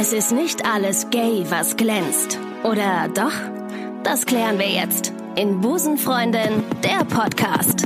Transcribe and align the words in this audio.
Es 0.00 0.12
ist 0.12 0.30
nicht 0.30 0.64
alles 0.64 1.10
gay, 1.10 1.44
was 1.48 1.76
glänzt. 1.76 2.38
Oder 2.62 3.08
doch? 3.08 3.32
Das 4.04 4.26
klären 4.26 4.56
wir 4.56 4.68
jetzt 4.68 5.12
in 5.34 5.60
Busenfreundin, 5.60 6.62
der 6.84 7.04
Podcast. 7.04 7.82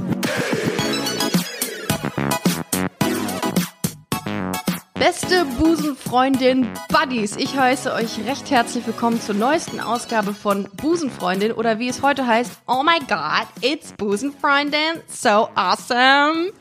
Beste 4.93 5.47
Busenfreundin 5.59 6.69
Buddies, 6.91 7.37
ich 7.37 7.57
heiße 7.57 7.91
euch 7.95 8.19
recht 8.27 8.51
herzlich 8.51 8.87
willkommen 8.87 9.19
zur 9.19 9.35
neuesten 9.35 9.81
Ausgabe 9.81 10.35
von 10.35 10.69
Busenfreundin 10.77 11.53
oder 11.53 11.79
wie 11.79 11.89
es 11.89 12.03
heute 12.03 12.27
heißt, 12.27 12.53
Oh 12.67 12.83
my 12.83 12.99
God, 13.09 13.47
it's 13.63 13.91
Busenfreundin, 13.95 15.01
so 15.09 15.49
awesome. 15.55 16.53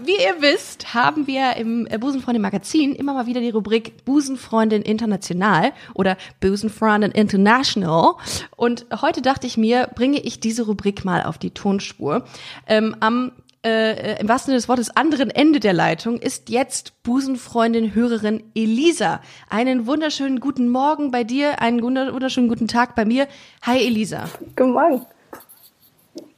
Wie 0.00 0.16
ihr 0.16 0.40
wisst, 0.40 0.92
haben 0.92 1.28
wir 1.28 1.56
im 1.56 1.86
äh, 1.86 1.98
Busenfreundin 1.98 2.42
Magazin 2.42 2.96
immer 2.96 3.14
mal 3.14 3.26
wieder 3.26 3.40
die 3.40 3.50
Rubrik 3.50 4.04
Busenfreundin 4.04 4.82
International 4.82 5.72
oder 5.94 6.16
Busenfreundin 6.40 7.12
International. 7.12 8.14
Und 8.56 8.86
heute 9.00 9.22
dachte 9.22 9.46
ich 9.46 9.56
mir, 9.56 9.88
bringe 9.94 10.18
ich 10.18 10.40
diese 10.40 10.66
Rubrik 10.66 11.04
mal 11.04 11.22
auf 11.22 11.38
die 11.38 11.52
Tonspur. 11.52 12.24
Ähm, 12.66 12.96
am 12.98 13.32
äh, 13.64 14.20
im 14.20 14.28
wahrsten 14.28 14.50
Sinne 14.50 14.58
des 14.58 14.68
Wortes 14.68 14.90
anderen 14.94 15.30
Ende 15.30 15.60
der 15.60 15.72
Leitung 15.72 16.18
ist 16.18 16.50
jetzt 16.50 17.02
Busenfreundin 17.04 17.94
Hörerin 17.94 18.42
Elisa. 18.54 19.20
Einen 19.48 19.86
wunderschönen 19.86 20.40
guten 20.40 20.68
Morgen 20.68 21.12
bei 21.12 21.22
dir, 21.22 21.62
einen 21.62 21.80
wunderschönen 21.82 22.48
guten 22.48 22.66
Tag 22.66 22.96
bei 22.96 23.04
mir. 23.04 23.28
Hi 23.62 23.78
Elisa. 23.78 24.24
Guten 24.56 24.72
Morgen. 24.72 25.06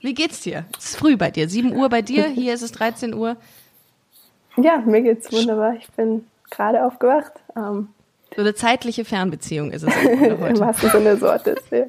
Wie 0.07 0.15
geht's 0.15 0.41
dir? 0.41 0.67
Es 0.79 0.91
ist 0.91 0.97
früh 0.99 1.17
bei 1.17 1.33
dir. 1.33 1.49
7 1.49 1.75
Uhr 1.75 1.89
bei 1.89 2.01
dir, 2.01 2.29
hier 2.29 2.55
ist 2.55 2.63
es 2.63 2.71
13 2.71 3.13
Uhr. 3.13 3.37
Ja, 4.57 4.79
mir 4.79 5.03
geht's 5.03 5.33
wunderbar. 5.33 5.75
Ich 5.75 5.91
bin 5.91 6.25
gerade 6.49 6.87
aufgewacht. 6.87 7.33
Ähm, 7.57 7.89
so 8.37 8.43
eine 8.43 8.55
zeitliche 8.55 9.05
Fernbeziehung 9.05 9.73
ist 9.73 9.83
es 9.83 9.93
heute. 9.97 10.13
Im 10.13 10.61
wahrsten 10.61 10.91
Sinne 10.91 11.19
ja. 11.21 11.87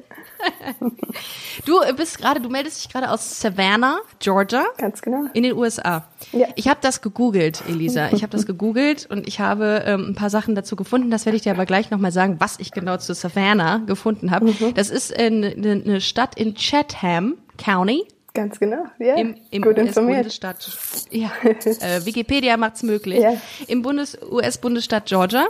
Du 1.64 1.80
bist 1.94 2.18
gerade, 2.18 2.40
du 2.40 2.48
meldest 2.48 2.82
dich 2.82 2.92
gerade 2.92 3.08
aus 3.08 3.40
Savannah, 3.40 4.00
Georgia. 4.18 4.64
Ganz 4.78 5.00
genau. 5.00 5.26
In 5.34 5.44
den 5.44 5.52
USA. 5.52 6.08
Ja. 6.32 6.48
Ich 6.56 6.66
habe 6.66 6.80
das 6.82 7.00
gegoogelt, 7.02 7.62
Elisa. 7.68 8.08
Ich 8.12 8.22
habe 8.22 8.32
das 8.32 8.46
gegoogelt 8.46 9.06
und 9.10 9.28
ich 9.28 9.38
habe 9.38 9.84
ähm, 9.86 10.08
ein 10.08 10.14
paar 10.16 10.30
Sachen 10.30 10.56
dazu 10.56 10.74
gefunden. 10.74 11.12
Das 11.12 11.24
werde 11.24 11.36
ich 11.36 11.42
dir 11.42 11.52
aber 11.52 11.66
gleich 11.66 11.92
nochmal 11.92 12.10
sagen, 12.10 12.36
was 12.40 12.58
ich 12.58 12.72
genau 12.72 12.96
zu 12.96 13.14
Savannah 13.14 13.78
gefunden 13.86 14.32
habe. 14.32 14.46
Mhm. 14.46 14.74
Das 14.74 14.90
ist 14.90 15.16
eine, 15.16 15.52
eine 15.52 16.00
Stadt 16.00 16.36
in 16.36 16.56
Chatham 16.56 17.34
County. 17.58 18.06
Ganz 18.34 18.60
genau, 18.60 18.84
ja. 18.98 19.14
Im, 19.16 19.34
im 19.50 19.62
Gut 19.62 19.78
informiert. 19.78 20.26
US-Bundesstaat, 20.26 20.70
ja, 21.10 21.30
äh, 21.42 22.04
Wikipedia 22.04 22.56
macht's 22.56 22.82
möglich. 22.82 23.20
Ja. 23.20 23.34
Im 23.66 23.82
Bundes 23.82 24.16
US-Bundesstaat 24.30 25.06
Georgia. 25.06 25.46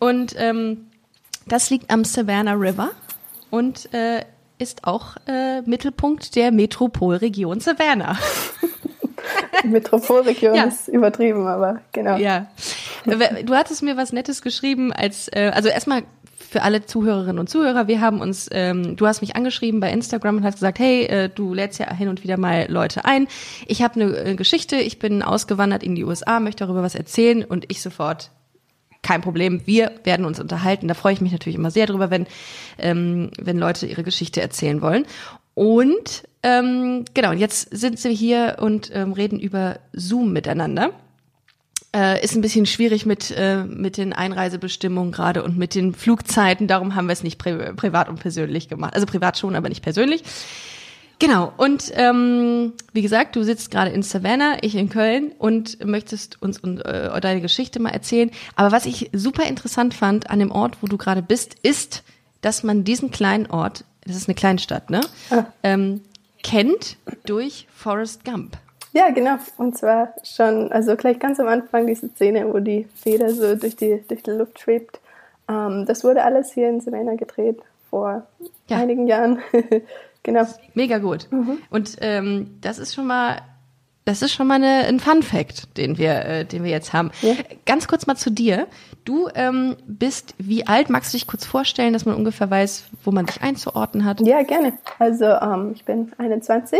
Und 0.00 0.34
ähm, 0.36 0.86
das 1.46 1.70
liegt 1.70 1.90
am 1.90 2.04
Savannah 2.04 2.54
River 2.54 2.90
und 3.50 3.92
äh, 3.94 4.24
ist 4.58 4.84
auch 4.84 5.16
äh, 5.26 5.60
Mittelpunkt 5.62 6.34
der 6.36 6.50
Metropolregion 6.50 7.60
Savannah. 7.60 8.18
Metropolregion 9.64 10.54
Ja. 10.54 10.64
ist 10.64 10.88
übertrieben, 10.88 11.46
aber 11.46 11.80
genau. 11.92 12.16
Ja. 12.16 12.46
Du 13.04 13.54
hattest 13.54 13.82
mir 13.82 13.96
was 13.96 14.12
Nettes 14.12 14.42
geschrieben, 14.42 14.92
als 14.92 15.28
äh, 15.28 15.50
also 15.54 15.68
erstmal 15.68 16.02
für 16.54 16.62
alle 16.62 16.86
Zuhörerinnen 16.86 17.40
und 17.40 17.50
Zuhörer, 17.50 17.88
wir 17.88 18.00
haben 18.00 18.20
uns, 18.20 18.48
ähm, 18.52 18.94
du 18.94 19.08
hast 19.08 19.22
mich 19.22 19.34
angeschrieben 19.34 19.80
bei 19.80 19.90
Instagram 19.90 20.36
und 20.36 20.44
hast 20.44 20.54
gesagt, 20.54 20.78
hey, 20.78 21.02
äh, 21.06 21.28
du 21.28 21.52
lädst 21.52 21.80
ja 21.80 21.92
hin 21.92 22.06
und 22.06 22.22
wieder 22.22 22.36
mal 22.36 22.66
Leute 22.70 23.04
ein. 23.04 23.26
Ich 23.66 23.82
habe 23.82 24.00
eine 24.00 24.16
äh, 24.18 24.34
Geschichte, 24.36 24.76
ich 24.76 25.00
bin 25.00 25.24
ausgewandert 25.24 25.82
in 25.82 25.96
die 25.96 26.04
USA, 26.04 26.38
möchte 26.38 26.64
darüber 26.64 26.84
was 26.84 26.94
erzählen 26.94 27.42
und 27.42 27.64
ich 27.72 27.82
sofort 27.82 28.30
kein 29.02 29.20
Problem, 29.20 29.62
wir 29.64 29.90
werden 30.04 30.24
uns 30.24 30.38
unterhalten. 30.38 30.86
Da 30.86 30.94
freue 30.94 31.12
ich 31.12 31.20
mich 31.20 31.32
natürlich 31.32 31.58
immer 31.58 31.72
sehr 31.72 31.86
drüber, 31.86 32.12
wenn, 32.12 32.28
ähm, 32.78 33.32
wenn 33.36 33.58
Leute 33.58 33.86
ihre 33.86 34.04
Geschichte 34.04 34.40
erzählen 34.40 34.80
wollen. 34.80 35.06
Und 35.54 36.22
ähm, 36.44 37.04
genau, 37.14 37.32
jetzt 37.32 37.76
sind 37.76 38.02
wir 38.04 38.12
hier 38.12 38.58
und 38.60 38.92
ähm, 38.94 39.12
reden 39.12 39.40
über 39.40 39.80
Zoom 39.92 40.32
miteinander. 40.32 40.92
Äh, 41.94 42.24
ist 42.24 42.34
ein 42.34 42.40
bisschen 42.40 42.66
schwierig 42.66 43.06
mit, 43.06 43.30
äh, 43.30 43.62
mit 43.64 43.96
den 43.96 44.12
Einreisebestimmungen 44.12 45.12
gerade 45.12 45.44
und 45.44 45.56
mit 45.56 45.74
den 45.76 45.94
Flugzeiten. 45.94 46.66
Darum 46.66 46.94
haben 46.96 47.06
wir 47.06 47.12
es 47.12 47.22
nicht 47.22 47.38
pri 47.38 47.72
privat 47.76 48.08
und 48.08 48.18
persönlich 48.18 48.68
gemacht. 48.68 48.94
Also 48.94 49.06
privat 49.06 49.38
schon, 49.38 49.54
aber 49.54 49.68
nicht 49.68 49.82
persönlich. 49.82 50.24
Genau, 51.20 51.52
und 51.56 51.92
ähm, 51.94 52.72
wie 52.92 53.00
gesagt, 53.02 53.36
du 53.36 53.44
sitzt 53.44 53.70
gerade 53.70 53.90
in 53.92 54.02
Savannah, 54.02 54.56
ich 54.62 54.74
in 54.74 54.88
Köln 54.88 55.30
und 55.38 55.84
möchtest 55.86 56.42
uns 56.42 56.58
und, 56.58 56.80
äh, 56.84 57.20
deine 57.20 57.40
Geschichte 57.40 57.80
mal 57.80 57.90
erzählen. 57.90 58.30
Aber 58.56 58.72
was 58.72 58.84
ich 58.84 59.10
super 59.12 59.46
interessant 59.46 59.94
fand 59.94 60.28
an 60.28 60.40
dem 60.40 60.50
Ort, 60.50 60.78
wo 60.80 60.88
du 60.88 60.96
gerade 60.98 61.22
bist, 61.22 61.54
ist, 61.62 62.02
dass 62.40 62.64
man 62.64 62.82
diesen 62.82 63.12
kleinen 63.12 63.46
Ort, 63.46 63.84
das 64.04 64.16
ist 64.16 64.28
eine 64.28 64.34
Kleinstadt, 64.34 64.90
ne, 64.90 65.00
Ah. 65.30 65.44
ähm, 65.62 66.00
kennt 66.42 66.96
durch 67.24 67.68
Forrest 67.74 68.24
Gump. 68.24 68.58
Ja, 68.94 69.10
genau. 69.10 69.36
Und 69.58 69.76
zwar 69.76 70.14
schon, 70.22 70.70
also 70.72 70.96
gleich 70.96 71.18
ganz 71.18 71.40
am 71.40 71.48
Anfang 71.48 71.86
diese 71.86 72.08
Szene, 72.10 72.46
wo 72.52 72.60
die 72.60 72.86
Feder 72.94 73.28
so 73.30 73.56
durch 73.56 73.74
die, 73.76 74.02
durch 74.08 74.22
die 74.22 74.30
Luft 74.30 74.60
schwebt. 74.60 75.00
Ähm, 75.48 75.84
das 75.86 76.04
wurde 76.04 76.22
alles 76.24 76.52
hier 76.52 76.68
in 76.68 76.80
Savannah 76.80 77.16
gedreht 77.16 77.58
vor 77.90 78.26
Ja. 78.68 78.78
einigen 78.78 79.06
Jahren. 79.08 79.40
genau. 80.22 80.46
Mega 80.74 80.98
gut. 80.98 81.28
Und 81.70 81.96
ähm, 82.00 82.56
das 82.60 82.78
ist 82.78 82.94
schon 82.94 83.06
mal, 83.08 83.38
das 84.04 84.22
ist 84.22 84.32
schon 84.32 84.46
mal 84.46 84.54
eine, 84.54 84.86
ein 84.86 85.00
Fun 85.00 85.22
Fact, 85.24 85.76
den 85.76 85.98
wir, 85.98 86.24
äh, 86.24 86.44
den 86.44 86.62
wir 86.62 86.70
jetzt 86.70 86.92
haben. 86.92 87.10
Ja. 87.20 87.34
Ganz 87.66 87.88
kurz 87.88 88.06
mal 88.06 88.14
zu 88.16 88.30
dir. 88.30 88.68
Du 89.04 89.28
ähm, 89.34 89.76
bist 89.86 90.34
wie 90.38 90.66
alt? 90.68 90.88
Magst 90.88 91.12
du 91.12 91.16
dich 91.18 91.26
kurz 91.26 91.44
vorstellen, 91.44 91.92
dass 91.94 92.06
man 92.06 92.14
ungefähr 92.14 92.48
weiß, 92.48 92.84
wo 93.04 93.10
man 93.10 93.26
dich 93.26 93.42
einzuordnen 93.42 94.04
hat? 94.04 94.20
Ja, 94.20 94.42
gerne. 94.44 94.74
Also 95.00 95.24
ähm, 95.24 95.72
ich 95.74 95.84
bin 95.84 96.12
21. 96.18 96.78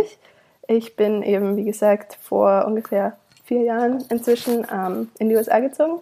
Ich 0.68 0.96
bin 0.96 1.22
eben, 1.22 1.56
wie 1.56 1.64
gesagt, 1.64 2.18
vor 2.22 2.64
ungefähr 2.66 3.16
vier 3.44 3.62
Jahren 3.62 4.02
inzwischen 4.10 4.66
ähm, 4.72 5.08
in 5.18 5.28
die 5.28 5.36
USA 5.36 5.60
gezogen, 5.60 6.00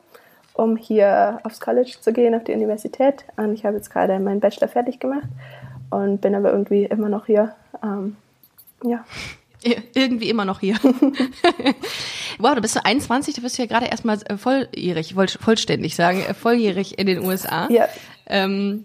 um 0.54 0.76
hier 0.76 1.40
aufs 1.42 1.60
College 1.60 1.94
zu 2.00 2.12
gehen, 2.12 2.34
auf 2.34 2.44
die 2.44 2.52
Universität. 2.52 3.24
Und 3.36 3.54
ich 3.54 3.64
habe 3.64 3.76
jetzt 3.76 3.90
gerade 3.90 4.18
meinen 4.20 4.40
Bachelor 4.40 4.68
fertig 4.68 5.00
gemacht 5.00 5.26
und 5.90 6.20
bin 6.20 6.34
aber 6.34 6.52
irgendwie 6.52 6.84
immer 6.84 7.08
noch 7.08 7.26
hier. 7.26 7.54
Ähm, 7.82 8.16
ja, 8.84 9.04
Ir- 9.64 9.82
Irgendwie 9.94 10.28
immer 10.28 10.44
noch 10.44 10.58
hier. 10.60 10.74
wow, 12.38 12.54
du 12.54 12.60
bist 12.60 12.74
so 12.74 12.80
21, 12.82 13.34
du 13.36 13.42
bist 13.42 13.58
ja 13.58 13.66
gerade 13.66 13.86
erstmal 13.86 14.18
äh, 14.28 14.36
volljährig, 14.36 15.14
vollständig 15.14 15.94
sagen, 15.96 16.20
äh, 16.28 16.34
volljährig 16.34 16.98
in 16.98 17.06
den 17.06 17.24
USA. 17.24 17.68
ja, 17.70 17.88
Ähm, 18.26 18.84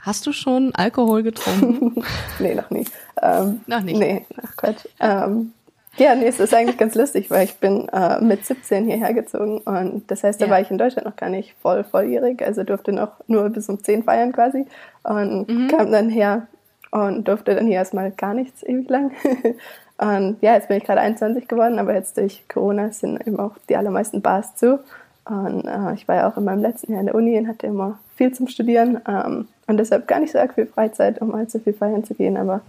hast 0.00 0.26
du 0.26 0.32
schon 0.32 0.74
Alkohol 0.74 1.22
getrunken? 1.22 2.02
nee, 2.40 2.54
noch 2.54 2.70
nie. 2.70 2.84
Ähm, 3.22 3.60
Noch 3.66 3.80
nicht. 3.82 3.98
Nee, 3.98 4.24
ach 4.44 4.56
Quatsch. 4.56 4.86
Ähm, 5.00 5.52
ja, 5.96 6.14
nee, 6.14 6.26
es 6.26 6.38
ist 6.38 6.54
eigentlich 6.54 6.76
ganz 6.78 6.94
lustig, 6.94 7.30
weil 7.30 7.44
ich 7.44 7.56
bin 7.56 7.88
äh, 7.88 8.20
mit 8.20 8.44
17 8.46 8.84
hierher 8.84 9.12
gezogen 9.14 9.58
und 9.58 10.08
das 10.10 10.22
heißt, 10.22 10.40
da 10.40 10.44
Ja. 10.46 10.50
war 10.52 10.60
ich 10.60 10.70
in 10.70 10.78
Deutschland 10.78 11.06
noch 11.08 11.16
gar 11.16 11.28
nicht 11.28 11.54
voll 11.60 11.82
volljährig, 11.82 12.40
also 12.44 12.62
durfte 12.62 12.92
noch 12.92 13.12
nur 13.26 13.48
bis 13.50 13.68
um 13.68 13.82
10 13.82 14.04
feiern 14.04 14.32
quasi 14.32 14.66
und 15.02 15.48
Mhm. 15.48 15.68
kam 15.68 15.90
dann 15.90 16.08
her 16.08 16.46
und 16.92 17.26
durfte 17.26 17.54
dann 17.54 17.66
hier 17.66 17.76
erstmal 17.76 18.12
gar 18.12 18.32
nichts 18.34 18.62
ewig 18.62 18.88
lang. 18.88 19.10
und 19.98 20.36
ja, 20.40 20.54
jetzt 20.54 20.68
bin 20.68 20.76
ich 20.76 20.84
gerade 20.84 21.00
21 21.00 21.48
geworden, 21.48 21.78
aber 21.80 21.94
jetzt 21.94 22.16
durch 22.16 22.44
Corona 22.48 22.92
sind 22.92 23.26
eben 23.26 23.40
auch 23.40 23.52
die 23.68 23.76
allermeisten 23.76 24.22
Bars 24.22 24.54
zu. 24.54 24.78
Und 25.28 25.64
äh, 25.66 25.94
ich 25.94 26.08
war 26.08 26.16
ja 26.16 26.28
auch 26.28 26.36
in 26.36 26.44
meinem 26.44 26.62
letzten 26.62 26.92
Jahr 26.92 27.00
in 27.00 27.06
der 27.06 27.14
Uni 27.14 27.38
und 27.38 27.48
hatte 27.48 27.66
immer 27.66 27.98
viel 28.16 28.32
zum 28.32 28.48
Studieren 28.48 28.98
ähm, 29.06 29.46
und 29.66 29.76
deshalb 29.76 30.08
gar 30.08 30.20
nicht 30.20 30.32
so 30.32 30.38
arg 30.38 30.54
viel 30.54 30.66
Freizeit, 30.66 31.20
um 31.20 31.34
allzu 31.34 31.58
viel 31.58 31.74
feiern 31.74 32.02
zu 32.02 32.14
gehen. 32.14 32.36
Aber 32.36 32.62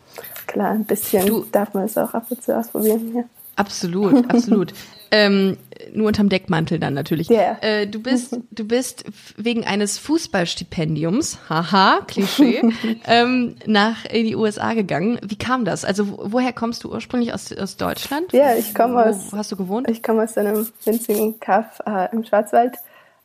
klar, 0.46 0.72
ein 0.72 0.84
bisschen 0.86 1.26
Du- 1.26 1.46
darf 1.52 1.74
man 1.74 1.86
es 1.86 1.98
auch 1.98 2.14
ab 2.14 2.26
und 2.30 2.42
zu 2.44 2.56
ausprobieren. 2.56 3.16
Ja. 3.16 3.24
Absolut, 3.60 4.30
absolut. 4.30 4.74
ähm, 5.12 5.58
nur 5.94 6.08
unterm 6.08 6.30
Deckmantel 6.30 6.78
dann 6.80 6.94
natürlich. 6.94 7.30
Ja. 7.30 7.58
Äh, 7.62 7.88
du 7.88 8.00
bist, 8.02 8.38
du 8.52 8.64
bist 8.68 9.04
wegen 9.38 9.66
eines 9.66 9.98
Fußballstipendiums, 9.98 11.40
haha, 11.50 12.00
Klischee, 12.08 12.62
ähm, 13.08 13.56
nach 13.66 14.06
in 14.06 14.26
die 14.26 14.36
USA 14.36 14.74
gegangen. 14.74 15.20
Wie 15.26 15.38
kam 15.38 15.66
das? 15.66 15.86
Also 15.86 16.10
wo- 16.12 16.20
woher 16.32 16.54
kommst 16.54 16.84
du 16.84 16.92
ursprünglich 16.92 17.34
aus, 17.34 17.52
aus 17.56 17.78
Deutschland? 17.78 18.32
Ja, 18.34 18.56
ich 18.56 18.74
komme 18.76 18.96
Wo- 18.96 19.00
aus- 19.10 19.32
Wo 19.32 19.38
hast 19.38 19.52
du 19.52 19.56
gewohnt? 19.58 19.90
Ich 19.90 20.04
komme 20.04 20.24
aus 20.24 20.38
einem 20.38 20.68
winzigen 20.86 21.40
Kaff 21.40 21.80
äh, 21.86 22.08
im 22.14 22.24
Schwarzwald 22.24 22.76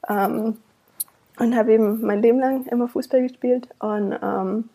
ähm, 0.09 0.57
und 1.39 1.57
habe 1.57 1.73
eben 1.75 2.01
mein 2.03 2.23
Leben 2.23 2.39
lang 2.39 2.65
immer 2.67 2.89
Fußball 2.89 3.23
gespielt. 3.23 3.69
Und 3.81 4.15
ähm, 4.23 4.69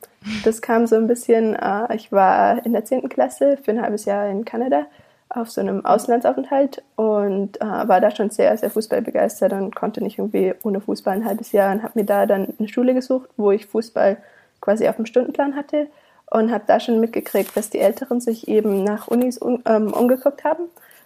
das 0.43 0.61
kam 0.61 0.85
so 0.87 0.95
ein 0.97 1.07
bisschen, 1.07 1.55
äh, 1.55 1.95
ich 1.95 2.11
war 2.11 2.65
in 2.65 2.73
der 2.73 2.83
10. 2.85 3.07
Klasse 3.09 3.57
für 3.63 3.71
ein 3.71 3.81
halbes 3.81 4.05
Jahr 4.05 4.29
in 4.29 4.43
Kanada 4.45 4.85
auf 5.29 5.51
so 5.51 5.61
einem 5.61 5.85
Auslandsaufenthalt 5.85 6.81
und 6.95 7.61
äh, 7.61 7.65
war 7.65 8.01
da 8.01 8.09
schon 8.09 8.31
sehr, 8.31 8.57
sehr 8.57 8.71
fußballbegeistert 8.71 9.53
und 9.53 9.75
konnte 9.75 10.03
nicht 10.03 10.17
irgendwie 10.17 10.55
ohne 10.63 10.81
Fußball 10.81 11.15
ein 11.15 11.25
halbes 11.25 11.51
Jahr 11.51 11.71
und 11.71 11.83
habe 11.83 11.99
mir 11.99 12.05
da 12.05 12.25
dann 12.25 12.53
eine 12.57 12.67
Schule 12.67 12.95
gesucht, 12.95 13.29
wo 13.37 13.51
ich 13.51 13.67
Fußball 13.67 14.17
quasi 14.59 14.87
auf 14.87 14.95
dem 14.95 15.05
Stundenplan 15.05 15.55
hatte 15.55 15.87
und 16.31 16.51
habe 16.51 16.63
da 16.65 16.79
schon 16.79 16.99
mitgekriegt, 16.99 17.55
dass 17.55 17.69
die 17.69 17.79
Älteren 17.79 18.21
sich 18.21 18.47
eben 18.47 18.83
nach 18.83 19.07
Unis 19.07 19.37
um, 19.37 19.61
ähm, 19.65 19.93
umgeguckt 19.93 20.43
haben, 20.43 20.63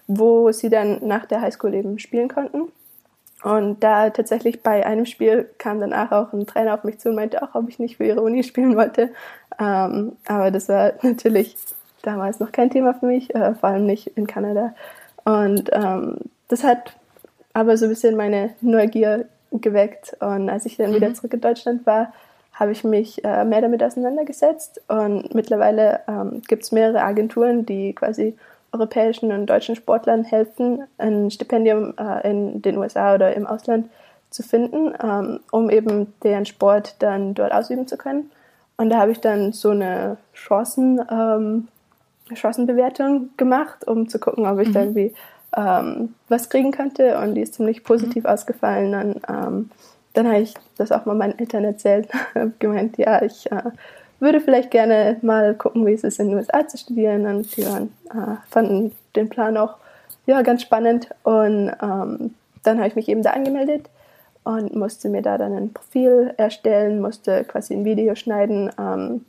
wo 0.07 0.51
sie 0.51 0.69
dann 0.69 1.05
nach 1.05 1.25
der 1.25 1.41
Highschool 1.41 1.73
eben 1.73 1.99
spielen 1.99 2.29
konnten. 2.29 2.71
Und 3.43 3.83
da 3.83 4.09
tatsächlich 4.09 4.63
bei 4.63 4.85
einem 4.85 5.05
Spiel 5.05 5.49
kam 5.57 5.81
danach 5.81 6.13
auch 6.13 6.31
ein 6.31 6.47
Trainer 6.47 6.73
auf 6.73 6.85
mich 6.85 6.99
zu 6.99 7.09
und 7.09 7.15
meinte 7.15 7.43
auch, 7.43 7.55
ob 7.55 7.67
ich 7.67 7.77
nicht 7.77 7.97
für 7.97 8.05
ihre 8.05 8.21
Uni 8.21 8.43
spielen 8.43 8.77
wollte. 8.77 9.11
Ähm, 9.59 10.13
aber 10.25 10.49
das 10.49 10.69
war 10.69 10.93
natürlich 11.01 11.57
damals 12.03 12.39
noch 12.39 12.51
kein 12.51 12.69
Thema 12.69 12.93
für 12.93 13.07
mich, 13.07 13.33
äh, 13.33 13.55
vor 13.55 13.69
allem 13.69 13.87
nicht 13.87 14.07
in 14.15 14.27
Kanada. 14.27 14.75
Und 15.25 15.69
ähm, 15.73 16.17
das 16.47 16.63
hat 16.63 16.95
aber 17.53 17.77
so 17.77 17.85
ein 17.85 17.89
bisschen 17.89 18.15
meine 18.15 18.51
Neugier 18.61 19.25
geweckt. 19.51 20.15
Und 20.19 20.49
als 20.49 20.65
ich 20.65 20.77
dann 20.77 20.91
mhm. 20.91 20.95
wieder 20.95 21.13
zurück 21.13 21.33
in 21.33 21.41
Deutschland 21.41 21.85
war, 21.85 22.13
habe 22.53 22.71
ich 22.71 22.83
mich 22.83 23.23
äh, 23.23 23.45
mehr 23.45 23.61
damit 23.61 23.83
auseinandergesetzt. 23.83 24.81
Und 24.87 25.33
mittlerweile 25.33 26.01
ähm, 26.07 26.41
gibt 26.47 26.63
es 26.63 26.71
mehrere 26.71 27.01
Agenturen, 27.01 27.65
die 27.65 27.93
quasi 27.93 28.35
europäischen 28.71 29.31
und 29.31 29.47
deutschen 29.47 29.75
Sportlern 29.75 30.23
helfen, 30.23 30.83
ein 30.97 31.31
Stipendium 31.31 31.93
äh, 31.97 32.29
in 32.29 32.61
den 32.61 32.77
USA 32.77 33.15
oder 33.15 33.35
im 33.35 33.45
Ausland 33.45 33.89
zu 34.29 34.41
finden, 34.43 34.93
ähm, 35.01 35.39
um 35.51 35.69
eben 35.69 36.13
deren 36.23 36.45
Sport 36.45 36.95
dann 36.99 37.35
dort 37.35 37.51
ausüben 37.51 37.87
zu 37.87 37.97
können. 37.97 38.31
Und 38.77 38.89
da 38.89 38.97
habe 38.97 39.11
ich 39.11 39.21
dann 39.21 39.53
so 39.53 39.69
eine 39.69 40.17
Chancen, 40.33 40.99
ähm, 41.09 41.67
Chancenbewertung 42.33 43.29
gemacht, 43.37 43.87
um 43.87 44.07
zu 44.07 44.19
gucken, 44.19 44.45
ob 44.45 44.59
ich 44.59 44.69
mhm. 44.69 44.73
da 44.73 44.79
irgendwie 44.81 45.13
ähm, 45.55 46.15
was 46.29 46.49
kriegen 46.49 46.71
könnte. 46.71 47.17
Und 47.19 47.35
die 47.35 47.41
ist 47.41 47.55
ziemlich 47.55 47.83
positiv 47.83 48.23
mhm. 48.23 48.29
ausgefallen. 48.29 48.91
Dann, 48.91 49.15
ähm, 49.27 49.69
dann 50.13 50.27
habe 50.27 50.39
ich 50.39 50.53
das 50.77 50.91
auch 50.91 51.05
mal 51.05 51.15
meinen 51.15 51.37
Eltern 51.37 51.63
erzählt, 51.63 52.09
gemeint, 52.59 52.97
ja, 52.97 53.21
ich 53.21 53.51
äh, 53.51 53.71
würde 54.19 54.39
vielleicht 54.39 54.71
gerne 54.71 55.17
mal 55.21 55.53
gucken, 55.53 55.85
wie 55.85 55.93
es 55.93 56.03
ist, 56.03 56.19
in 56.19 56.29
den 56.29 56.37
USA 56.37 56.67
zu 56.67 56.77
studieren. 56.77 57.25
Und 57.25 57.55
die 57.57 57.65
waren, 57.65 57.91
äh, 58.09 58.37
fanden 58.49 58.93
den 59.15 59.29
Plan 59.29 59.57
auch 59.57 59.75
ja, 60.25 60.41
ganz 60.41 60.61
spannend. 60.61 61.09
Und 61.23 61.71
ähm, 61.81 62.35
dann 62.63 62.77
habe 62.77 62.87
ich 62.87 62.95
mich 62.95 63.09
eben 63.09 63.23
da 63.23 63.31
angemeldet 63.31 63.89
und 64.43 64.75
musste 64.75 65.09
mir 65.09 65.21
da 65.21 65.37
dann 65.37 65.53
ein 65.53 65.73
Profil 65.73 66.33
erstellen, 66.37 67.01
musste 67.01 67.43
quasi 67.43 67.73
ein 67.73 67.85
Video 67.85 68.15
schneiden 68.15 68.71
ähm, 68.79 69.25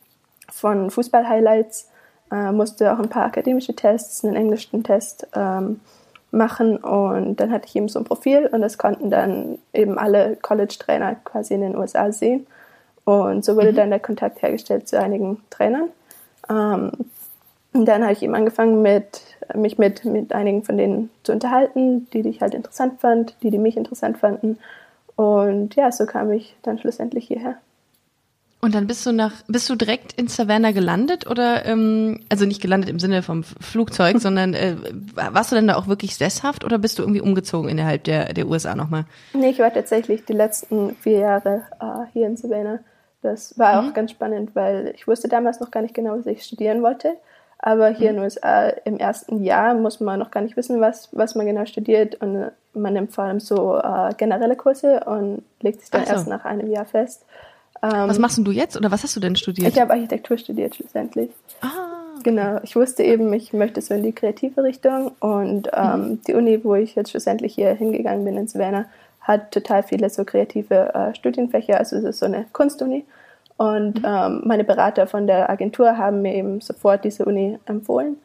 von 0.51 0.91
Fußball-Highlights, 0.91 1.91
äh, 2.35 2.53
musste 2.53 2.93
auch 2.93 2.99
ein 2.99 3.09
paar 3.09 3.27
akademische 3.27 3.75
Tests, 3.75 4.25
einen 4.25 4.35
englischen 4.35 4.83
Test 4.83 5.27
ähm, 5.35 5.81
machen 6.33 6.79
und 6.79 7.37
dann 7.39 7.53
hatte 7.53 7.69
ich 7.69 7.77
eben 7.77 7.89
so 7.89 8.01
ein 8.01 8.05
Profil 8.05 8.49
und 8.51 8.61
das 8.61 8.77
konnten 8.77 9.09
dann 9.09 9.59
eben 9.73 9.99
alle 9.99 10.37
College-Trainer 10.43 11.17
quasi 11.25 11.55
in 11.55 11.61
den 11.61 11.77
USA 11.77 12.11
sehen. 12.11 12.47
Und 13.05 13.45
so 13.45 13.55
wurde 13.55 13.71
mhm. 13.71 13.77
dann 13.77 13.91
der 13.91 14.01
Kontakt 14.01 14.43
hergestellt 14.43 14.89
zu 14.89 14.99
einigen 14.99 15.43
Trainern. 15.51 15.91
Ähm, 16.49 16.91
und 17.73 17.87
dann 17.87 18.03
habe 18.03 18.13
ich 18.13 18.23
eben 18.23 18.35
angefangen, 18.35 18.83
mit, 18.83 19.21
mich 19.55 19.79
mit, 19.79 20.05
mit 20.05 20.33
einigen 20.33 20.65
von 20.65 20.77
denen 20.77 21.11
zu 21.23 21.33
unterhalten, 21.33 22.09
die, 22.13 22.23
die 22.23 22.31
ich 22.31 22.41
halt 22.41 22.55
interessant 22.55 23.01
fand, 23.01 23.37
die, 23.43 23.51
die 23.51 23.59
mich 23.59 23.77
interessant 23.77 24.19
fanden. 24.19 24.59
Und 25.17 25.77
ja, 25.77 25.93
so 25.93 26.07
kam 26.07 26.33
ich 26.33 26.57
dann 26.63 26.79
schlussendlich 26.79 27.27
hierher. 27.27 27.57
Und 28.65 28.75
dann 28.75 28.87
bist 28.87 29.05
du 29.05 29.13
nach, 29.13 29.33
bist 29.47 29.69
du 29.69 29.75
direkt 29.75 30.15
in 30.15 30.27
Savannah 30.27 30.73
gelandet 30.73 31.27
oder, 31.31 31.67
ähm, 31.67 32.21
also 32.31 32.47
nicht 32.47 32.63
gelandet 32.63 32.89
im 32.89 32.99
Sinne 32.99 33.23
vom 33.23 33.45
Flugzeug, 33.45 34.17
sondern 34.21 34.55
äh, 34.55 34.77
warst 35.13 35.53
du 35.53 35.57
denn 35.57 35.69
da 35.69 35.77
auch 35.77 35.87
wirklich 35.87 36.17
sesshaft 36.17 36.65
oder 36.65 36.79
bist 36.79 36.99
du 36.99 37.03
irgendwie 37.03 37.21
umgezogen 37.21 37.69
innerhalb 37.69 38.05
der, 38.05 38.33
der 38.33 38.47
USA 38.49 38.75
nochmal? 38.75 39.05
Nee, 39.35 39.51
ich 39.51 39.59
war 39.59 39.71
tatsächlich 39.71 40.25
die 40.25 40.33
letzten 40.33 40.97
vier 40.97 41.19
Jahre 41.19 41.65
äh, 41.79 42.11
hier 42.15 42.27
in 42.27 42.39
Savannah. 42.39 42.79
Das 43.21 43.59
war 43.59 43.83
mhm. 43.83 43.89
auch 43.91 43.93
ganz 43.93 44.13
spannend, 44.13 44.57
weil 44.57 44.95
ich 44.95 45.07
wusste 45.07 45.29
damals 45.29 45.61
noch 45.61 45.71
gar 45.71 45.83
nicht 45.83 45.95
genau, 45.95 46.17
was 46.17 46.25
ich 46.25 46.43
studieren 46.43 46.83
wollte. 46.83 47.19
Aber 47.59 47.89
hier 47.89 48.13
mhm. 48.13 48.17
in 48.17 48.17
den 48.17 48.25
USA 48.25 48.69
im 48.87 48.97
ersten 48.97 49.45
Jahr 49.45 49.75
muss 49.75 50.01
man 50.01 50.19
noch 50.19 50.31
gar 50.31 50.41
nicht 50.41 50.57
wissen, 50.57 50.81
was, 50.81 51.11
was 51.13 51.35
man 51.35 51.45
genau 51.45 51.67
studiert. 51.67 52.15
Und 52.23 52.37
äh, 52.37 52.51
man 52.73 52.95
nimmt 52.95 53.13
vor 53.13 53.25
allem 53.25 53.41
so 53.41 53.77
äh, 53.77 54.15
generelle 54.17 54.57
Kurse 54.57 55.01
und 55.05 55.43
legt 55.61 55.83
sich 55.83 55.91
dann 55.91 56.07
so. 56.07 56.13
erst 56.13 56.29
nach 56.29 56.47
einem 56.47 56.71
Jahr 56.71 56.87
fest. 56.87 57.27
Ähm, 57.85 58.09
was 58.09 58.19
machst 58.19 58.39
du 58.39 58.51
jetzt 58.51 58.77
oder 58.77 58.91
was 58.91 59.03
hast 59.03 59.15
du 59.15 59.21
denn 59.21 59.37
studiert? 59.37 59.73
Ich 59.73 59.81
habe 59.81 59.93
Architektur 59.93 60.39
studiert 60.39 60.75
schlussendlich. 60.75 61.31
Ah. 61.61 61.95
Genau, 62.23 62.59
ich 62.63 62.75
wusste 62.75 63.03
eben, 63.03 63.31
ich 63.35 63.53
möchte 63.53 63.83
so 63.83 63.93
in 63.93 64.03
die 64.03 64.13
kreative 64.13 64.63
Richtung 64.63 65.13
und 65.21 65.69
ähm, 65.75 66.01
mhm. 66.01 66.23
die 66.27 66.33
Uni, 66.33 66.65
wo 66.65 66.75
ich 66.75 66.95
jetzt 66.95 67.11
schlussendlich 67.11 67.55
hier 67.55 67.75
hingegangen 67.75 68.25
bin 68.25 68.39
in 68.39 68.49
Savannah, 68.49 68.87
hat 69.21 69.51
total 69.51 69.83
viele 69.83 70.09
so 70.09 70.25
kreative 70.25 70.95
äh, 70.95 71.15
Studienfächer. 71.15 71.79
Also 71.79 71.97
es 71.97 72.05
ist 72.05 72.19
so 72.21 72.27
eine 72.27 72.47
Kunstuni. 72.53 73.05
Und 73.59 74.01
mhm. 74.01 74.07
ähm, 74.07 74.43
meine 74.47 74.65
Berater 74.65 75.07
von 75.07 75.27
der 75.27 75.51
Agentur 75.51 75.99
haben 75.99 76.23
mir 76.23 76.35
eben 76.35 76.63
sofort 76.63 77.05
diese 77.05 77.27
Uni 77.27 77.59
empfohlen. 77.67 78.17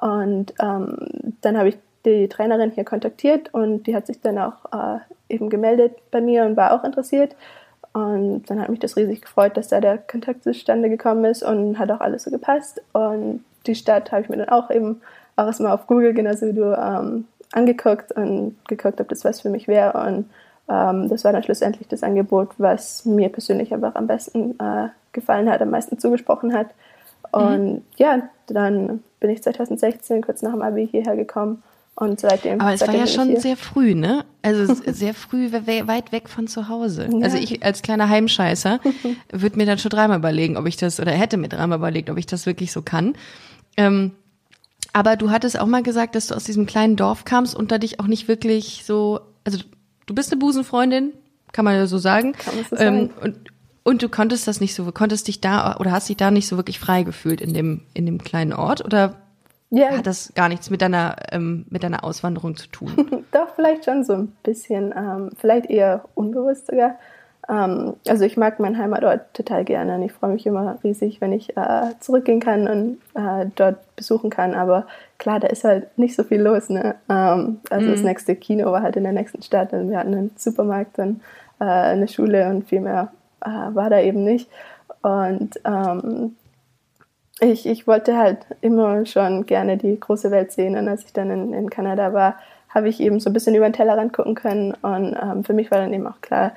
Und 0.00 0.54
ähm, 0.58 0.96
dann 1.42 1.58
habe 1.58 1.68
ich 1.70 1.76
die 2.06 2.28
Trainerin 2.28 2.70
hier 2.70 2.84
kontaktiert 2.84 3.52
und 3.52 3.86
die 3.86 3.94
hat 3.94 4.06
sich 4.06 4.20
dann 4.20 4.38
auch 4.38 4.64
äh, 4.72 4.98
eben 5.28 5.50
gemeldet 5.50 5.92
bei 6.10 6.22
mir 6.22 6.44
und 6.44 6.56
war 6.56 6.72
auch 6.72 6.84
interessiert. 6.84 7.34
Und 7.96 8.42
dann 8.50 8.60
hat 8.60 8.68
mich 8.68 8.80
das 8.80 8.94
riesig 8.94 9.22
gefreut, 9.22 9.56
dass 9.56 9.68
da 9.68 9.80
der 9.80 9.96
Kontakt 9.96 10.44
zustande 10.44 10.90
gekommen 10.90 11.24
ist 11.24 11.42
und 11.42 11.78
hat 11.78 11.90
auch 11.90 12.00
alles 12.00 12.24
so 12.24 12.30
gepasst. 12.30 12.82
Und 12.92 13.42
die 13.66 13.74
Stadt 13.74 14.12
habe 14.12 14.20
ich 14.20 14.28
mir 14.28 14.36
dann 14.36 14.50
auch 14.50 14.70
eben 14.70 15.00
auch 15.34 15.46
erstmal 15.46 15.72
auf 15.72 15.86
Google, 15.86 16.12
genauso 16.12 16.46
wie 16.46 16.52
du, 16.52 16.76
ähm, 16.78 17.24
angeguckt 17.52 18.12
und 18.12 18.54
geguckt, 18.68 19.00
ob 19.00 19.08
das 19.08 19.24
was 19.24 19.40
für 19.40 19.48
mich 19.48 19.66
wäre. 19.66 19.94
Und 19.94 20.28
ähm, 20.68 21.08
das 21.08 21.24
war 21.24 21.32
dann 21.32 21.42
schlussendlich 21.42 21.88
das 21.88 22.02
Angebot, 22.02 22.50
was 22.58 23.06
mir 23.06 23.30
persönlich 23.30 23.72
einfach 23.72 23.94
am 23.94 24.06
besten 24.06 24.60
äh, 24.60 24.88
gefallen 25.12 25.50
hat, 25.50 25.62
am 25.62 25.70
meisten 25.70 25.98
zugesprochen 25.98 26.52
hat. 26.52 26.66
Und 27.32 27.72
mhm. 27.76 27.82
ja, 27.96 28.28
dann 28.46 29.02
bin 29.20 29.30
ich 29.30 29.42
2016 29.42 30.20
kurz 30.20 30.42
nach 30.42 30.52
dem 30.52 30.60
Abi 30.60 30.86
hierher 30.86 31.16
gekommen 31.16 31.62
und 31.98 32.20
seitdem. 32.20 32.60
Aber 32.60 32.74
es 32.74 32.80
seitdem 32.80 32.94
war 32.94 33.00
ja 33.00 33.06
schon 33.06 33.40
sehr 33.40 33.56
früh, 33.56 33.94
ne? 33.94 34.26
Also 34.42 34.74
sehr 34.86 35.14
früh 35.14 35.50
weit 35.50 36.12
weg 36.12 36.28
von 36.28 36.46
zu 36.46 36.68
Hause. 36.68 37.08
Ja. 37.10 37.24
Also 37.24 37.38
ich 37.38 37.64
als 37.64 37.82
kleiner 37.82 38.08
Heimscheißer 38.08 38.80
würde 39.32 39.56
mir 39.56 39.66
dann 39.66 39.78
schon 39.78 39.90
dreimal 39.90 40.18
überlegen, 40.18 40.58
ob 40.58 40.66
ich 40.66 40.76
das 40.76 41.00
oder 41.00 41.12
hätte 41.12 41.38
mir 41.38 41.48
dreimal 41.48 41.78
überlegt, 41.78 42.10
ob 42.10 42.18
ich 42.18 42.26
das 42.26 42.44
wirklich 42.44 42.70
so 42.70 42.82
kann. 42.82 43.14
Ähm, 43.78 44.12
aber 44.92 45.16
du 45.16 45.30
hattest 45.30 45.58
auch 45.58 45.66
mal 45.66 45.82
gesagt, 45.82 46.14
dass 46.14 46.28
du 46.28 46.34
aus 46.34 46.44
diesem 46.44 46.66
kleinen 46.66 46.96
Dorf 46.96 47.24
kamst 47.24 47.54
und 47.54 47.72
da 47.72 47.78
dich 47.78 47.98
auch 47.98 48.06
nicht 48.06 48.28
wirklich 48.28 48.82
so, 48.84 49.20
also 49.44 49.58
du 50.04 50.14
bist 50.14 50.32
eine 50.32 50.38
Busenfreundin, 50.38 51.12
kann 51.52 51.64
man 51.64 51.74
ja 51.74 51.86
so 51.86 51.96
sagen. 51.98 52.32
Kann 52.32 52.56
man 52.56 52.64
so 52.64 52.76
ähm, 52.76 52.78
sagen. 52.78 53.10
Und, 53.22 53.36
und 53.84 54.02
du 54.02 54.08
konntest 54.10 54.46
das 54.46 54.60
nicht 54.60 54.74
so, 54.74 54.90
konntest 54.92 55.28
dich 55.28 55.40
da 55.40 55.76
oder 55.76 55.92
hast 55.92 56.10
dich 56.10 56.18
da 56.18 56.30
nicht 56.30 56.46
so 56.46 56.56
wirklich 56.56 56.78
frei 56.78 57.04
gefühlt 57.04 57.40
in 57.40 57.54
dem, 57.54 57.82
in 57.94 58.04
dem 58.04 58.22
kleinen 58.22 58.52
Ort 58.52 58.84
oder 58.84 59.16
ja. 59.70 59.96
hat 59.96 60.06
das 60.06 60.32
gar 60.34 60.48
nichts 60.48 60.70
mit 60.70 60.82
deiner, 60.82 61.16
ähm, 61.32 61.66
mit 61.70 61.82
deiner 61.82 62.04
Auswanderung 62.04 62.56
zu 62.56 62.68
tun? 62.68 63.24
Doch, 63.32 63.54
vielleicht 63.54 63.84
schon 63.84 64.04
so 64.04 64.14
ein 64.14 64.28
bisschen, 64.42 64.94
ähm, 64.96 65.30
vielleicht 65.36 65.66
eher 65.66 66.04
unbewusst 66.14 66.66
sogar. 66.66 66.96
Ähm, 67.48 67.94
also 68.08 68.24
ich 68.24 68.36
mag 68.36 68.58
meinen 68.58 68.78
Heimatort 68.78 69.32
total 69.34 69.64
gerne 69.64 69.96
und 69.96 70.02
ich 70.02 70.12
freue 70.12 70.32
mich 70.32 70.46
immer 70.46 70.78
riesig, 70.82 71.20
wenn 71.20 71.32
ich 71.32 71.56
äh, 71.56 71.90
zurückgehen 72.00 72.40
kann 72.40 72.68
und 72.68 72.98
äh, 73.14 73.46
dort 73.54 73.96
besuchen 73.96 74.30
kann. 74.30 74.54
Aber 74.54 74.86
klar, 75.18 75.40
da 75.40 75.48
ist 75.48 75.64
halt 75.64 75.96
nicht 75.98 76.16
so 76.16 76.24
viel 76.24 76.40
los. 76.40 76.68
Ne? 76.68 76.96
Ähm, 77.08 77.60
also 77.70 77.86
mhm. 77.86 77.92
das 77.92 78.02
nächste 78.02 78.36
Kino 78.36 78.72
war 78.72 78.82
halt 78.82 78.96
in 78.96 79.04
der 79.04 79.12
nächsten 79.12 79.42
Stadt 79.42 79.72
und 79.72 79.90
wir 79.90 79.98
hatten 79.98 80.14
einen 80.14 80.30
Supermarkt 80.36 80.98
und 80.98 81.20
äh, 81.60 81.64
eine 81.64 82.08
Schule 82.08 82.48
und 82.48 82.68
viel 82.68 82.80
mehr 82.80 83.12
äh, 83.44 83.48
war 83.48 83.90
da 83.90 84.00
eben 84.00 84.24
nicht. 84.24 84.50
Und 85.02 85.60
ähm, 85.64 86.34
ich, 87.40 87.66
ich 87.66 87.86
wollte 87.86 88.16
halt 88.16 88.38
immer 88.60 89.04
schon 89.06 89.46
gerne 89.46 89.76
die 89.76 89.98
große 89.98 90.30
Welt 90.30 90.52
sehen 90.52 90.76
und 90.76 90.88
als 90.88 91.04
ich 91.04 91.12
dann 91.12 91.30
in, 91.30 91.52
in 91.52 91.70
Kanada 91.70 92.12
war, 92.12 92.36
habe 92.68 92.88
ich 92.88 93.00
eben 93.00 93.20
so 93.20 93.30
ein 93.30 93.32
bisschen 93.32 93.54
über 93.54 93.68
den 93.68 93.72
Tellerrand 93.72 94.12
gucken 94.12 94.34
können 94.34 94.74
und 94.82 95.16
ähm, 95.20 95.44
für 95.44 95.52
mich 95.52 95.70
war 95.70 95.78
dann 95.78 95.92
eben 95.92 96.06
auch 96.06 96.20
klar, 96.20 96.52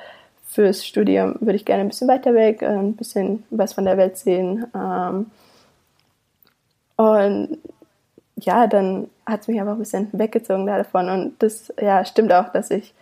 fürs 0.50 0.86
Studium 0.86 1.36
würde 1.40 1.56
ich 1.56 1.66
gerne 1.66 1.82
ein 1.82 1.90
bisschen 1.90 2.08
weiter 2.08 2.34
weg, 2.34 2.62
äh, 2.62 2.68
ein 2.68 2.96
bisschen 2.96 3.44
was 3.52 3.74
von 3.74 3.86
der 3.86 3.98
Welt 3.98 4.18
sehen. 4.18 4.66
Ähm, 4.76 5.28
und 6.96 7.60
ja, 8.36 8.68
dann 8.68 9.10
hat 9.26 9.42
es 9.42 9.48
mich 9.48 9.60
einfach 9.60 9.74
ein 9.74 9.80
bisschen 9.80 10.10
weggezogen 10.12 10.66
davon. 10.66 11.10
Und 11.10 11.42
das 11.42 11.74
ja, 11.80 12.04
stimmt 12.04 12.34
auch, 12.34 12.50
dass 12.50 12.72
ich 12.72 12.94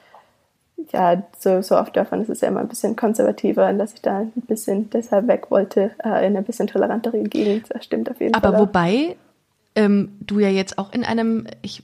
ja 0.92 1.24
so, 1.38 1.62
so 1.62 1.78
oft 1.78 1.96
davon 1.96 2.22
ist 2.22 2.30
es 2.30 2.42
ja 2.42 2.48
immer 2.48 2.60
ein 2.60 2.68
bisschen 2.68 2.96
konservativer 2.96 3.72
dass 3.74 3.94
ich 3.94 4.02
da 4.02 4.20
ein 4.20 4.32
bisschen 4.48 4.90
deshalb 4.90 5.28
weg 5.28 5.50
wollte 5.50 5.92
äh, 6.04 6.26
in 6.26 6.36
eine 6.36 6.44
bisschen 6.44 6.68
tolerantere 6.68 7.22
Gegend. 7.24 7.66
Das 7.70 7.84
stimmt 7.84 8.10
auf 8.10 8.20
jeden 8.20 8.36
Aber 8.36 8.50
Fall. 8.50 8.56
Aber 8.56 8.68
wobei 8.68 9.18
ähm, 9.76 10.18
du 10.20 10.40
ja 10.40 10.50
jetzt 10.50 10.78
auch 10.78 10.92
in 10.94 11.04
einem, 11.04 11.48
ich 11.62 11.84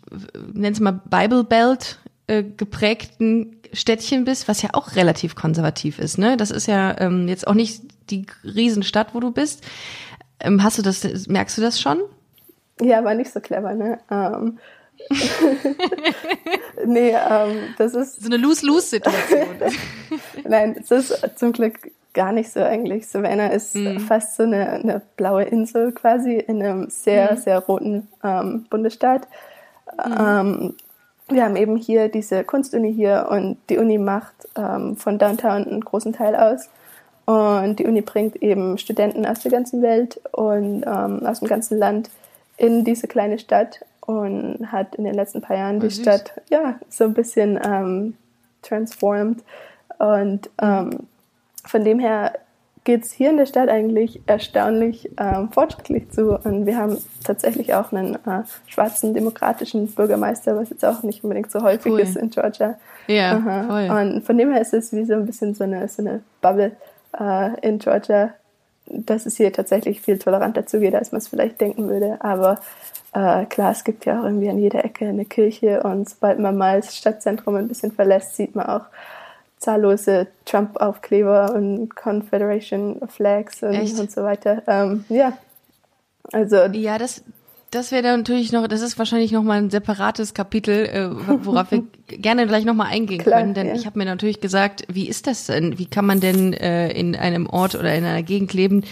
nenne 0.54 0.74
es 0.74 0.80
mal 0.80 1.00
Bible 1.06 1.44
Belt 1.44 2.00
äh, 2.28 2.44
geprägten 2.44 3.58
Städtchen 3.74 4.26
bist, 4.26 4.48
was 4.48 4.62
ja 4.62 4.70
auch 4.74 4.96
relativ 4.96 5.36
konservativ 5.36 6.00
ist. 6.00 6.18
Ne? 6.18 6.38
Das 6.38 6.52
ist 6.52 6.68
ja 6.68 7.00
ähm, 7.00 7.28
jetzt 7.28 7.48
auch 7.48 7.54
nicht 7.54 7.82
die 8.10 8.26
Riesenstadt, 8.44 9.14
wo 9.14 9.20
du 9.20 9.32
bist. 9.32 9.64
Ähm, 10.40 10.64
hast 10.64 10.78
du 10.78 10.82
das, 10.82 11.28
merkst 11.28 11.58
du 11.58 11.62
das 11.62 11.80
schon? 11.80 12.00
Ja, 12.82 13.04
war 13.04 13.14
nicht 13.14 13.32
so 13.32 13.40
clever, 13.40 13.74
ne? 13.74 14.00
Ähm, 14.10 14.58
nee, 16.86 17.12
ähm, 17.12 17.74
das 17.78 17.94
ist. 17.94 18.22
So 18.22 18.28
eine 18.28 18.38
Lose-Lose-Situation. 18.38 19.48
Nein, 20.48 20.76
es 20.80 20.92
ist 20.92 21.40
zum 21.40 21.52
Glück 21.52 21.92
gar 22.14 22.32
nicht 22.32 22.52
so 22.52 22.62
eigentlich. 22.62 23.08
Savannah 23.08 23.48
ist 23.48 23.76
mhm. 23.76 24.00
fast 24.00 24.36
so 24.36 24.44
eine, 24.44 24.70
eine, 24.70 25.02
blaue 25.18 25.44
Insel 25.44 25.92
quasi 25.92 26.36
in 26.36 26.62
einem 26.62 26.90
sehr, 26.90 27.34
mhm. 27.34 27.38
sehr 27.38 27.60
roten 27.60 28.08
ähm, 28.24 28.66
Bundesstaat. 28.70 29.28
Mhm. 30.06 30.16
Ähm, 30.20 30.76
wir 31.30 31.46
haben 31.46 31.56
eben 31.56 31.78
hier 31.78 32.10
diese 32.10 32.44
Kunstuni 32.44 32.94
hier 32.94 33.28
und 33.30 33.58
die 33.70 33.78
Uni 33.78 33.98
macht 33.98 34.36
ähm, 34.56 34.98
von 34.98 35.18
Downtown 35.18 35.66
einen 35.66 35.82
großen 35.82 36.14
Teil 36.14 36.36
aus. 36.36 36.70
Und 37.26 37.78
die 37.80 37.86
Uni 37.86 38.02
bringt 38.02 38.36
eben 38.42 38.78
Studenten 38.78 39.26
aus 39.26 39.40
der 39.40 39.52
ganzen 39.52 39.82
Welt 39.82 40.20
und 40.34 40.84
ähm, 40.86 41.26
aus 41.26 41.40
dem 41.40 41.48
ganzen 41.48 41.80
Land 41.80 42.10
in 42.58 42.84
diese 42.84 43.08
kleine 43.08 43.40
Stadt 43.40 43.86
und 44.06 44.72
hat 44.72 44.96
in 44.96 45.04
den 45.04 45.14
letzten 45.14 45.42
paar 45.42 45.58
Jahren 45.58 45.80
die 45.80 45.90
süß. 45.90 46.02
Stadt 46.02 46.42
ja 46.50 46.76
so 46.90 47.06
ein 47.06 47.14
bisschen 47.14 47.60
ähm, 47.64 48.16
transformed. 48.62 49.44
Und 50.00 50.50
ähm, 50.62 51.08
von 51.66 51.84
dem 51.84 52.00
her 52.00 52.34
geht 52.84 53.04
es 53.04 53.14
hier 53.14 53.30
in 53.30 53.38
der 53.38 53.46
Stadt 53.46 53.70
eigentlich 53.70 54.20
erstaunlich 54.26 55.10
ähm, 55.18 55.50
fortschrittlich 55.52 56.10
zu. 56.12 56.38
Und 56.38 56.66
wir 56.66 56.78
haben 56.78 56.98
tatsächlich 57.24 57.74
auch 57.74 57.94
einen 57.94 58.16
äh, 58.16 58.44
schwarzen 58.68 59.14
demokratischen 59.14 59.88
Bürgermeister, 59.88 60.58
was 60.58 60.70
jetzt 60.70 60.84
auch 60.84 61.02
nicht 61.04 61.24
unbedingt 61.24 61.50
so 61.50 61.62
häufig 61.62 61.94
Cool. 61.94 62.02
ist 62.02 62.18
in 62.18 62.30
Georgia. 62.30 62.76
Ja, 63.08 63.66
voll. 63.68 63.90
Und 63.90 64.26
von 64.26 64.38
dem 64.38 64.52
her 64.52 64.62
ist 64.62 64.74
es 64.74 64.92
wie 64.92 65.06
so 65.06 65.14
ein 65.14 65.26
bisschen 65.26 65.56
so 65.56 65.64
eine, 65.64 65.88
so 65.88 66.02
eine 66.02 66.22
Bubble 66.42 66.74
äh, 67.18 67.60
in 67.62 67.80
Georgia, 67.80 68.34
dass 68.86 69.26
es 69.26 69.38
hier 69.38 69.54
tatsächlich 69.54 70.02
viel 70.02 70.20
toleranter 70.20 70.66
zugeht, 70.66 70.96
als 70.96 71.12
man 71.12 71.20
es 71.20 71.28
vielleicht 71.28 71.62
denken 71.62 71.88
würde. 71.88 72.18
Aber 72.20 72.60
äh, 73.14 73.46
klar, 73.46 73.72
es 73.72 73.84
gibt 73.84 74.06
ja 74.06 74.20
auch 74.20 74.26
irgendwie 74.26 74.50
an 74.50 74.58
jeder 74.58 74.84
Ecke 74.84 75.08
eine 75.08 75.26
Kirche 75.26 75.84
und 75.84 76.10
sobald 76.10 76.40
man 76.40 76.58
mal 76.58 76.82
das 76.82 76.98
Stadtzentrum 76.98 77.56
ein 77.56 77.68
bisschen 77.68 77.92
verlässt, 77.92 78.36
sieht 78.36 78.56
man 78.56 78.66
auch 78.66 78.86
zahllose 79.58 80.28
Trump-Aufkleber 80.46 81.54
und 81.56 81.96
Confederation 81.96 83.00
Flags 83.08 83.64
und, 83.64 84.00
und 84.00 84.12
so 84.12 84.24
weiter. 84.24 84.62
Ähm, 84.68 85.06
ja, 85.10 85.34
also 86.32 86.58
Ja, 86.58 86.98
das, 86.98 87.24
das 87.74 87.92
wäre 87.92 88.04
dann 88.04 88.20
natürlich 88.20 88.52
noch, 88.52 88.68
das 88.68 88.82
ist 88.82 89.00
wahrscheinlich 89.00 89.32
noch 89.32 89.44
mal 89.44 89.58
ein 89.58 89.70
separates 89.70 90.34
Kapitel, 90.34 90.86
äh, 90.86 91.10
worauf 91.46 91.72
wir 91.72 91.84
gerne 92.08 92.46
gleich 92.46 92.66
noch 92.66 92.76
mal 92.76 92.86
eingehen 92.86 93.20
Klar, 93.20 93.42
können, 93.42 93.54
denn 93.54 93.68
ja. 93.68 93.76
ich 93.76 93.86
habe 93.86 93.98
mir 93.98 94.06
natürlich 94.06 94.42
gesagt, 94.42 94.84
wie 94.92 95.08
ist 95.08 95.26
das 95.28 95.48
denn? 95.48 95.80
Wie 95.80 95.88
kann 95.88 96.06
man 96.06 96.20
denn 96.20 96.54
äh, 96.54 96.92
in 96.92 97.16
einem 97.16 97.48
Ort 97.48 97.76
oder 97.76 97.94
in 97.96 98.04
einer 98.04 98.22
Gegend 98.22 98.54
leben, 98.54 98.84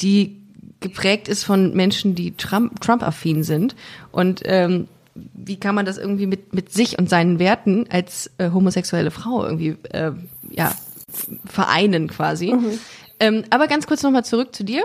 die 0.00 0.36
geprägt 0.80 1.28
ist 1.28 1.44
von 1.44 1.74
Menschen, 1.74 2.14
die 2.14 2.36
Trump, 2.36 2.80
Trump-affin 2.80 3.42
sind 3.42 3.74
und 4.12 4.42
ähm, 4.44 4.88
wie 5.14 5.56
kann 5.56 5.74
man 5.74 5.86
das 5.86 5.96
irgendwie 5.96 6.26
mit, 6.26 6.52
mit 6.52 6.70
sich 6.72 6.98
und 6.98 7.08
seinen 7.08 7.38
Werten 7.38 7.86
als 7.88 8.30
äh, 8.36 8.50
homosexuelle 8.50 9.10
Frau 9.10 9.44
irgendwie 9.44 9.76
äh, 9.90 10.12
ja, 10.50 10.74
vereinen 11.46 12.08
quasi. 12.08 12.54
Ähm, 13.18 13.44
aber 13.48 13.66
ganz 13.66 13.86
kurz 13.86 14.02
nochmal 14.02 14.26
zurück 14.26 14.54
zu 14.54 14.62
dir. 14.62 14.84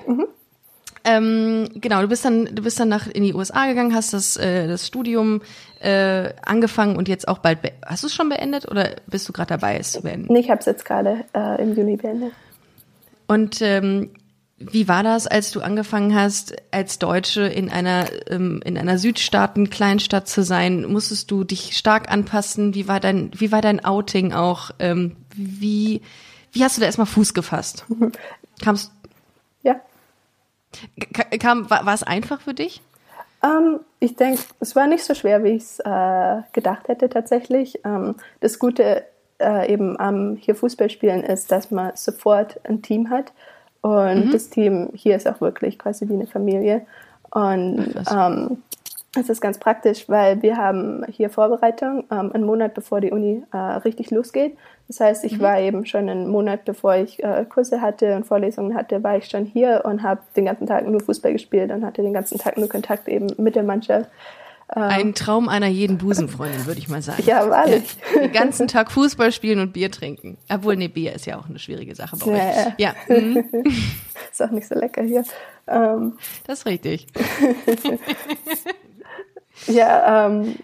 Ähm, 1.03 1.67
genau, 1.75 2.01
du 2.01 2.07
bist 2.07 2.25
dann, 2.25 2.45
du 2.45 2.61
bist 2.61 2.79
dann 2.79 2.89
nach 2.89 3.07
in 3.07 3.23
die 3.23 3.33
USA 3.33 3.67
gegangen, 3.67 3.95
hast 3.95 4.13
das, 4.13 4.37
äh, 4.37 4.67
das 4.67 4.85
Studium 4.85 5.41
äh, 5.79 6.29
angefangen 6.43 6.95
und 6.95 7.07
jetzt 7.07 7.27
auch 7.27 7.39
bald. 7.39 7.61
Be 7.61 7.71
hast 7.85 8.03
du 8.03 8.07
es 8.07 8.13
schon 8.13 8.29
beendet 8.29 8.69
oder 8.69 8.91
bist 9.07 9.27
du 9.27 9.33
gerade 9.33 9.49
dabei, 9.49 9.77
es 9.77 9.93
zu 9.93 10.01
beenden? 10.01 10.31
nee, 10.31 10.39
ich 10.39 10.49
habe 10.49 10.59
es 10.59 10.65
jetzt 10.65 10.85
gerade 10.85 11.25
äh, 11.33 11.61
im 11.61 11.75
Juni 11.75 11.97
beendet. 11.97 12.33
Und 13.27 13.61
ähm, 13.61 14.11
wie 14.57 14.87
war 14.87 15.01
das, 15.01 15.25
als 15.25 15.51
du 15.51 15.61
angefangen 15.61 16.13
hast, 16.13 16.55
als 16.71 16.99
Deutsche 16.99 17.41
in 17.41 17.69
einer 17.69 18.05
ähm, 18.29 18.61
in 18.63 18.77
einer 18.77 18.99
Südstaaten 18.99 19.69
Kleinstadt 19.69 20.27
zu 20.27 20.43
sein? 20.43 20.85
Musstest 20.85 21.31
du 21.31 21.43
dich 21.43 21.75
stark 21.77 22.11
anpassen? 22.11 22.75
Wie 22.75 22.87
war 22.87 22.99
dein 22.99 23.31
wie 23.33 23.51
war 23.51 23.61
dein 23.61 23.83
Outing 23.83 24.33
auch? 24.33 24.71
Ähm, 24.77 25.15
wie 25.35 26.01
wie 26.51 26.63
hast 26.63 26.77
du 26.77 26.81
da 26.81 26.85
erstmal 26.85 27.07
Fuß 27.07 27.33
gefasst? 27.33 27.85
Kamst 28.61 28.91
Ja. 29.63 29.81
Ka- 31.13 31.37
kam 31.37 31.69
war, 31.69 31.85
war 31.85 31.93
es 31.93 32.03
einfach 32.03 32.41
für 32.41 32.53
dich? 32.53 32.81
Ähm, 33.43 33.79
ich 33.99 34.15
denke, 34.15 34.41
es 34.59 34.75
war 34.75 34.87
nicht 34.87 35.03
so 35.03 35.13
schwer, 35.13 35.43
wie 35.43 35.49
ich 35.49 35.63
es 35.63 35.79
äh, 35.79 36.41
gedacht 36.53 36.87
hätte 36.87 37.09
tatsächlich. 37.09 37.79
Ähm, 37.83 38.15
das 38.39 38.59
Gute 38.59 39.03
äh, 39.39 39.71
eben 39.71 39.99
am 39.99 40.35
hier 40.35 40.55
Fußballspielen 40.55 41.23
ist, 41.23 41.51
dass 41.51 41.71
man 41.71 41.91
sofort 41.95 42.59
ein 42.67 42.81
Team 42.81 43.09
hat. 43.09 43.33
Und 43.81 44.31
das 44.31 44.49
Team 44.49 44.89
hier 44.93 45.15
ist 45.15 45.27
auch 45.27 45.41
wirklich 45.41 45.79
quasi 45.79 46.07
wie 46.07 46.13
eine 46.13 46.27
Familie. 46.27 46.85
Und 47.31 47.95
Ach, 48.05 48.49
ähm, 49.15 49.21
es 49.21 49.29
ist 49.29 49.41
ganz 49.41 49.57
praktisch, 49.57 50.07
weil 50.07 50.41
wir 50.41 50.57
haben 50.57 51.05
hier 51.09 51.29
Vorbereitung, 51.29 52.05
ähm, 52.11 52.31
einen 52.33 52.45
Monat 52.45 52.73
bevor 52.73 53.01
die 53.01 53.11
Uni 53.11 53.43
äh, 53.51 53.57
richtig 53.57 54.11
losgeht. 54.11 54.57
Das 54.87 54.99
heißt, 54.99 55.23
ich 55.23 55.39
war 55.39 55.59
eben 55.59 55.85
schon 55.85 56.09
einen 56.09 56.27
Monat 56.29 56.65
bevor 56.65 56.95
ich 56.95 57.23
äh, 57.23 57.45
Kurse 57.47 57.81
hatte 57.81 58.15
und 58.15 58.25
Vorlesungen 58.25 58.75
hatte, 58.75 59.03
war 59.03 59.17
ich 59.17 59.25
schon 59.25 59.45
hier 59.45 59.83
und 59.85 60.03
habe 60.03 60.21
den 60.35 60.45
ganzen 60.45 60.67
Tag 60.67 60.87
nur 60.87 60.99
Fußball 60.99 61.31
gespielt 61.33 61.71
und 61.71 61.85
hatte 61.85 62.01
den 62.01 62.13
ganzen 62.13 62.37
Tag 62.37 62.57
nur 62.57 62.67
Kontakt 62.67 63.07
eben 63.07 63.27
mit 63.37 63.55
der 63.55 63.63
Mannschaft. 63.63 64.09
Ein 64.73 65.13
Traum 65.13 65.49
einer 65.49 65.67
jeden 65.67 65.97
Busenfreundin, 65.97 66.65
würde 66.65 66.79
ich 66.79 66.87
mal 66.87 67.01
sagen. 67.01 67.21
Ja, 67.25 67.49
wahrlich. 67.49 67.97
Den 68.15 68.31
ganzen 68.31 68.69
Tag 68.69 68.89
Fußball 68.89 69.33
spielen 69.33 69.59
und 69.59 69.73
Bier 69.73 69.91
trinken. 69.91 70.37
Obwohl, 70.49 70.77
nee, 70.77 70.87
Bier 70.87 71.11
ist 71.11 71.25
ja 71.25 71.37
auch 71.37 71.49
eine 71.49 71.59
schwierige 71.59 71.93
Sache 71.93 72.15
bei 72.15 72.27
Ja, 72.27 72.67
euch. 72.67 72.73
Ja, 72.77 72.95
mhm, 73.09 73.43
Ist 74.31 74.41
auch 74.41 74.51
nicht 74.51 74.69
so 74.69 74.75
lecker 74.75 75.03
hier. 75.03 75.25
Ähm, 75.67 76.13
das 76.47 76.59
ist 76.59 76.65
richtig. 76.65 77.07
Ja, 79.67 80.27
ähm, 80.27 80.55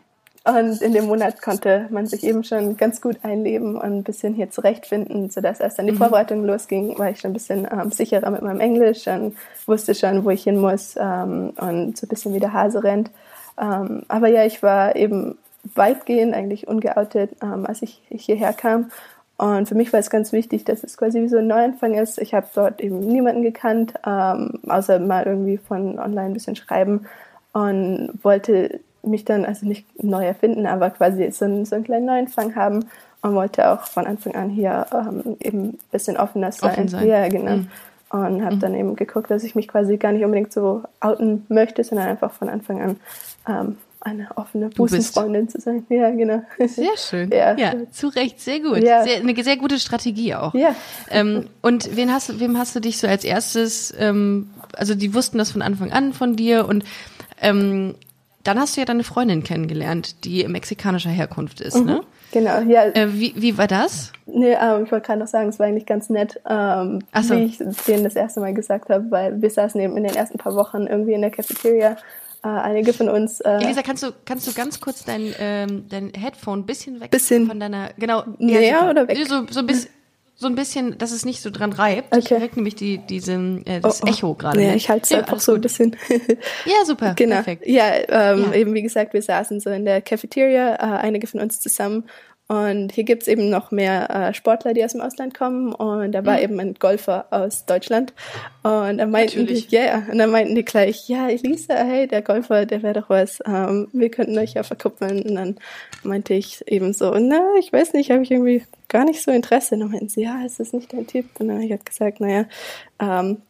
und 0.47 0.81
in 0.81 0.93
dem 0.93 1.07
Monat 1.07 1.41
konnte 1.41 1.87
man 1.89 2.07
sich 2.07 2.23
eben 2.23 2.45
schon 2.45 2.77
ganz 2.77 3.01
gut 3.01 3.17
einleben 3.23 3.75
und 3.75 3.83
ein 3.83 4.03
bisschen 4.03 4.33
hier 4.33 4.49
zurechtfinden, 4.49 5.29
sodass 5.29 5.59
als 5.59 5.75
dann 5.75 5.87
die 5.87 5.93
Vorbereitung 5.93 6.45
losging, 6.45 6.97
war 6.97 7.09
ich 7.09 7.19
schon 7.19 7.31
ein 7.31 7.33
bisschen 7.33 7.67
ähm, 7.69 7.91
sicherer 7.91 8.29
mit 8.29 8.41
meinem 8.41 8.61
Englisch 8.61 9.07
und 9.07 9.35
wusste 9.65 9.93
schon, 9.93 10.23
wo 10.23 10.29
ich 10.29 10.43
hin 10.43 10.57
muss 10.57 10.95
ähm, 10.97 11.51
und 11.57 11.97
so 11.97 12.05
ein 12.05 12.09
bisschen 12.09 12.33
wie 12.33 12.39
der 12.39 12.53
Hase 12.53 12.81
rennt. 12.81 13.11
Ähm, 13.59 14.03
aber 14.07 14.29
ja, 14.29 14.45
ich 14.45 14.63
war 14.63 14.95
eben 14.95 15.37
weitgehend 15.75 16.33
eigentlich 16.33 16.65
ungeoutet, 16.65 17.31
ähm, 17.43 17.65
als 17.65 17.81
ich 17.81 18.01
hierher 18.09 18.53
kam. 18.53 18.89
Und 19.35 19.67
für 19.67 19.75
mich 19.75 19.91
war 19.91 19.99
es 19.99 20.09
ganz 20.09 20.31
wichtig, 20.31 20.63
dass 20.63 20.81
es 20.83 20.97
quasi 20.97 21.21
wie 21.21 21.27
so 21.27 21.37
ein 21.37 21.47
Neuanfang 21.47 21.93
ist. 21.93 22.19
Ich 22.19 22.33
habe 22.33 22.47
dort 22.55 22.79
eben 22.79 22.99
niemanden 22.99 23.43
gekannt, 23.43 23.95
ähm, 24.05 24.59
außer 24.67 24.99
mal 24.99 25.25
irgendwie 25.25 25.57
von 25.57 25.99
online 25.99 26.27
ein 26.27 26.33
bisschen 26.33 26.55
schreiben 26.55 27.05
und 27.51 28.17
wollte 28.23 28.79
mich 29.03 29.25
dann 29.25 29.45
also 29.45 29.65
nicht 29.65 29.85
neu 30.03 30.25
erfinden, 30.25 30.65
aber 30.65 30.89
quasi 30.89 31.29
so 31.31 31.45
einen, 31.45 31.65
so 31.65 31.75
einen 31.75 31.83
kleinen 31.83 32.05
Neuanfang 32.05 32.55
haben 32.55 32.85
und 33.21 33.35
wollte 33.35 33.69
auch 33.69 33.83
von 33.83 34.05
Anfang 34.05 34.35
an 34.35 34.49
hier 34.49 34.85
ähm, 34.93 35.37
eben 35.39 35.63
ein 35.69 35.79
bisschen 35.91 36.17
offener 36.17 36.51
sein. 36.51 36.71
Offen 36.71 36.87
sein. 36.87 37.07
Ja, 37.07 37.27
genau. 37.27 37.57
Mhm. 37.57 37.67
Und 38.09 38.45
habe 38.45 38.55
dann 38.55 38.73
eben 38.73 38.95
geguckt, 38.95 39.29
dass 39.29 39.43
ich 39.43 39.53
mich 39.53 39.67
quasi 39.67 39.97
gar 39.97 40.13
nicht 40.13 40.23
unbedingt 40.23 40.53
so 40.53 40.83
outen 41.01 41.45
möchte, 41.49 41.83
sondern 41.83 42.07
einfach 42.07 42.31
von 42.31 42.47
Anfang 42.47 42.81
an 42.81 42.95
ähm, 43.49 43.77
eine 43.99 44.29
offene 44.35 44.69
Busenfreundin 44.69 45.49
zu 45.49 45.59
sein. 45.59 45.85
Ja, 45.89 46.09
genau. 46.11 46.41
Sehr 46.57 46.95
schön. 46.97 47.29
Ja. 47.31 47.57
Ja, 47.57 47.73
zu 47.91 48.07
Recht, 48.07 48.39
sehr 48.39 48.61
gut. 48.61 48.77
Ja. 48.77 49.03
Sehr, 49.03 49.17
eine 49.17 49.43
sehr 49.43 49.57
gute 49.57 49.79
Strategie 49.79 50.35
auch. 50.35 50.53
Ja. 50.53 50.75
Ähm, 51.09 51.47
und 51.61 51.95
wen 51.95 52.13
hast, 52.13 52.39
wem 52.39 52.57
hast 52.57 52.75
du 52.75 52.79
dich 52.79 52.97
so 52.97 53.07
als 53.07 53.25
erstes, 53.25 53.93
ähm, 53.97 54.49
also 54.73 54.95
die 54.95 55.13
wussten 55.13 55.37
das 55.37 55.51
von 55.51 55.61
Anfang 55.61 55.91
an 55.91 56.13
von 56.13 56.35
dir 56.35 56.65
und 56.67 56.85
ähm, 57.41 57.95
dann 58.43 58.59
hast 58.59 58.75
du 58.75 58.81
ja 58.81 58.85
deine 58.85 59.03
Freundin 59.03 59.43
kennengelernt, 59.43 60.23
die 60.25 60.47
mexikanischer 60.47 61.09
Herkunft 61.09 61.61
ist, 61.61 61.83
ne? 61.83 62.01
Genau, 62.31 62.59
ja. 62.61 62.83
Äh, 62.83 63.13
wie, 63.13 63.33
wie 63.35 63.57
war 63.57 63.67
das? 63.67 64.11
Nee, 64.25 64.53
ähm, 64.53 64.83
ich 64.83 64.91
wollte 64.91 65.07
gerade 65.07 65.19
noch 65.19 65.27
sagen, 65.27 65.49
es 65.49 65.59
war 65.59 65.67
eigentlich 65.67 65.85
ganz 65.85 66.09
nett, 66.09 66.39
ähm, 66.49 66.99
so. 67.21 67.35
wie 67.35 67.43
ich 67.43 67.57
denen 67.87 68.03
das 68.03 68.15
erste 68.15 68.39
Mal 68.39 68.53
gesagt 68.53 68.89
habe, 68.89 69.09
weil 69.09 69.41
wir 69.41 69.49
saßen 69.49 69.79
eben 69.79 69.95
in 69.97 70.03
den 70.03 70.15
ersten 70.15 70.37
paar 70.37 70.55
Wochen 70.55 70.87
irgendwie 70.87 71.13
in 71.13 71.21
der 71.21 71.31
Cafeteria. 71.31 71.97
Äh, 72.43 72.49
einige 72.49 72.93
von 72.93 73.09
uns. 73.09 73.39
Äh, 73.41 73.63
Elisa, 73.63 73.81
kannst 73.81 74.03
du, 74.03 74.11
kannst 74.25 74.47
du 74.47 74.53
ganz 74.53 74.79
kurz 74.79 75.03
dein, 75.03 75.33
ähm, 75.39 75.85
dein 75.89 76.11
Headphone 76.13 76.59
ein 76.59 76.65
bisschen 76.65 76.99
weg 76.99 77.09
Bisschen 77.11 77.47
von 77.47 77.59
deiner, 77.59 77.89
genau. 77.97 78.23
näher 78.37 78.79
super. 78.79 78.91
oder 78.91 79.07
weg? 79.07 79.17
So, 79.27 79.47
so, 79.49 79.59
ein 79.61 79.65
bisschen, 79.65 79.89
so 80.39 80.45
ein 80.47 80.53
bisschen, 80.55 80.97
dass 80.99 81.11
es 81.11 81.25
nicht 81.25 81.41
so 81.41 81.49
dran 81.49 81.73
reibt. 81.73 82.15
Ich 82.15 82.25
Okay. 82.25 82.37
krieg 82.39 82.55
nämlich 82.55 82.75
die, 82.75 82.99
diesen, 82.99 83.65
äh, 83.65 83.81
das 83.81 84.01
Oh, 84.03 84.05
oh. 84.05 84.09
Echo 84.09 84.33
gerade. 84.35 84.61
Ja, 84.61 84.67
nicht. 84.67 84.83
ich 84.83 84.89
halte 84.89 85.03
es 85.03 85.09
ja, 85.09 85.17
einfach 85.19 85.39
so 85.39 85.55
ein 85.55 85.61
bisschen. 85.61 85.95
Ja, 86.65 86.85
super. 86.85 87.13
Genau. 87.15 87.35
Perfekt. 87.35 87.65
Ja, 87.65 87.85
ähm, 88.07 88.43
Ja. 88.51 88.53
eben 88.53 88.73
wie 88.75 88.83
gesagt, 88.83 89.13
wir 89.13 89.21
saßen 89.23 89.59
so 89.59 89.71
in 89.71 89.83
der 89.85 90.01
Cafeteria, 90.01 90.75
äh, 90.75 90.99
einige 90.99 91.25
von 91.27 91.39
uns 91.39 91.59
zusammen. 91.59 92.07
Und 92.49 92.93
hier 92.93 93.03
gibt's 93.03 93.27
eben 93.27 93.49
noch 93.49 93.71
mehr 93.71 94.09
äh, 94.09 94.33
Sportler, 94.33 94.73
die 94.73 94.83
aus 94.85 94.93
dem 94.93 95.01
Ausland 95.01 95.33
kommen. 95.33 95.73
Und 95.73 96.13
da 96.13 96.25
war 96.25 96.39
eben 96.41 96.57
ein 96.61 96.75
Golfer 96.75 97.25
aus 97.29 97.65
Deutschland. 97.65 98.13
Und 98.63 98.97
dann 98.99 99.11
meinten 99.11 99.39
Mhm. 99.39 99.43
Natürlich. 99.43 99.67
die, 99.67 99.75
ja, 99.75 99.81
yeah. 99.81 100.03
und 100.09 100.17
dann 100.17 100.31
meinten 100.31 100.55
die 100.55 100.63
gleich, 100.63 101.09
ja, 101.09 101.27
Elisa, 101.27 101.73
hey, 101.73 102.07
der 102.07 102.21
Golfer, 102.21 102.65
der 102.65 102.83
wäre 102.83 103.01
doch 103.01 103.09
was. 103.09 103.39
Ähm, 103.45 103.89
wir 103.91 104.09
könnten 104.09 104.37
euch 104.37 104.53
ja 104.53 104.63
verkuppeln. 104.63 105.23
Und 105.23 105.35
dann 105.35 105.55
meinte 106.03 106.33
ich 106.35 106.65
eben 106.67 106.93
so, 106.93 107.13
na, 107.19 107.41
ich 107.59 107.73
weiß 107.73 107.91
nicht, 107.91 108.11
habe 108.11 108.23
ich 108.23 108.31
irgendwie 108.31 108.63
gar 108.87 109.03
nicht 109.03 109.21
so 109.21 109.31
Interesse. 109.31 109.75
Und 109.75 109.81
dann 109.81 109.91
meinten 109.91 110.07
sie, 110.07 110.23
ja, 110.23 110.45
ist 110.45 110.61
das 110.61 110.71
nicht 110.71 110.93
dein 110.93 111.05
Typ? 111.05 111.25
Und 111.39 111.49
dann 111.49 111.57
habe 111.57 111.65
ich 111.65 111.71
halt 111.71 111.85
gesagt, 111.85 112.21
naja, 112.21 112.45
ähm, 112.99 113.41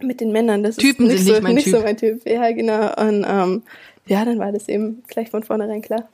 mit 0.00 0.20
den 0.20 0.30
Männern, 0.30 0.62
das 0.62 0.76
Typen 0.76 1.06
ist 1.06 1.12
nicht, 1.12 1.24
so, 1.26 1.32
nicht 1.32 1.42
mein 1.42 1.54
nicht 1.56 1.64
Typ. 1.64 1.74
so 1.74 1.82
mein 1.82 1.96
Typ. 1.96 2.26
Ja, 2.28 2.52
genau. 2.52 2.94
Und 2.94 3.26
ähm, 3.28 3.62
ja, 4.06 4.24
dann 4.24 4.38
war 4.38 4.52
das 4.52 4.68
eben 4.68 5.02
gleich 5.08 5.30
von 5.30 5.42
vornherein 5.42 5.82
klar. 5.82 6.08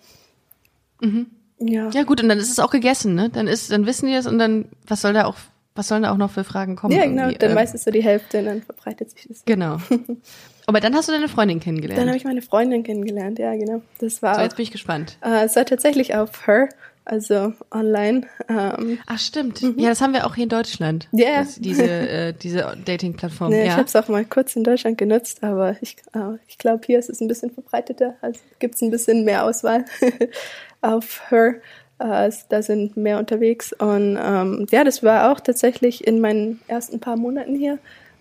Ja. 1.59 1.89
Ja 1.91 2.03
gut, 2.03 2.23
und 2.23 2.29
dann 2.29 2.39
ist 2.39 2.51
es 2.51 2.59
auch 2.59 2.71
gegessen, 2.71 3.15
ne? 3.15 3.31
Dann 3.31 3.47
ist, 3.47 3.71
dann 3.73 3.87
wissen 3.87 4.07
die 4.07 4.15
es 4.15 4.27
und 4.27 4.39
dann, 4.39 4.67
was 4.87 5.01
soll 5.03 5.13
da 5.15 5.25
auch, 5.25 5.37
was 5.75 5.89
sollen 5.89 6.03
da 6.03 6.13
auch 6.13 6.17
noch 6.17 6.31
für 6.31 6.45
Fragen 6.45 6.77
kommen? 6.77 6.95
Ja, 6.95 7.05
genau. 7.05 7.23
irgendwie? 7.25 7.39
Dann 7.39 7.51
Ähm, 7.51 7.55
meistens 7.55 7.85
so 7.85 7.91
die 7.91 8.03
Hälfte 8.03 8.39
und 8.41 8.45
dann 8.47 8.63
verbreitet 8.63 9.11
sich 9.11 9.27
das. 9.29 9.43
Genau. 9.45 9.79
Aber 10.67 10.81
dann 10.81 10.95
hast 10.95 11.09
du 11.09 11.13
deine 11.13 11.29
Freundin 11.29 11.61
kennengelernt. 11.61 12.01
Dann 12.01 12.09
habe 12.09 12.17
ich 12.19 12.25
meine 12.25 12.43
Freundin 12.43 12.83
kennengelernt, 12.83 13.39
ja, 13.39 13.55
genau. 13.55 13.83
Das 14.01 14.21
war 14.23 14.35
so, 14.35 14.41
jetzt 14.41 14.57
bin 14.57 14.65
ich 14.65 14.71
gespannt. 14.73 15.17
äh, 15.23 15.45
es 15.45 15.55
war 15.55 15.65
tatsächlich 15.65 16.15
auf 16.17 16.47
Her, 16.47 16.69
also 17.05 17.53
online. 17.71 18.23
Ähm, 18.49 18.99
Ach, 19.07 19.19
stimmt. 19.21 19.61
Ja, 19.77 19.91
das 19.91 20.01
haben 20.01 20.13
wir 20.13 20.27
auch 20.27 20.35
hier 20.35 20.43
in 20.45 20.49
Deutschland. 20.49 21.07
Mhm. 21.13 21.19
Ja. 21.21 21.39
Das- 21.39 21.55
Diese, 21.61 21.85
äh, 21.89 22.33
diese 22.33 22.77
Dating-Plattform. 22.85 23.51
nee, 23.51 23.61
Ich 23.63 23.67
ja. 23.69 23.73
habe 23.77 23.85
es 23.85 23.95
auch 23.95 24.09
mal 24.09 24.25
kurz 24.25 24.57
in 24.57 24.65
Deutschland 24.65 24.99
genutzt, 24.99 25.45
aber 25.45 25.77
ich, 25.81 25.97
äh, 26.15 26.37
ich 26.49 26.59
glaube, 26.59 26.81
hier 26.85 26.99
ist 26.99 27.09
es 27.11 27.21
ein 27.21 27.29
bisschen 27.29 27.53
verbreiteter. 27.53 28.17
Also 28.21 28.41
gibt 28.59 28.75
es 28.75 28.83
ein 28.83 28.91
bisschen 28.91 29.25
mehr 29.25 29.45
Auswahl 29.45 29.85
auf 30.87 31.31
Her. 31.31 31.57
Äh, 31.99 32.31
da 32.49 32.62
sind 32.62 32.97
mehr 32.97 33.19
unterwegs. 33.19 33.73
Und 33.73 34.19
ähm, 34.23 34.66
ja, 34.71 34.85
das 34.85 35.02
war 35.02 35.33
auch 35.33 35.40
tatsächlich 35.40 36.07
in 36.07 36.21
meinen 36.21 36.61
ersten 36.69 37.00
paar 37.00 37.16
Monaten 37.16 37.55
hier, 37.55 37.78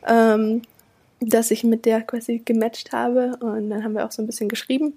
ähm, 0.07 0.61
dass 1.19 1.51
ich 1.51 1.63
mit 1.63 1.85
der 1.85 2.01
quasi 2.01 2.41
gematcht 2.43 2.93
habe. 2.93 3.37
Und 3.39 3.69
dann 3.69 3.83
haben 3.83 3.93
wir 3.93 4.05
auch 4.05 4.11
so 4.11 4.21
ein 4.21 4.27
bisschen 4.27 4.49
geschrieben. 4.49 4.93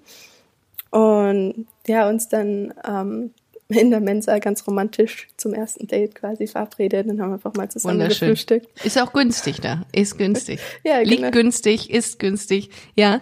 Und 0.91 1.67
ja, 1.87 2.09
uns 2.09 2.29
dann 2.29 2.73
ähm, 2.87 3.31
in 3.69 3.91
der 3.91 3.99
Mensa 3.99 4.39
ganz 4.39 4.65
romantisch 4.65 5.27
zum 5.37 5.53
ersten 5.53 5.85
Date 5.85 6.15
quasi 6.15 6.47
verabredet. 6.47 7.07
Dann 7.07 7.21
haben 7.21 7.29
wir 7.29 7.35
einfach 7.35 7.53
mal 7.53 7.69
zusammen 7.69 7.99
gefrühstückt. 7.99 8.67
Ist 8.83 8.99
auch 8.99 9.13
günstig 9.13 9.61
da. 9.61 9.83
Ist 9.91 10.17
günstig. 10.17 10.59
Ja, 10.83 10.99
Liegt 10.99 11.17
genau. 11.17 11.31
günstig, 11.31 11.91
ist 11.91 12.17
günstig. 12.17 12.69
Ja. 12.95 13.21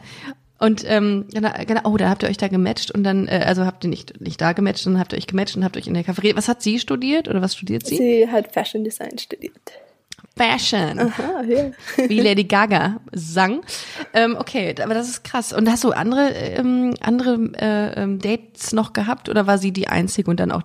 Und 0.59 0.83
ähm, 0.87 1.25
genau, 1.31 1.49
genau, 1.65 1.81
oh, 1.83 1.97
da 1.97 2.09
habt 2.09 2.23
ihr 2.23 2.29
euch 2.29 2.37
da 2.37 2.47
gematcht 2.47 2.91
und 2.91 3.03
dann, 3.03 3.27
äh, 3.27 3.43
also 3.45 3.65
habt 3.65 3.83
ihr 3.83 3.89
nicht, 3.89 4.19
nicht 4.21 4.41
da 4.41 4.53
gematcht, 4.53 4.83
sondern 4.83 4.99
habt 4.99 5.13
ihr 5.13 5.17
euch 5.17 5.27
gematcht 5.27 5.55
und 5.55 5.63
habt 5.63 5.77
euch 5.77 5.87
in 5.87 5.93
der 5.93 6.03
Cafeteria. 6.03 6.35
Was 6.35 6.47
hat 6.47 6.61
sie 6.61 6.79
studiert 6.79 7.27
oder 7.27 7.41
was 7.41 7.55
studiert 7.55 7.85
sie? 7.85 7.97
Sie 7.97 8.27
hat 8.29 8.51
Fashion 8.53 8.83
Design 8.83 9.17
studiert. 9.17 9.53
Fashion. 10.35 10.99
Ah, 10.99 11.43
ja. 11.47 11.71
Wie 12.07 12.19
Lady 12.19 12.43
Gaga 12.43 13.01
sang. 13.11 13.61
Ähm, 14.13 14.35
okay, 14.39 14.73
aber 14.81 14.93
das 14.93 15.09
ist 15.09 15.23
krass. 15.23 15.51
Und 15.51 15.69
hast 15.69 15.83
du 15.83 15.91
andere, 15.91 16.29
ähm, 16.29 16.93
andere 17.01 17.35
äh, 17.59 18.03
ähm, 18.03 18.19
Dates 18.19 18.71
noch 18.71 18.93
gehabt 18.93 19.29
oder 19.29 19.47
war 19.47 19.57
sie 19.57 19.71
die 19.71 19.87
einzige 19.87 20.29
und 20.29 20.39
dann 20.39 20.51
auch 20.51 20.63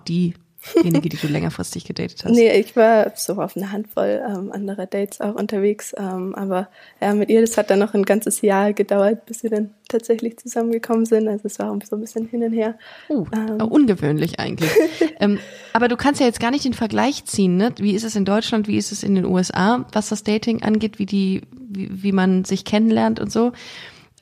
diejenige, 0.75 1.09
die 1.09 1.17
du 1.17 1.27
längerfristig 1.27 1.85
gedatet 1.85 2.23
hast? 2.23 2.31
Nee, 2.31 2.59
ich 2.59 2.75
war 2.75 3.11
so 3.15 3.33
auf 3.33 3.55
eine 3.57 3.71
Handvoll 3.71 4.21
ähm, 4.27 4.51
anderer 4.51 4.85
Dates 4.85 5.21
auch 5.21 5.35
unterwegs. 5.35 5.93
Ähm, 5.97 6.35
aber 6.35 6.69
ja, 7.01 7.13
mit 7.13 7.29
ihr, 7.29 7.41
das 7.41 7.57
hat 7.57 7.69
dann 7.69 7.79
noch 7.79 7.93
ein 7.93 8.03
ganzes 8.03 8.41
Jahr 8.41 8.73
gedauert, 8.73 9.25
bis 9.25 9.43
wir 9.43 9.49
dann 9.49 9.71
tatsächlich 9.87 10.37
zusammengekommen 10.37 11.05
sind. 11.05 11.27
Also 11.27 11.45
es 11.45 11.59
war 11.59 11.77
so 11.83 11.95
ein 11.95 12.01
bisschen 12.01 12.27
hin 12.27 12.43
und 12.43 12.53
her. 12.53 12.75
Uh, 13.09 13.25
Ähm. 13.35 13.61
ungewöhnlich 13.61 14.39
eigentlich. 14.39 14.71
ähm, 15.19 15.39
aber 15.73 15.87
du 15.87 15.97
kannst 15.97 16.19
ja 16.19 16.27
jetzt 16.27 16.39
gar 16.39 16.51
nicht 16.51 16.65
den 16.65 16.73
Vergleich 16.73 17.25
ziehen, 17.25 17.57
ne? 17.57 17.73
Wie 17.77 17.93
ist 17.93 18.03
es 18.03 18.15
in 18.15 18.25
Deutschland, 18.25 18.67
wie 18.67 18.77
ist 18.77 18.91
es 18.91 19.03
in 19.03 19.15
den 19.15 19.25
USA, 19.25 19.85
was 19.91 20.09
das 20.09 20.23
Dating 20.23 20.63
angeht, 20.63 20.99
wie 20.99 21.05
die, 21.05 21.41
wie, 21.51 22.03
wie 22.03 22.11
man 22.11 22.45
sich 22.45 22.65
kennenlernt 22.65 23.19
und 23.19 23.31
so. 23.31 23.51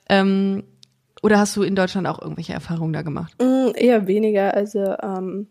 Ähm, 0.10 0.64
oder 1.22 1.40
hast 1.40 1.56
du 1.56 1.64
in 1.64 1.76
Deutschland 1.76 2.08
auch 2.08 2.22
irgendwelche 2.22 2.54
Erfahrungen 2.54 2.94
da 2.94 3.02
gemacht? 3.04 3.36
Mm, 3.40 3.70
eher 3.76 4.08
weniger. 4.08 4.54
Also 4.56 4.96
ähm, 5.02 5.48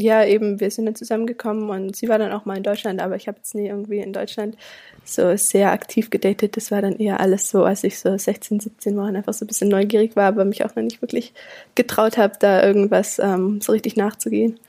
ja, 0.00 0.24
eben, 0.24 0.60
wir 0.60 0.70
sind 0.70 0.86
dann 0.86 0.94
zusammengekommen 0.94 1.70
und 1.70 1.96
sie 1.96 2.08
war 2.08 2.18
dann 2.18 2.30
auch 2.30 2.44
mal 2.44 2.56
in 2.56 2.62
Deutschland, 2.62 3.02
aber 3.02 3.16
ich 3.16 3.26
habe 3.26 3.38
jetzt 3.38 3.56
nie 3.56 3.66
irgendwie 3.66 3.98
in 3.98 4.12
Deutschland 4.12 4.56
so 5.04 5.36
sehr 5.36 5.72
aktiv 5.72 6.08
gedatet. 6.08 6.56
Das 6.56 6.70
war 6.70 6.80
dann 6.80 6.96
eher 6.96 7.18
alles 7.18 7.50
so, 7.50 7.64
als 7.64 7.82
ich 7.82 7.98
so 7.98 8.16
16, 8.16 8.60
17 8.60 8.96
war 8.96 9.08
und 9.08 9.16
einfach 9.16 9.34
so 9.34 9.44
ein 9.44 9.48
bisschen 9.48 9.68
neugierig 9.68 10.14
war, 10.14 10.26
aber 10.26 10.44
mich 10.44 10.64
auch 10.64 10.76
noch 10.76 10.84
nicht 10.84 11.02
wirklich 11.02 11.34
getraut 11.74 12.16
habe, 12.16 12.34
da 12.38 12.62
irgendwas 12.62 13.18
ähm, 13.18 13.60
so 13.60 13.72
richtig 13.72 13.96
nachzugehen. 13.96 14.60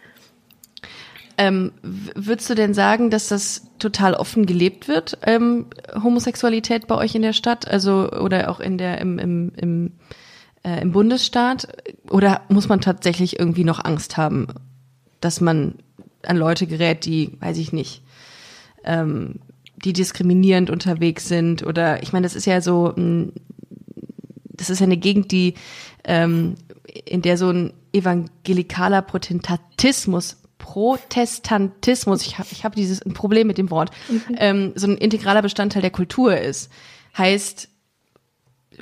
Ähm, 1.37 1.73
würdest 1.83 2.49
du 2.49 2.55
denn 2.55 2.73
sagen, 2.73 3.11
dass 3.11 3.27
das 3.27 3.67
total 3.77 4.15
offen 4.15 4.47
gelebt 4.47 4.87
wird, 4.87 5.19
ähm, 5.27 5.67
Homosexualität 6.03 6.87
bei 6.87 6.95
euch 6.95 7.13
in 7.13 7.21
der 7.21 7.33
Stadt, 7.33 7.67
also 7.67 8.09
oder 8.11 8.49
auch 8.49 8.59
in 8.59 8.79
der 8.79 8.99
im, 8.99 9.19
im, 9.19 9.51
im, 9.55 9.91
äh, 10.63 10.81
im 10.81 10.91
Bundesstaat? 10.91 11.67
Oder 12.09 12.41
muss 12.49 12.67
man 12.67 12.81
tatsächlich 12.81 13.39
irgendwie 13.39 13.63
noch 13.63 13.85
Angst 13.85 14.17
haben, 14.17 14.47
dass 15.21 15.41
man 15.41 15.75
an 16.23 16.37
Leute 16.37 16.67
gerät, 16.67 17.05
die, 17.05 17.37
weiß 17.39 17.57
ich 17.57 17.73
nicht, 17.73 18.01
ähm, 18.83 19.39
die 19.77 19.93
diskriminierend 19.93 20.69
unterwegs 20.69 21.27
sind? 21.27 21.65
Oder 21.65 22.03
ich 22.03 22.13
meine, 22.13 22.25
das 22.25 22.35
ist 22.35 22.45
ja 22.45 22.61
so, 22.61 22.93
mh, 22.95 23.31
das 24.45 24.69
ist 24.69 24.79
ja 24.79 24.85
eine 24.85 24.97
Gegend, 24.97 25.31
die 25.31 25.53
ähm, 26.03 26.55
in 27.05 27.21
der 27.21 27.37
so 27.37 27.49
ein 27.49 27.73
evangelikaler 27.93 29.01
Protestantismus, 29.01 30.37
Protestantismus, 30.57 32.25
ich 32.25 32.37
habe 32.37 32.49
ich 32.51 32.63
hab 32.63 32.75
dieses 32.75 33.01
ein 33.01 33.13
Problem 33.13 33.47
mit 33.47 33.57
dem 33.57 33.71
Wort, 33.71 33.91
ähm, 34.37 34.73
so 34.75 34.87
ein 34.87 34.97
integraler 34.97 35.41
Bestandteil 35.41 35.81
der 35.81 35.91
Kultur 35.91 36.37
ist. 36.37 36.69
Heißt, 37.17 37.69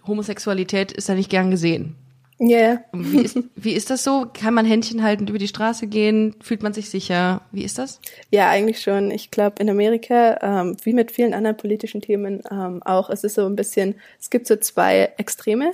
Homosexualität 0.05 0.91
ist 0.91 1.07
da 1.07 1.15
nicht 1.15 1.29
gern 1.29 1.51
gesehen. 1.51 1.95
Ja, 2.39 2.57
yeah. 2.57 2.83
Wie 2.93 3.21
ist, 3.21 3.37
wie 3.55 3.73
ist 3.73 3.89
das 3.89 4.03
so? 4.03 4.27
Kann 4.31 4.53
man 4.53 4.65
Händchen 4.65 5.01
haltend 5.01 5.29
über 5.29 5.39
die 5.39 5.47
Straße 5.47 5.87
gehen? 5.87 6.35
Fühlt 6.41 6.61
man 6.61 6.73
sich 6.73 6.89
sicher? 6.89 7.41
Wie 7.51 7.63
ist 7.63 7.77
das? 7.79 7.99
Ja, 8.29 8.49
eigentlich 8.49 8.81
schon. 8.81 9.09
Ich 9.11 9.31
glaube, 9.31 9.55
in 9.59 9.69
Amerika, 9.69 10.37
ähm, 10.41 10.77
wie 10.83 10.93
mit 10.93 11.11
vielen 11.11 11.33
anderen 11.33 11.57
politischen 11.57 12.01
Themen 12.01 12.43
ähm, 12.51 12.83
auch, 12.83 13.09
es 13.09 13.23
ist 13.23 13.35
so 13.35 13.45
ein 13.45 13.55
bisschen, 13.55 13.95
es 14.19 14.29
gibt 14.29 14.47
so 14.47 14.55
zwei 14.55 15.13
Extreme. 15.17 15.71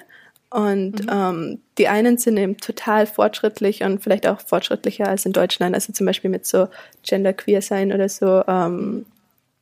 Und 0.50 1.08
ähm, 1.12 1.60
die 1.80 1.88
einen 1.88 2.20
sind 2.20 2.38
eben 2.38 2.58
total 2.58 3.08
fortschrittlich 3.08 3.84
und 3.84 4.04
vielleicht 4.04 4.28
auch 4.28 4.40
fortschrittlicher 4.40 5.08
als 5.08 5.26
in 5.26 5.34
Deutschland. 5.34 5.74
Also 5.74 5.92
zum 5.92 6.06
Beispiel 6.06 6.30
mit 6.30 6.46
so 6.46 6.68
Genderqueer 7.02 7.62
sein 7.64 7.92
oder 7.92 8.08
so. 8.08 8.44
Ähm, 8.48 9.06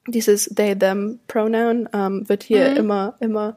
dieses 0.08 0.46
they 0.54 0.76
them 0.78 1.20
Pronoun 1.28 1.88
ähm, 1.94 2.28
wird 2.28 2.44
hier 2.44 2.76
immer 2.76 3.16
immer 3.20 3.56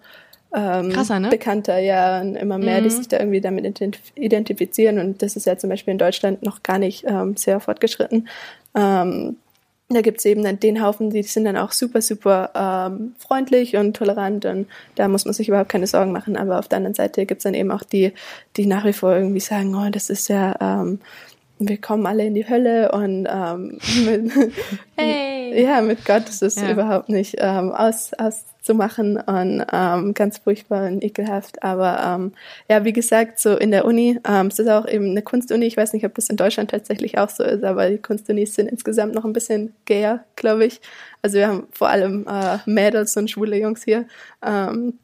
ähm, 0.54 0.90
Krasser, 0.90 1.18
ne? 1.20 1.28
bekannter, 1.30 1.78
ja, 1.78 2.20
und 2.20 2.36
immer 2.36 2.58
mehr, 2.58 2.80
die 2.80 2.90
sich 2.90 3.08
da 3.08 3.18
irgendwie 3.18 3.40
damit 3.40 3.64
identif 3.64 4.00
identifizieren. 4.14 4.98
Und 4.98 5.22
das 5.22 5.36
ist 5.36 5.46
ja 5.46 5.56
zum 5.58 5.70
Beispiel 5.70 5.92
in 5.92 5.98
Deutschland 5.98 6.42
noch 6.42 6.62
gar 6.62 6.78
nicht 6.78 7.04
ähm, 7.06 7.36
sehr 7.36 7.60
fortgeschritten. 7.60 8.28
Ähm, 8.74 9.36
da 9.90 10.00
gibt's 10.00 10.24
eben 10.24 10.42
dann 10.42 10.58
den 10.58 10.82
Haufen, 10.82 11.10
die 11.10 11.22
sind 11.22 11.44
dann 11.44 11.58
auch 11.58 11.70
super, 11.72 12.00
super 12.00 12.50
ähm, 12.54 13.14
freundlich 13.18 13.76
und 13.76 13.94
tolerant 13.94 14.46
und 14.46 14.66
da 14.94 15.08
muss 15.08 15.26
man 15.26 15.34
sich 15.34 15.48
überhaupt 15.48 15.68
keine 15.68 15.86
Sorgen 15.86 16.10
machen. 16.10 16.36
Aber 16.36 16.58
auf 16.58 16.68
der 16.68 16.78
anderen 16.78 16.94
Seite 16.94 17.26
gibt's 17.26 17.44
dann 17.44 17.52
eben 17.54 17.70
auch 17.70 17.82
die, 17.82 18.12
die 18.56 18.66
nach 18.66 18.84
wie 18.86 18.94
vor 18.94 19.14
irgendwie 19.14 19.40
sagen, 19.40 19.74
oh, 19.74 19.90
das 19.90 20.08
ist 20.08 20.28
ja, 20.28 20.56
ähm, 20.60 21.00
wir 21.58 21.76
kommen 21.80 22.06
alle 22.06 22.24
in 22.24 22.34
die 22.34 22.48
Hölle 22.48 22.92
und 22.92 23.28
ähm, 23.30 23.78
mit, 24.06 24.32
Hey. 24.96 25.62
ja, 25.62 25.82
mit 25.82 26.04
Gott 26.04 26.28
ist 26.28 26.42
es 26.42 26.56
Ja. 26.56 26.70
überhaupt 26.72 27.08
nicht 27.10 27.36
ähm, 27.38 27.70
aus, 27.70 28.12
auszumachen 28.64 29.18
und 29.18 29.64
ähm, 29.72 30.14
ganz 30.14 30.38
furchtbar 30.38 30.86
und 30.86 31.04
ekelhaft. 31.04 31.62
Aber 31.62 32.00
ähm, 32.02 32.32
ja, 32.68 32.84
wie 32.84 32.92
gesagt, 32.92 33.38
so 33.38 33.56
in 33.56 33.70
der 33.70 33.84
Uni, 33.84 34.18
ähm, 34.26 34.46
es 34.46 34.58
ist 34.58 34.68
auch 34.68 34.88
eben 34.88 35.10
eine 35.10 35.22
Kunstuni. 35.22 35.66
Ich 35.66 35.76
weiß 35.76 35.92
nicht, 35.92 36.04
ob 36.06 36.14
das 36.14 36.28
in 36.28 36.36
Deutschland 36.36 36.70
tatsächlich 36.70 37.18
auch 37.18 37.28
so 37.28 37.44
ist, 37.44 37.62
aber 37.64 37.90
die 37.90 37.98
Kunstunis 37.98 38.54
sind 38.54 38.68
insgesamt 38.68 39.14
noch 39.14 39.24
ein 39.24 39.32
bisschen 39.32 39.74
gayer, 39.84 40.24
glaube 40.36 40.64
ich. 40.64 40.80
Also 41.22 41.36
wir 41.36 41.48
haben 41.48 41.66
vor 41.72 41.88
allem 41.88 42.26
äh, 42.26 42.58
Mädels 42.66 43.16
und 43.16 43.30
schwule 43.30 43.58
Jungs 43.58 43.84
hier. 43.84 44.06
Ähm, 44.44 44.94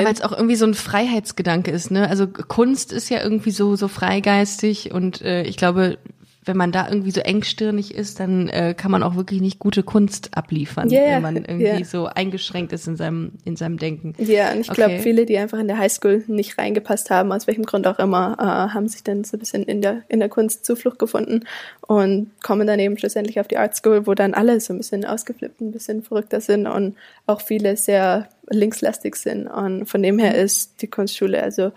Ja, 0.00 0.06
weil 0.06 0.14
es 0.14 0.22
auch 0.22 0.32
irgendwie 0.32 0.56
so 0.56 0.64
ein 0.64 0.72
Freiheitsgedanke 0.72 1.70
ist, 1.70 1.90
ne? 1.90 2.08
Also 2.08 2.26
Kunst 2.26 2.94
ist 2.94 3.10
ja 3.10 3.22
irgendwie 3.22 3.50
so 3.50 3.76
so 3.76 3.88
freigeistig 3.88 4.92
und 4.92 5.20
äh, 5.20 5.42
ich 5.42 5.58
glaube, 5.58 5.98
wenn 6.42 6.56
man 6.56 6.72
da 6.72 6.88
irgendwie 6.88 7.10
so 7.10 7.20
engstirnig 7.20 7.94
ist, 7.94 8.18
dann 8.18 8.48
äh, 8.48 8.74
kann 8.74 8.90
man 8.90 9.02
auch 9.02 9.14
wirklich 9.14 9.42
nicht 9.42 9.58
gute 9.58 9.82
Kunst 9.82 10.30
abliefern, 10.34 10.88
ja, 10.88 11.02
wenn 11.02 11.22
man 11.22 11.36
irgendwie 11.36 11.64
ja. 11.64 11.84
so 11.84 12.06
eingeschränkt 12.06 12.72
ist 12.72 12.86
in 12.88 12.96
seinem 12.96 13.32
in 13.44 13.56
seinem 13.56 13.76
Denken. 13.76 14.14
Ja, 14.18 14.52
und 14.52 14.60
ich 14.60 14.70
glaube, 14.70 14.90
Okay. 14.90 15.02
viele, 15.02 15.26
die 15.26 15.36
einfach 15.38 15.58
in 15.58 15.68
der 15.68 15.78
Highschool 15.78 16.24
nicht 16.26 16.56
reingepasst 16.58 17.10
haben, 17.10 17.30
aus 17.30 17.46
welchem 17.46 17.64
Grund 17.64 17.86
auch 17.86 17.98
immer, 17.98 18.36
äh, 18.38 18.74
haben 18.74 18.88
sich 18.88 19.04
dann 19.04 19.22
so 19.24 19.36
ein 19.36 19.40
bisschen 19.40 19.64
in 19.64 19.82
der, 19.82 20.02
in 20.08 20.18
der 20.18 20.30
Kunst 20.30 20.64
Zuflucht 20.64 20.98
gefunden 20.98 21.44
und 21.86 22.30
kommen 22.42 22.66
dann 22.66 22.80
eben 22.80 22.96
schlussendlich 22.96 23.38
auf 23.38 23.46
die 23.46 23.58
Art 23.58 23.76
School, 23.76 24.06
wo 24.06 24.14
dann 24.14 24.32
alle 24.32 24.58
so 24.60 24.72
ein 24.72 24.78
bisschen 24.78 25.04
ausgeflippt, 25.04 25.60
ein 25.60 25.72
bisschen 25.72 26.02
verrückter 26.02 26.40
sind 26.40 26.66
und 26.66 26.96
auch 27.26 27.42
viele 27.42 27.76
sehr 27.76 28.28
linkslastig 28.48 29.16
sind. 29.16 29.46
Und 29.46 29.86
von 29.86 30.02
dem 30.02 30.18
her 30.18 30.34
ist 30.34 30.80
die 30.80 30.88
Kunstschule 30.88 31.42
also 31.42 31.72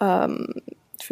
ähm, 0.00 0.54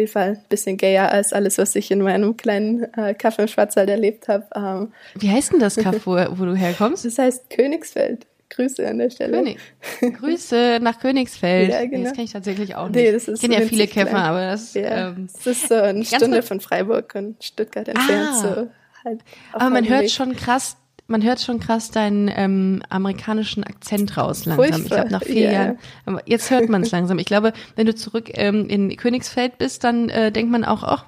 Fall 0.07 0.31
ein 0.31 0.45
bisschen 0.49 0.77
gayer 0.77 1.11
als 1.11 1.33
alles, 1.33 1.59
was 1.59 1.75
ich 1.75 1.91
in 1.91 2.03
meinem 2.03 2.37
kleinen 2.37 2.93
äh, 2.95 3.15
Kaffee 3.15 3.43
im 3.43 3.49
Schwarzwald 3.49 3.89
erlebt 3.89 4.29
habe. 4.29 4.47
Ähm, 4.55 4.93
Wie 5.15 5.31
heißt 5.31 5.53
denn 5.53 5.61
das 5.61 5.77
Kaff, 5.77 5.97
wo, 6.07 6.13
wo 6.13 6.45
du 6.45 6.55
herkommst? 6.55 7.05
das 7.05 7.19
heißt 7.19 7.51
Königsfeld. 7.51 8.27
Grüße 8.51 8.87
an 8.87 8.99
der 8.99 9.11
Stelle. 9.11 9.37
König. 9.39 9.59
Grüße 10.01 10.79
nach 10.83 10.99
Königsfeld. 10.99 11.71
Ja, 11.71 11.85
genau. 11.87 12.05
Das 12.05 12.13
kenne 12.15 12.25
ich 12.25 12.33
tatsächlich 12.33 12.75
auch 12.75 12.89
nicht. 12.89 12.97
Nee, 12.97 13.13
das 13.13 13.29
ist 13.29 13.43
ich 13.43 13.49
kenne 13.49 13.63
ja 13.63 13.69
viele 13.69 13.87
Käfer, 13.87 14.11
klein. 14.11 14.23
aber 14.23 14.47
das 14.47 14.75
Ja, 14.75 15.11
ähm, 15.11 15.29
es 15.33 15.47
ist 15.47 15.69
so 15.69 15.75
eine 15.75 16.05
Stunde 16.05 16.43
von 16.43 16.61
Freiburg 16.61 17.15
und 17.15 17.43
Stuttgart 17.45 17.87
entfernt. 17.87 18.29
Ah. 18.33 18.35
So 18.35 18.69
halt 19.05 19.21
Aber 19.53 19.71
man 19.71 19.89
hört 19.89 20.03
Weg. 20.03 20.11
schon 20.11 20.35
krass, 20.35 20.77
man 21.11 21.23
hört 21.23 21.41
schon 21.41 21.61
krass 21.61 21.91
deinen 21.91 22.31
ähm, 22.35 22.83
amerikanischen 22.89 23.65
Akzent 23.65 24.17
raus 24.17 24.47
langsam. 24.47 24.65
Ich 24.65 24.71
Furchtbar, 24.71 24.97
glaube 24.97 25.13
nach 25.13 25.23
vier 25.25 25.43
ja. 25.43 25.53
Jahren. 25.53 25.79
Aber 26.07 26.23
jetzt 26.27 26.51
hört 26.51 26.69
man 26.69 26.83
es 26.83 26.91
langsam. 26.91 27.19
Ich 27.19 27.27
glaube, 27.27 27.53
wenn 27.77 27.87
du 27.87 27.95
zurück 27.95 28.31
ähm, 28.35 28.69
in 28.69 28.97
Königsfeld 28.97 29.59
bist, 29.59 29.85
dann 29.85 30.09
äh, 30.09 30.33
denkt 30.33 30.51
man 30.51 30.65
auch, 30.65 30.83
ach, 30.83 31.07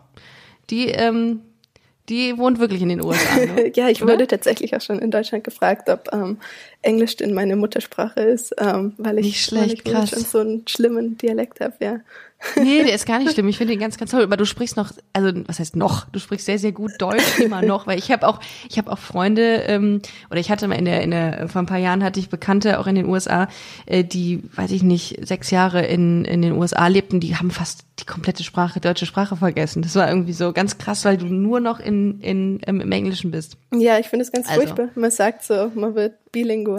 die, 0.70 0.88
ähm, 0.88 1.40
Die 2.08 2.36
wohnt 2.36 2.58
wirklich 2.58 2.82
in 2.82 2.88
den 2.88 3.02
USA. 3.02 3.36
Ne? 3.36 3.72
ja, 3.76 3.88
ich 3.88 4.02
Oder? 4.02 4.14
wurde 4.14 4.26
tatsächlich 4.26 4.74
auch 4.74 4.80
schon 4.80 4.98
in 4.98 5.10
Deutschland 5.10 5.44
gefragt, 5.44 5.88
ob 5.88 6.08
ähm, 6.12 6.38
Englisch 6.82 7.16
denn 7.16 7.32
meine 7.32 7.56
Muttersprache 7.56 8.20
ist, 8.20 8.54
ähm, 8.58 8.94
weil 8.98 9.18
ich, 9.18 9.26
Nicht 9.26 9.44
schlecht, 9.44 9.86
weil 9.86 10.04
ich 10.04 10.10
schon 10.10 10.24
so 10.24 10.38
einen 10.38 10.68
schlimmen 10.68 11.16
Dialekt 11.16 11.60
habe, 11.60 11.74
ja. 11.80 12.00
Nee, 12.56 12.82
der 12.84 12.94
ist 12.94 13.06
gar 13.06 13.18
nicht 13.18 13.32
schlimm. 13.32 13.48
Ich 13.48 13.58
finde 13.58 13.72
ihn 13.72 13.78
ganz, 13.80 13.98
ganz 13.98 14.10
toll. 14.10 14.22
Aber 14.22 14.36
du 14.36 14.44
sprichst 14.44 14.76
noch, 14.76 14.90
also 15.12 15.30
was 15.46 15.58
heißt 15.58 15.76
noch? 15.76 16.06
Du 16.10 16.18
sprichst 16.18 16.46
sehr, 16.46 16.58
sehr 16.58 16.72
gut 16.72 16.90
Deutsch 16.98 17.38
immer 17.38 17.62
noch, 17.62 17.86
weil 17.86 17.98
ich 17.98 18.10
habe 18.10 18.26
auch, 18.26 18.40
ich 18.68 18.78
habe 18.78 18.90
auch 18.90 18.98
Freunde 18.98 19.62
ähm, 19.68 20.00
oder 20.30 20.40
ich 20.40 20.50
hatte 20.50 20.66
mal 20.68 20.74
in 20.74 20.84
der, 20.84 21.02
in 21.02 21.12
der, 21.12 21.48
vor 21.48 21.62
ein 21.62 21.66
paar 21.66 21.78
Jahren 21.78 22.02
hatte 22.02 22.18
ich 22.18 22.28
Bekannte 22.28 22.80
auch 22.80 22.86
in 22.86 22.96
den 22.96 23.06
USA, 23.06 23.48
äh, 23.86 24.04
die, 24.04 24.42
weiß 24.54 24.72
ich 24.72 24.82
nicht, 24.82 25.26
sechs 25.26 25.50
Jahre 25.50 25.86
in 25.86 26.24
in 26.24 26.42
den 26.42 26.52
USA 26.52 26.86
lebten. 26.88 27.20
Die 27.20 27.36
haben 27.36 27.50
fast 27.50 27.84
die 28.00 28.06
komplette 28.06 28.42
Sprache, 28.42 28.80
deutsche 28.80 29.06
Sprache 29.06 29.36
vergessen. 29.36 29.82
Das 29.82 29.94
war 29.94 30.08
irgendwie 30.08 30.32
so 30.32 30.52
ganz 30.52 30.78
krass, 30.78 31.04
weil 31.04 31.16
du 31.16 31.26
nur 31.26 31.60
noch 31.60 31.78
in 31.78 32.20
in 32.20 32.60
ähm, 32.66 32.80
im 32.80 32.90
Englischen 32.90 33.30
bist. 33.30 33.56
Ja, 33.72 33.98
ich 33.98 34.08
finde 34.08 34.24
es 34.24 34.32
ganz 34.32 34.48
Also. 34.48 34.62
furchtbar. 34.62 34.88
Man 34.94 35.10
sagt 35.10 35.44
so, 35.44 35.70
man 35.74 35.94
wird 35.94 36.14
bilingual. 36.32 36.71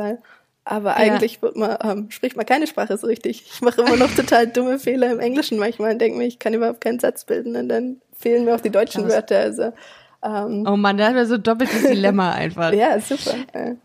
Aber 0.65 0.95
eigentlich 0.95 1.41
wird 1.41 1.57
man, 1.57 1.77
ähm, 1.83 2.09
spricht 2.09 2.37
man 2.37 2.45
keine 2.45 2.67
Sprache 2.67 2.97
so 2.97 3.07
richtig. 3.07 3.43
Ich 3.53 3.61
mache 3.61 3.81
immer 3.81 3.97
noch 3.97 4.11
total 4.15 4.47
dumme 4.47 4.79
Fehler 4.79 5.11
im 5.11 5.19
Englischen 5.19 5.59
manchmal 5.59 5.93
und 5.93 5.99
denke 5.99 6.17
mir, 6.17 6.25
ich 6.25 6.39
kann 6.39 6.53
überhaupt 6.53 6.81
keinen 6.81 6.99
Satz 6.99 7.25
bilden 7.25 7.55
und 7.55 7.67
dann 7.67 7.97
fehlen 8.17 8.45
mir 8.45 8.55
auch 8.55 8.61
die 8.61 8.69
deutschen 8.69 9.03
Krass. 9.03 9.13
Wörter. 9.13 9.39
Also 9.39 9.73
ähm, 10.23 10.65
Oh 10.67 10.77
Mann, 10.77 10.97
da 10.97 11.07
hat 11.07 11.15
man 11.15 11.27
so 11.27 11.35
ein 11.35 11.43
doppeltes 11.43 11.81
Dilemma 11.83 12.31
einfach. 12.33 12.71
ja, 12.71 12.99
super. 12.99 13.35
Ja. 13.53 13.75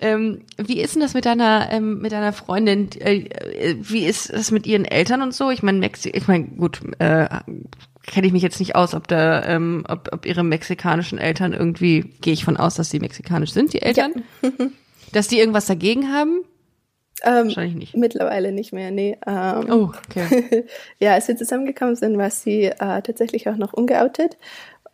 Ähm, 0.00 0.40
wie 0.56 0.80
ist 0.80 0.94
denn 0.94 1.02
das 1.02 1.14
mit 1.14 1.26
deiner 1.26 1.68
ähm, 1.70 2.00
mit 2.00 2.12
deiner 2.12 2.32
Freundin? 2.32 2.88
Äh, 2.98 3.18
äh, 3.18 3.76
wie 3.78 4.06
ist 4.06 4.32
das 4.32 4.50
mit 4.50 4.66
ihren 4.66 4.84
Eltern 4.84 5.22
und 5.22 5.32
so? 5.32 5.50
Ich 5.50 5.62
meine, 5.62 5.78
Mexi 5.78 6.10
ich 6.10 6.26
meine, 6.26 6.46
gut, 6.46 6.80
äh, 6.98 7.28
kenne 8.06 8.26
ich 8.26 8.32
mich 8.32 8.42
jetzt 8.42 8.58
nicht 8.58 8.74
aus, 8.74 8.94
ob 8.94 9.06
da, 9.06 9.44
ähm, 9.44 9.84
ob, 9.88 10.08
ob 10.12 10.26
ihre 10.26 10.42
mexikanischen 10.42 11.18
Eltern 11.18 11.52
irgendwie, 11.52 12.12
gehe 12.20 12.32
ich 12.32 12.44
von 12.44 12.56
aus, 12.56 12.74
dass 12.74 12.90
sie 12.90 12.98
mexikanisch 12.98 13.52
sind, 13.52 13.72
die 13.74 13.82
Eltern, 13.82 14.24
dass 15.12 15.28
die 15.28 15.38
irgendwas 15.38 15.66
dagegen 15.66 16.12
haben? 16.12 16.44
Ähm, 17.24 17.46
Wahrscheinlich 17.46 17.76
nicht. 17.76 17.96
Mittlerweile 17.96 18.52
nicht 18.52 18.72
mehr, 18.72 18.90
nee. 18.90 19.16
Ähm, 19.26 19.66
Oh, 19.70 19.90
okay. 20.06 20.64
ja, 20.98 21.12
als 21.14 21.28
wir 21.28 21.36
zusammengekommen 21.36 21.94
sind, 21.94 22.18
war 22.18 22.30
sie 22.30 22.64
äh, 22.64 23.02
tatsächlich 23.02 23.48
auch 23.48 23.56
noch 23.56 23.72
ungeoutet. 23.72 24.36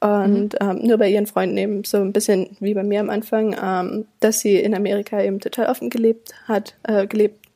Und 0.01 0.55
ähm, 0.61 0.81
nur 0.83 0.99
bei 0.99 1.09
ihren 1.09 1.27
Freunden 1.27 1.57
eben 1.57 1.83
so 1.85 1.97
ein 1.97 2.13
bisschen 2.13 2.57
wie 2.61 2.75
bei 2.75 2.85
mir 2.85 3.01
am 3.01 3.11
Anfang, 3.11 3.57
ähm, 3.61 4.07
dass 4.21 4.41
sie 4.41 4.57
in 4.57 4.75
Amerika 4.75 5.21
eben 5.21 5.41
total 5.41 5.67
offen 5.67 5.91
gelebt 5.91 6.33
hat, 6.47 6.77
äh, 6.85 7.07
gelebt, 7.09 7.48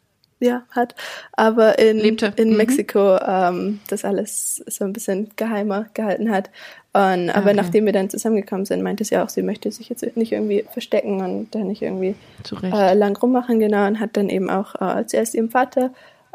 ja, 0.43 0.63
hat, 0.73 0.95
aber 1.33 1.79
in, 1.79 1.99
Lebte. 1.99 2.33
in 2.37 2.51
Mhm. 2.51 2.57
Mexiko 2.57 3.17
ähm, 3.27 3.81
das 3.89 4.05
alles 4.05 4.63
so 4.67 4.85
ein 4.85 4.93
bisschen 4.93 5.31
geheimer 5.37 5.87
gehalten 5.95 6.31
hat. 6.31 6.51
Und, 6.93 7.31
aber 7.31 7.47
Okay. 7.53 7.55
nachdem 7.55 7.87
wir 7.87 7.93
dann 7.95 8.11
zusammengekommen 8.11 8.67
sind, 8.67 8.83
meinte 8.83 9.05
sie 9.05 9.17
auch, 9.17 9.31
sie 9.31 9.43
möchte 9.43 9.71
sich 9.71 9.89
jetzt 9.89 10.05
nicht 10.17 10.33
irgendwie 10.33 10.67
verstecken 10.73 11.23
und 11.23 11.55
da 11.55 11.61
nicht 11.61 11.81
irgendwie 11.81 12.15
äh, 12.63 12.93
lang 12.95 13.17
rummachen, 13.17 13.61
genau, 13.61 13.87
und 13.87 13.99
hat 13.99 14.17
dann 14.17 14.29
eben 14.29 14.51
auch 14.51 14.75
äh, 14.81 15.07
zuerst 15.07 15.35
ihrem 15.35 15.49
Vater 15.49 15.91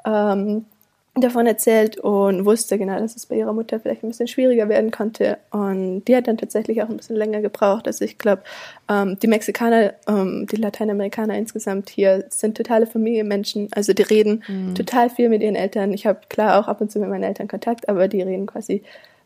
ähm, 0.06 0.66
davon 1.22 1.48
erzählt 1.48 1.98
und 1.98 2.46
wusste 2.46 2.78
genau, 2.78 3.00
dass 3.00 3.16
es 3.16 3.26
bei 3.26 3.36
ihrer 3.36 3.54
Mutter 3.54 3.80
vielleicht 3.80 4.04
ein 4.04 4.10
bisschen 4.10 4.28
schwieriger 4.28 4.70
werden 4.70 4.92
konnte. 4.92 5.38
Und 5.52 6.06
die 6.06 6.16
hat 6.16 6.28
dann 6.28 6.38
tatsächlich 6.38 6.82
auch 6.82 6.90
ein 6.90 6.98
bisschen 6.98 7.16
länger 7.16 7.42
gebraucht. 7.42 7.88
Also 7.88 8.06
ich 8.06 8.18
glaube, 8.18 8.44
ähm, 8.90 9.18
die 9.20 9.28
Mexikaner, 9.28 9.94
ähm, 10.08 10.48
die 10.52 10.58
Lateinamerikaner 10.58 11.38
insgesamt 11.38 11.90
hier 11.90 12.26
sind 12.30 12.58
totale 12.58 12.88
Familienmenschen. 12.88 13.70
Also 13.72 13.94
die 13.94 14.04
reden 14.04 14.44
total 14.76 15.10
viel 15.10 15.30
mit 15.30 15.42
ihren 15.42 15.56
Eltern. 15.56 15.94
Ich 15.94 16.06
habe 16.06 16.20
klar 16.30 16.60
auch 16.60 16.68
ab 16.68 16.82
und 16.82 16.92
zu 16.92 17.00
mit 17.00 17.10
meinen 17.10 17.24
Eltern 17.24 17.48
Kontakt, 17.48 17.90
aber 17.90 18.08
die 18.08 18.22
reden 18.22 18.46
quasi 18.46 18.84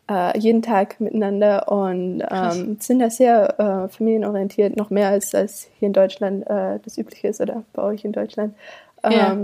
äh, 0.10 0.38
jeden 0.38 0.62
Tag 0.62 0.99
miteinander 0.99 1.71
und 1.71 2.23
ähm, 2.30 2.77
sind 2.80 2.99
da 2.99 3.10
sehr 3.10 3.60
äh, 3.60 3.89
familienorientiert, 3.89 4.75
noch 4.75 4.89
mehr 4.89 5.10
als, 5.10 5.34
als 5.34 5.69
hier 5.80 5.88
in 5.88 5.93
Deutschland 5.93 6.45
äh, 6.47 6.80
das 6.84 6.97
übliche 6.97 7.27
ist 7.27 7.41
oder 7.41 7.63
bei 7.73 7.84
euch 7.84 8.04
in 8.04 8.12
Deutschland. 8.12 8.56
Ja. 9.04 9.36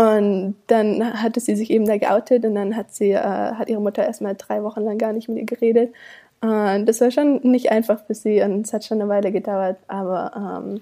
Und 0.00 0.54
dann 0.68 1.22
hatte 1.22 1.40
sie 1.40 1.56
sich 1.56 1.70
eben 1.70 1.84
da 1.86 1.98
geoutet 1.98 2.44
und 2.44 2.54
dann 2.54 2.74
hat 2.74 2.94
sie, 2.94 3.10
äh, 3.10 3.18
hat 3.18 3.68
ihre 3.68 3.80
Mutter 3.82 4.02
erstmal 4.04 4.34
drei 4.34 4.62
Wochen 4.62 4.80
lang 4.80 4.96
gar 4.96 5.12
nicht 5.12 5.28
mit 5.28 5.36
ihr 5.38 5.44
geredet. 5.44 5.92
Und 6.40 6.86
das 6.86 7.00
war 7.02 7.10
schon 7.10 7.40
nicht 7.42 7.70
einfach 7.70 8.00
für 8.06 8.14
sie 8.14 8.40
und 8.40 8.66
es 8.66 8.72
hat 8.72 8.84
schon 8.84 9.00
eine 9.00 9.10
Weile 9.10 9.30
gedauert, 9.30 9.76
aber 9.88 10.32
ähm, 10.64 10.80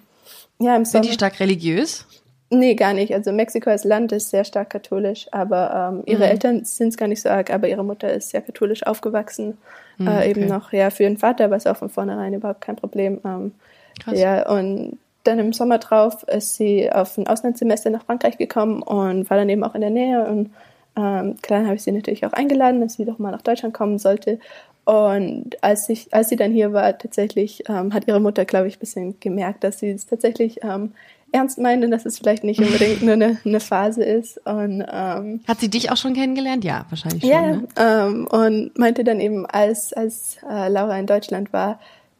ja, 0.60 0.76
im 0.76 0.84
Sind 0.84 0.92
Sommer. 1.02 1.06
die 1.06 1.12
stark 1.12 1.40
religiös? 1.40 2.06
Nee, 2.50 2.76
gar 2.76 2.94
nicht. 2.94 3.12
Also 3.12 3.32
Mexiko 3.32 3.70
als 3.70 3.82
Land 3.84 4.12
ist 4.12 4.30
sehr 4.30 4.44
stark 4.44 4.70
katholisch, 4.70 5.26
aber 5.32 5.90
ähm, 5.92 6.02
ihre 6.06 6.24
Mhm. 6.24 6.30
Eltern 6.30 6.64
sind 6.64 6.88
es 6.88 6.96
gar 6.96 7.08
nicht 7.08 7.20
so 7.22 7.28
arg, 7.28 7.50
aber 7.52 7.68
ihre 7.68 7.84
Mutter 7.84 8.12
ist 8.12 8.30
sehr 8.30 8.40
katholisch 8.40 8.86
aufgewachsen. 8.86 9.58
Mhm, 9.98 10.06
äh, 10.06 10.30
eben 10.30 10.44
okay. 10.44 10.52
noch, 10.52 10.72
ja, 10.72 10.90
für 10.90 11.02
ihren 11.02 11.18
Vater 11.18 11.50
war 11.50 11.56
es 11.56 11.66
auch 11.66 11.76
von 11.76 11.90
vornherein 11.90 12.34
überhaupt 12.34 12.60
kein 12.60 12.76
Problem. 12.76 13.20
Ähm, 13.24 13.52
Krass. 14.00 14.18
ja, 14.18 14.48
und 14.48 14.96
dann 15.24 15.38
im 15.38 15.52
Sommer 15.52 15.78
drauf 15.78 16.22
ist 16.24 16.54
sie 16.56 16.90
auf 16.90 17.18
ein 17.18 17.26
Auslandssemester 17.26 17.90
nach 17.90 18.04
Frankreich 18.04 18.38
gekommen 18.38 18.82
und 18.82 19.28
war 19.28 19.36
dann 19.36 19.48
eben 19.48 19.64
auch 19.64 19.74
in 19.74 19.80
der 19.82 19.90
Nähe. 19.90 20.24
Und 20.26 20.50
ähm, 20.96 21.36
klar 21.42 21.64
habe 21.64 21.74
ich 21.74 21.82
sie 21.82 21.92
natürlich 21.92 22.24
auch 22.24 22.32
eingeladen, 22.32 22.80
dass 22.80 22.94
sie 22.94 23.04
doch 23.04 23.18
mal 23.18 23.30
nach 23.30 23.42
Deutschland 23.42 23.74
kommen 23.74 23.98
sollte. 23.98 24.38
Und 24.84 25.62
als, 25.62 25.88
ich, 25.90 26.12
als 26.14 26.30
sie 26.30 26.36
dann 26.36 26.52
hier 26.52 26.72
war, 26.72 26.96
tatsächlich 26.96 27.62
ähm, 27.68 27.92
hat 27.92 28.08
ihre 28.08 28.20
Mutter, 28.20 28.46
glaube 28.46 28.68
ich, 28.68 28.76
ein 28.76 28.80
bisschen 28.80 29.20
gemerkt, 29.20 29.62
dass 29.64 29.80
sie 29.80 29.90
es 29.90 30.06
tatsächlich 30.06 30.60
ähm, 30.64 30.92
ernst 31.30 31.58
meint 31.58 31.84
und 31.84 31.90
dass 31.90 32.06
es 32.06 32.18
vielleicht 32.18 32.42
nicht 32.42 32.58
unbedingt 32.60 33.02
nur 33.02 33.12
eine, 33.12 33.36
eine 33.44 33.60
Phase 33.60 34.02
ist. 34.02 34.38
Und 34.46 34.82
ähm, 34.90 35.40
Hat 35.46 35.60
sie 35.60 35.68
dich 35.68 35.90
auch 35.92 35.98
schon 35.98 36.14
kennengelernt? 36.14 36.64
Ja, 36.64 36.86
wahrscheinlich 36.88 37.20
schon. 37.22 37.30
ja, 37.30 37.42
Ne? 37.52 37.68
ähm, 37.76 38.26
und 38.30 38.78
meinte 38.78 39.04
dann 39.04 39.20
eben, 39.20 39.44
als, 39.44 39.92
als 39.92 40.38
äh, 40.50 40.68
Laura 40.70 40.98
in 40.98 41.04
Deutschland 41.06 41.52
war, 41.52 41.78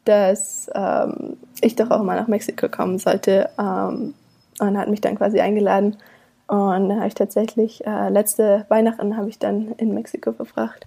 dass 0.09 0.71
ähm, 0.75 1.37
ich 1.61 1.77
doch 1.77 1.91
auch 1.91 2.03
mal 2.03 2.19
nach 2.19 2.29
Mexiko 2.29 2.69
kommen 2.69 2.99
sollte 2.99 3.51
ähm, 3.59 4.15
und 4.59 4.79
hat 4.79 4.89
mich 4.89 5.01
dann 5.03 5.17
quasi 5.17 5.41
eingeladen. 5.41 5.97
Und 6.47 6.89
dann 6.89 6.97
habe 6.97 7.09
ich 7.09 7.15
tatsächlich, 7.15 7.87
äh, 7.87 8.09
letzte 8.09 8.65
Weihnachten 8.71 9.17
habe 9.19 9.29
ich 9.29 9.39
dann 9.39 9.73
in 9.77 9.93
Mexiko 9.93 10.33
verbracht, 10.33 10.87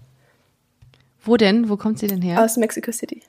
Wo 1.24 1.38
denn? 1.38 1.70
Wo 1.70 1.78
kommt 1.78 2.00
sie 2.00 2.08
denn 2.08 2.22
her? 2.24 2.44
aus 2.44 2.58
Mexico 2.58 2.92
City. 2.92 3.22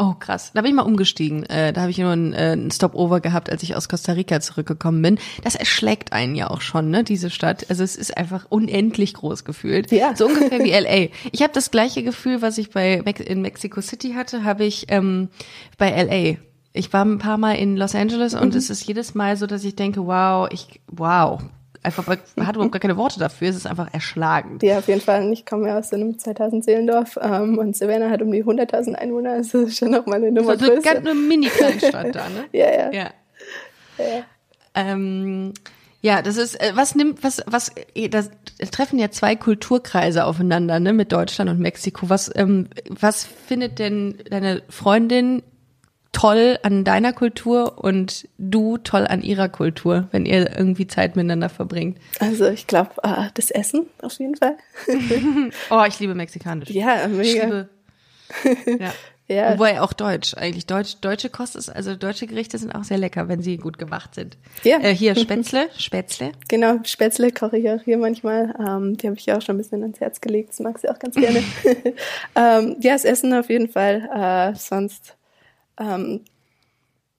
Oh, 0.00 0.14
krass. 0.18 0.50
Da 0.54 0.62
bin 0.62 0.70
ich 0.70 0.76
mal 0.76 0.82
umgestiegen. 0.82 1.44
Äh, 1.44 1.74
da 1.74 1.82
habe 1.82 1.90
ich 1.90 1.98
nur 1.98 2.10
einen, 2.10 2.32
äh, 2.32 2.52
einen 2.52 2.70
Stopover 2.70 3.20
gehabt, 3.20 3.50
als 3.50 3.62
ich 3.62 3.76
aus 3.76 3.90
Costa 3.90 4.12
Rica 4.12 4.40
zurückgekommen 4.40 5.02
bin. 5.02 5.18
Das 5.44 5.56
erschlägt 5.56 6.14
einen 6.14 6.34
ja 6.34 6.48
auch 6.48 6.62
schon, 6.62 6.88
ne, 6.88 7.04
diese 7.04 7.28
Stadt. 7.28 7.66
Also 7.68 7.84
es 7.84 7.96
ist 7.96 8.16
einfach 8.16 8.46
unendlich 8.48 9.12
groß 9.12 9.44
gefühlt. 9.44 9.92
Ja. 9.92 10.16
So 10.16 10.26
ungefähr 10.26 10.64
wie 10.64 10.70
LA. 11.10 11.10
Ich 11.32 11.42
habe 11.42 11.52
das 11.52 11.70
gleiche 11.70 12.02
Gefühl, 12.02 12.40
was 12.40 12.56
ich 12.56 12.70
bei 12.70 13.02
Mex 13.04 13.20
in 13.20 13.42
Mexico 13.42 13.82
City 13.82 14.14
hatte, 14.14 14.42
habe 14.42 14.64
ich 14.64 14.86
ähm, 14.88 15.28
bei 15.76 15.90
LA. 15.90 16.38
Ich 16.72 16.90
war 16.94 17.04
ein 17.04 17.18
paar 17.18 17.36
Mal 17.36 17.56
in 17.56 17.76
Los 17.76 17.94
Angeles 17.94 18.34
und 18.34 18.54
es 18.54 18.70
ist 18.70 18.86
jedes 18.86 19.14
Mal 19.14 19.36
so, 19.36 19.46
dass 19.46 19.64
ich 19.64 19.76
denke, 19.76 20.06
wow, 20.06 20.48
ich, 20.50 20.80
wow. 20.86 21.42
Einfach, 21.82 22.06
man 22.36 22.46
hat 22.46 22.56
überhaupt 22.56 22.72
gar 22.72 22.80
keine 22.80 22.98
Worte 22.98 23.18
dafür. 23.18 23.48
Es 23.48 23.56
ist 23.56 23.66
einfach 23.66 23.92
erschlagend. 23.92 24.62
Ja, 24.62 24.78
auf 24.78 24.88
jeden 24.88 25.00
Fall. 25.00 25.32
Ich 25.32 25.46
komme 25.46 25.68
ja 25.68 25.78
aus 25.78 25.88
so 25.88 25.96
einem 25.96 26.18
2000 26.18 26.62
Seelendorf 26.62 27.18
ähm, 27.22 27.56
und 27.56 27.74
Savannah 27.74 28.10
hat 28.10 28.20
um 28.20 28.30
die 28.30 28.44
100.000 28.44 28.94
Einwohner. 28.94 29.32
Also 29.32 29.62
das 29.62 29.70
ist 29.70 29.78
schon 29.78 29.90
nochmal 29.90 30.16
eine 30.16 30.30
Nummer 30.30 30.52
eine 30.52 30.58
größer. 30.58 30.82
ganz 30.82 30.98
eine 30.98 31.14
Mini-Kleinstadt 31.14 32.14
da, 32.14 32.28
ne? 32.28 32.44
Ja, 32.52 32.70
ja. 32.70 32.92
Ja. 32.92 33.10
ja. 33.98 34.24
Ähm, 34.74 35.54
ja, 36.02 36.20
das 36.20 36.36
ist, 36.36 36.60
äh, 36.60 36.72
was 36.74 36.94
nimmt, 36.94 37.24
was, 37.24 37.42
was, 37.46 37.72
eh, 37.94 38.08
das 38.08 38.30
treffen 38.70 38.98
ja 38.98 39.10
zwei 39.10 39.36
Kulturkreise 39.36 40.24
aufeinander, 40.24 40.80
ne, 40.80 40.92
mit 40.92 41.12
Deutschland 41.12 41.50
und 41.50 41.60
Mexiko. 41.60 42.08
Was, 42.10 42.30
ähm, 42.34 42.68
was 42.88 43.24
findet 43.24 43.78
denn 43.78 44.18
deine 44.28 44.62
Freundin 44.68 45.42
toll 46.12 46.58
an 46.62 46.84
deiner 46.84 47.12
Kultur 47.12 47.82
und 47.82 48.28
du 48.38 48.78
toll 48.78 49.06
an 49.06 49.22
ihrer 49.22 49.48
Kultur, 49.48 50.08
wenn 50.10 50.26
ihr 50.26 50.56
irgendwie 50.56 50.86
Zeit 50.86 51.16
miteinander 51.16 51.48
verbringt? 51.48 51.98
Also 52.18 52.46
ich 52.48 52.66
glaube, 52.66 52.90
äh, 53.02 53.28
das 53.34 53.50
Essen 53.50 53.86
auf 54.02 54.18
jeden 54.18 54.36
Fall. 54.36 54.56
Oh, 55.70 55.84
ich 55.86 55.98
liebe 56.00 56.14
Mexikanisch. 56.14 56.70
Ja, 56.70 57.06
ich 57.06 57.12
mega. 57.12 57.44
liebe, 57.44 57.68
ja. 58.80 58.92
Ja. 59.30 59.52
Wobei 59.52 59.80
auch 59.80 59.92
Deutsch, 59.92 60.34
eigentlich 60.34 60.66
Deutsch, 60.66 60.96
deutsche 61.00 61.30
Kost 61.30 61.54
ist, 61.54 61.68
also 61.68 61.94
deutsche 61.94 62.26
Gerichte 62.26 62.58
sind 62.58 62.74
auch 62.74 62.82
sehr 62.82 62.98
lecker, 62.98 63.28
wenn 63.28 63.40
sie 63.42 63.58
gut 63.58 63.78
gemacht 63.78 64.16
sind. 64.16 64.36
Ja. 64.64 64.80
Äh, 64.80 64.92
hier 64.92 65.14
Spätzle, 65.14 65.68
Spätzle. 65.78 66.32
Genau, 66.48 66.80
Spätzle 66.82 67.30
koche 67.30 67.58
ich 67.58 67.70
auch 67.70 67.80
hier 67.84 67.96
manchmal. 67.96 68.52
Ähm, 68.58 68.96
die 68.96 69.06
habe 69.06 69.16
ich 69.16 69.26
ja 69.26 69.36
auch 69.38 69.42
schon 69.42 69.54
ein 69.54 69.58
bisschen 69.58 69.82
ans 69.82 70.00
Herz 70.00 70.20
gelegt. 70.20 70.50
Das 70.50 70.58
mag 70.58 70.80
sie 70.80 70.88
auch 70.88 70.98
ganz 70.98 71.14
gerne. 71.14 71.44
ähm, 72.34 72.76
ja, 72.80 72.92
das 72.94 73.04
Essen 73.04 73.32
auf 73.32 73.48
jeden 73.48 73.68
Fall. 73.68 74.08
Äh, 74.12 74.58
sonst, 74.58 75.16
ähm, 75.80 76.20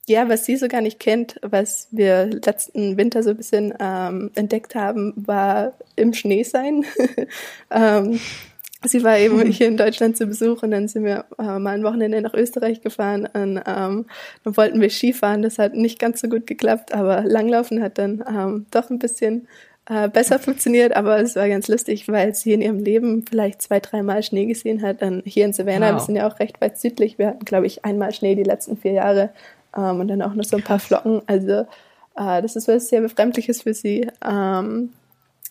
ja, 0.07 0.27
was 0.29 0.45
sie 0.45 0.57
so 0.57 0.67
gar 0.67 0.81
nicht 0.81 0.99
kennt, 0.99 1.39
was 1.41 1.87
wir 1.91 2.25
letzten 2.25 2.97
Winter 2.97 3.23
so 3.23 3.31
ein 3.31 3.37
bisschen 3.37 3.73
ähm, 3.79 4.31
entdeckt 4.35 4.75
haben, 4.75 5.13
war 5.15 5.73
im 5.95 6.13
Schnee 6.13 6.43
sein. 6.43 6.85
ähm, 7.71 8.19
sie 8.83 9.03
war 9.03 9.17
eben 9.17 9.45
hier 9.51 9.67
in 9.67 9.77
Deutschland 9.77 10.17
zu 10.17 10.25
Besuch 10.25 10.63
und 10.63 10.71
dann 10.71 10.87
sind 10.87 11.05
wir 11.05 11.25
äh, 11.37 11.59
mal 11.59 11.75
ein 11.75 11.83
Wochenende 11.83 12.21
nach 12.21 12.33
Österreich 12.33 12.81
gefahren 12.81 13.27
und 13.33 13.61
ähm, 13.65 14.05
dann 14.43 14.57
wollten 14.57 14.81
wir 14.81 14.89
Skifahren. 14.89 15.41
Das 15.41 15.59
hat 15.59 15.75
nicht 15.75 15.99
ganz 15.99 16.21
so 16.21 16.27
gut 16.27 16.47
geklappt, 16.47 16.93
aber 16.93 17.23
Langlaufen 17.23 17.81
hat 17.81 17.97
dann 17.97 18.23
ähm, 18.27 18.65
doch 18.71 18.89
ein 18.89 18.99
bisschen 18.99 19.47
äh, 19.87 20.09
besser 20.09 20.39
funktioniert, 20.39 20.95
aber 20.95 21.19
es 21.19 21.35
war 21.35 21.47
ganz 21.49 21.67
lustig, 21.67 22.07
weil 22.07 22.35
sie 22.35 22.53
in 22.53 22.61
ihrem 22.61 22.79
Leben 22.79 23.25
vielleicht 23.27 23.61
zwei, 23.61 23.79
dreimal 23.79 24.23
Schnee 24.23 24.45
gesehen 24.45 24.81
hat. 24.81 25.01
Und 25.01 25.23
hier 25.25 25.45
in 25.45 25.53
Savannah, 25.53 25.93
wow. 25.93 25.95
wir 25.95 26.05
sind 26.05 26.15
ja 26.15 26.27
auch 26.27 26.39
recht 26.39 26.61
weit 26.61 26.77
südlich, 26.77 27.17
wir 27.17 27.27
hatten, 27.27 27.45
glaube 27.45 27.65
ich, 27.65 27.83
einmal 27.83 28.13
Schnee 28.13 28.35
die 28.35 28.43
letzten 28.43 28.77
vier 28.77 28.93
Jahre 28.93 29.29
ähm, 29.75 29.99
und 29.99 30.07
dann 30.07 30.21
auch 30.21 30.33
noch 30.33 30.43
so 30.43 30.57
ein 30.57 30.63
paar 30.63 30.79
Flocken. 30.79 31.21
Also 31.25 31.65
äh, 32.15 32.41
das 32.41 32.55
ist 32.55 32.67
was 32.67 32.89
sehr 32.89 33.01
Befremdliches 33.01 33.63
für 33.63 33.73
sie. 33.73 34.07
Ähm, 34.23 34.91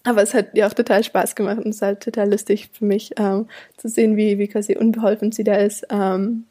aber 0.05 0.23
es 0.23 0.33
hat 0.33 0.55
ihr 0.55 0.67
auch 0.67 0.73
total 0.73 1.05
Spaß 1.05 1.35
gemacht 1.35 1.59
und 1.59 1.69
es 1.69 1.77
ist 1.77 1.83
halt 1.83 2.01
total 2.01 2.31
lustig 2.31 2.71
für 2.73 2.85
mich 2.85 3.13
ähm, 3.19 3.49
zu 3.77 3.89
sehen, 3.89 4.17
wie, 4.17 4.39
wie 4.39 4.49
quasi 4.49 4.77
unbeholfen 4.77 5.33
sie 5.33 5.45
da 5.45 5.55
ist, 5.55 5.87
ähm, 5.91 6.45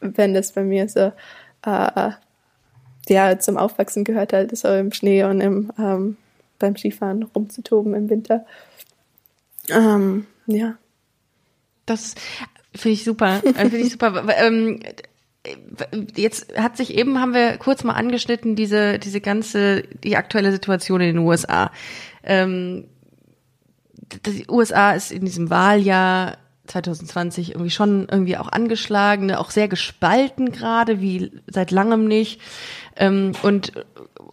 wenn 0.00 0.34
das 0.34 0.52
bei 0.52 0.64
mir 0.64 0.88
so 0.88 1.12
äh, 1.64 2.10
ja, 3.08 3.38
zum 3.38 3.56
Aufwachsen 3.56 4.02
gehört 4.02 4.32
halt, 4.32 4.56
so 4.56 4.68
im 4.68 4.92
Schnee 4.92 5.22
und 5.22 5.40
im, 5.40 5.72
ähm, 5.78 6.16
beim 6.58 6.76
Skifahren 6.76 7.22
rumzutoben 7.22 7.94
im 7.94 8.10
Winter. 8.10 8.44
Ähm, 9.68 10.26
ja. 10.46 10.76
Das 11.86 12.14
finde 12.74 12.94
ich 12.94 13.04
super. 13.04 13.40
Äh, 13.44 13.52
finde 13.54 13.76
ich 13.78 13.92
super. 13.92 14.24
ähm, 14.36 14.80
jetzt 16.16 16.56
hat 16.56 16.76
sich 16.76 16.94
eben, 16.94 17.20
haben 17.20 17.34
wir 17.34 17.56
kurz 17.58 17.84
mal 17.84 17.94
angeschnitten, 17.94 18.56
diese, 18.56 18.98
diese 18.98 19.20
ganze, 19.20 19.82
die 20.04 20.16
aktuelle 20.16 20.52
Situation 20.52 21.00
in 21.00 21.16
den 21.16 21.18
USA. 21.18 21.70
Ähm, 22.22 22.86
die 24.24 24.46
USA 24.48 24.92
ist 24.92 25.12
in 25.12 25.24
diesem 25.24 25.50
Wahljahr 25.50 26.38
2020 26.66 27.50
irgendwie 27.50 27.70
schon 27.70 28.08
irgendwie 28.10 28.36
auch 28.36 28.48
angeschlagen, 28.48 29.26
ne, 29.26 29.38
auch 29.38 29.50
sehr 29.50 29.68
gespalten 29.68 30.52
gerade, 30.52 31.00
wie 31.00 31.32
seit 31.46 31.70
langem 31.70 32.06
nicht. 32.06 32.40
Ähm, 32.96 33.32
und 33.42 33.72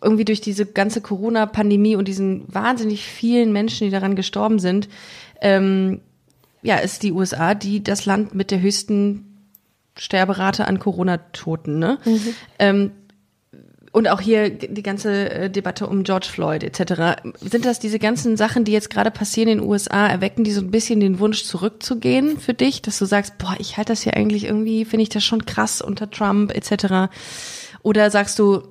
irgendwie 0.03 0.25
durch 0.25 0.41
diese 0.41 0.65
ganze 0.65 1.01
Corona-Pandemie 1.01 1.95
und 1.95 2.07
diesen 2.07 2.43
wahnsinnig 2.53 3.05
vielen 3.05 3.51
Menschen, 3.53 3.85
die 3.85 3.91
daran 3.91 4.15
gestorben 4.15 4.59
sind, 4.59 4.89
ähm, 5.41 6.01
ja, 6.61 6.77
ist 6.77 7.03
die 7.03 7.11
USA 7.11 7.53
die 7.55 7.83
das 7.83 8.05
Land 8.05 8.35
mit 8.35 8.51
der 8.51 8.61
höchsten 8.61 9.33
Sterberate 9.97 10.67
an 10.67 10.79
Corona-Toten. 10.79 11.77
Ne? 11.77 11.99
Mhm. 12.05 12.35
Ähm, 12.59 12.91
und 13.91 14.07
auch 14.07 14.19
hier 14.19 14.49
die 14.49 14.81
ganze 14.81 15.29
äh, 15.29 15.49
Debatte 15.51 15.85
um 15.85 16.03
George 16.03 16.27
Floyd 16.27 16.63
etc. 16.63 17.21
Sind 17.39 17.63
das 17.63 17.79
diese 17.79 17.99
ganzen 17.99 18.37
Sachen, 18.37 18.65
die 18.65 18.71
jetzt 18.71 18.89
gerade 18.89 19.11
passieren 19.11 19.49
in 19.49 19.59
den 19.59 19.67
USA, 19.67 20.07
erwecken 20.07 20.43
die 20.43 20.51
so 20.51 20.61
ein 20.61 20.71
bisschen 20.71 20.99
den 20.99 21.19
Wunsch 21.19 21.43
zurückzugehen 21.43 22.39
für 22.39 22.55
dich, 22.55 22.81
dass 22.81 22.97
du 22.97 23.05
sagst, 23.05 23.37
boah, 23.37 23.55
ich 23.59 23.77
halte 23.77 23.91
das 23.91 24.01
hier 24.01 24.17
eigentlich 24.17 24.45
irgendwie, 24.45 24.83
finde 24.85 25.03
ich 25.03 25.09
das 25.09 25.23
schon 25.23 25.45
krass 25.45 25.79
unter 25.79 26.09
Trump 26.09 26.51
etc. 26.55 27.13
Oder 27.83 28.09
sagst 28.09 28.39
du, 28.39 28.63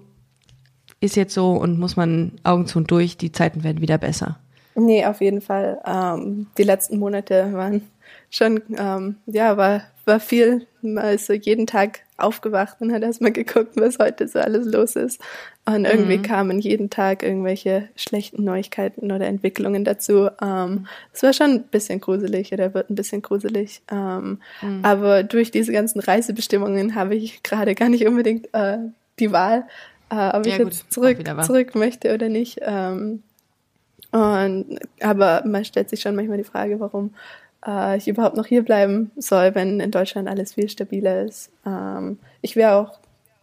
ist 1.03 1.17
jetzt 1.17 1.35
so 1.35 1.53
und 1.53 1.79
muss 1.79 1.97
man 1.97 2.33
Augen 2.45 2.67
zu 2.67 2.79
und 2.79 2.91
durch, 2.91 3.17
die 3.17 3.33
Zeiten 3.33 3.65
werden 3.65 3.81
wieder 3.81 3.99
besser? 3.99 4.39
Nee, 4.75 5.05
auf 5.05 5.21
jeden 5.21 5.41
Fall. 5.41 5.81
Ähm, 5.87 6.47
die 6.57 6.63
letzten 6.63 6.99
Monate 6.99 7.53
waren 7.53 7.83
schon, 8.31 8.63
ähm, 8.79 9.17
ja, 9.27 9.57
war, 9.57 9.83
war 10.05 10.21
viel, 10.21 10.67
also 10.97 11.33
jeden 11.33 11.67
Tag 11.67 12.01
aufgewacht 12.17 12.77
und 12.81 12.93
hat 12.93 13.03
erstmal 13.03 13.33
geguckt, 13.33 13.77
was 13.77 13.99
heute 13.99 14.27
so 14.29 14.39
alles 14.39 14.67
los 14.67 14.97
ist. 14.97 15.21
Und 15.67 15.85
irgendwie 15.85 16.19
mhm. 16.19 16.23
kamen 16.23 16.59
jeden 16.59 16.89
Tag 16.89 17.23
irgendwelche 17.23 17.89
schlechten 17.95 18.45
Neuigkeiten 18.45 19.13
oder 19.13 19.27
Entwicklungen 19.27 19.85
dazu. 19.85 20.29
Ähm, 20.41 20.87
es 21.13 21.23
war 21.23 21.33
schon 21.33 21.51
ein 21.51 21.65
bisschen 21.65 22.01
gruselig 22.01 22.53
oder 22.53 22.75
wird 22.75 22.91
ein 22.91 22.95
bisschen 22.95 23.23
gruselig. 23.23 23.83
Ähm, 23.91 24.41
mhm. 24.63 24.81
Aber 24.83 25.23
durch 25.23 25.51
diese 25.51 25.73
ganzen 25.73 26.01
Reisebestimmungen 26.01 26.95
habe 26.95 27.15
ich 27.15 27.43
gerade 27.43 27.75
gar 27.75 27.89
nicht 27.89 28.07
unbedingt 28.07 28.49
äh, 28.55 28.79
die 29.19 29.31
Wahl, 29.31 29.65
äh, 30.13 30.37
ob 30.37 30.47
ja, 30.47 30.53
ich 30.53 30.59
gut, 30.59 30.73
jetzt 30.73 30.93
zurück, 30.93 31.19
zurück 31.43 31.75
möchte 31.75 32.13
oder 32.13 32.29
nicht. 32.29 32.59
Ähm, 32.61 33.23
und, 34.11 34.79
aber 35.01 35.43
man 35.47 35.65
stellt 35.65 35.89
sich 35.89 36.03
schon 36.03 36.15
manchmal 36.15 36.37
die 36.37 36.45
Frage, 36.45 36.79
warum 36.81 37.15
äh, 37.67 37.97
ich 37.97 38.09
überhaupt 38.09 38.37
noch 38.37 38.45
hier 38.45 38.63
bleiben 38.63 39.11
soll, 39.17 39.55
wenn 39.55 39.81
in 39.81 39.91
Deutschland 39.91 40.29
alles 40.29 40.55
viel 40.55 40.69
stabiler 40.69 41.23
ist. 41.23 41.51
Ähm, 41.65 42.19
ich 42.43 42.57
wäre 42.57 42.75
auch 42.75 42.99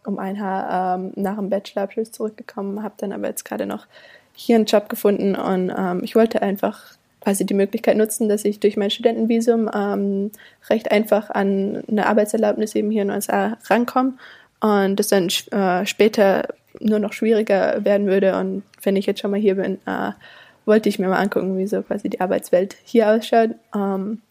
um 0.06 0.20
ein 0.20 0.40
Haar 0.40 1.00
ähm, 1.00 1.12
nach 1.16 1.38
dem 1.38 1.50
Bachelorabschluss 1.50 2.12
zurückgekommen, 2.12 2.84
habe 2.84 2.94
dann 2.98 3.14
aber 3.14 3.28
jetzt 3.28 3.46
gerade 3.46 3.66
noch 3.66 3.88
hier 4.34 4.56
einen 4.56 4.66
Job 4.66 4.90
gefunden 4.90 5.36
und 5.36 5.74
ähm, 5.76 6.02
ich 6.04 6.16
wollte 6.16 6.42
einfach 6.42 6.80
quasi 7.22 7.46
die 7.46 7.54
Möglichkeit 7.56 7.98
nutzen, 7.98 8.30
dass 8.30 8.46
ich 8.46 8.60
durch 8.60 8.78
mein 8.78 8.92
Studentenvisum 8.92 9.70
ähm, 9.74 10.32
recht 10.70 10.92
einfach 10.92 11.32
an 11.32 11.84
eine 11.90 12.06
Arbeitserlaubnis 12.06 12.76
eben 12.76 12.92
hier 12.92 13.02
in 13.02 13.10
den 13.10 13.16
USA 13.16 13.58
rankomme 13.66 14.14
und 14.62 14.98
das 14.98 15.08
dann 15.08 15.28
äh, 15.52 15.86
später 15.86 16.48
nur 16.80 17.00
noch 17.00 17.14
schwieriger 17.14 17.84
werden 17.84 18.08
würde 18.08 18.38
und 18.38 18.64
wenn 18.84 18.96
ich 18.96 19.06
jetzt 19.06 19.22
schon 19.22 19.32
mal 19.32 19.40
hier 19.40 19.56
bin, 19.56 19.80
äh, 19.86 20.12
wollte 20.66 20.90
ich 20.90 21.00
mir 21.00 21.08
mal 21.08 21.18
angucken, 21.18 21.58
wie 21.58 21.68
so 21.68 21.82
quasi 21.82 22.10
die 22.10 22.22
Arbeitswelt 22.22 22.76
hier 22.84 23.10
ausschaut. 23.10 23.52
Ähm, 23.76 24.22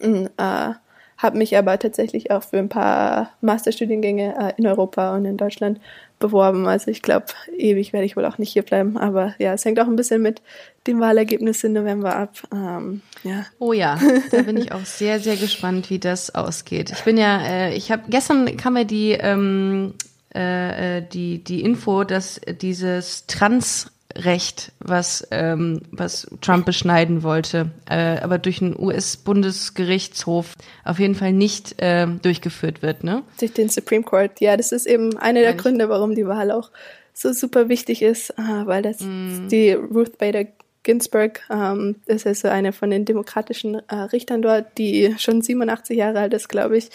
äh, 0.00 0.72
habe 1.18 1.36
mich 1.36 1.56
aber 1.56 1.78
tatsächlich 1.78 2.30
auch 2.30 2.44
für 2.44 2.58
ein 2.58 2.68
paar 2.68 3.32
Masterstudiengänge 3.40 4.34
äh, 4.38 4.52
in 4.56 4.66
Europa 4.66 5.16
und 5.16 5.24
in 5.24 5.36
Deutschland 5.36 5.80
beworben. 6.20 6.66
Also 6.66 6.90
ich 6.90 7.02
glaube, 7.02 7.26
ewig 7.56 7.92
werde 7.92 8.06
ich 8.06 8.16
wohl 8.16 8.24
auch 8.24 8.38
nicht 8.38 8.52
hier 8.52 8.62
bleiben. 8.62 8.96
Aber 8.96 9.34
ja, 9.38 9.52
es 9.52 9.64
hängt 9.64 9.80
auch 9.80 9.88
ein 9.88 9.96
bisschen 9.96 10.22
mit 10.22 10.40
dem 10.86 11.00
Wahlergebnis 11.00 11.64
im 11.64 11.72
November 11.72 12.14
ab. 12.16 12.34
Ähm, 12.52 13.02
ja. 13.24 13.46
Oh 13.58 13.72
ja, 13.72 13.98
da 14.30 14.42
bin 14.42 14.56
ich 14.56 14.70
auch 14.70 14.84
sehr, 14.84 15.18
sehr 15.18 15.36
gespannt, 15.36 15.90
wie 15.90 15.98
das 15.98 16.34
ausgeht. 16.34 16.90
Ich 16.90 17.02
bin 17.02 17.16
ja, 17.16 17.40
äh, 17.44 17.74
ich 17.74 17.90
habe 17.90 18.04
gestern 18.08 18.56
kam 18.56 18.74
mir 18.74 18.84
die 18.84 19.10
ähm, 19.12 19.94
äh, 20.38 20.98
äh 20.98 21.02
die 21.02 21.42
die 21.42 21.62
Info, 21.62 22.04
dass 22.04 22.40
dieses 22.60 23.26
Trans 23.26 23.90
Recht, 24.16 24.72
was, 24.80 25.26
ähm, 25.30 25.82
was 25.90 26.26
Trump 26.40 26.64
beschneiden 26.64 27.22
wollte, 27.22 27.70
äh, 27.88 28.18
aber 28.18 28.38
durch 28.38 28.62
einen 28.62 28.74
US-Bundesgerichtshof 28.78 30.54
auf 30.84 30.98
jeden 30.98 31.14
Fall 31.14 31.32
nicht 31.32 31.80
äh, 31.80 32.06
durchgeführt 32.06 32.80
wird, 32.80 33.04
ne? 33.04 33.22
Durch 33.38 33.52
den 33.52 33.68
Supreme 33.68 34.02
Court, 34.02 34.40
ja, 34.40 34.56
das 34.56 34.72
ist 34.72 34.86
eben 34.86 35.16
einer 35.18 35.40
der 35.40 35.54
Gründe, 35.54 35.88
warum 35.88 36.14
die 36.14 36.26
Wahl 36.26 36.50
auch 36.50 36.70
so 37.12 37.32
super 37.32 37.68
wichtig 37.68 38.00
ist, 38.00 38.30
äh, 38.30 38.36
weil 38.38 38.82
das 38.82 39.00
mm. 39.00 39.48
die 39.48 39.72
Ruth 39.72 40.16
Bader 40.18 40.46
Ginsburg 40.84 41.40
ähm, 41.50 41.96
ist 42.06 42.26
also 42.26 42.48
eine 42.48 42.72
von 42.72 42.90
den 42.90 43.04
demokratischen 43.04 43.74
äh, 43.88 43.94
Richtern 43.94 44.40
dort, 44.40 44.78
die 44.78 45.14
schon 45.18 45.42
87 45.42 45.96
Jahre 45.98 46.20
alt 46.20 46.32
ist, 46.32 46.48
glaube 46.48 46.78
ich. 46.78 46.88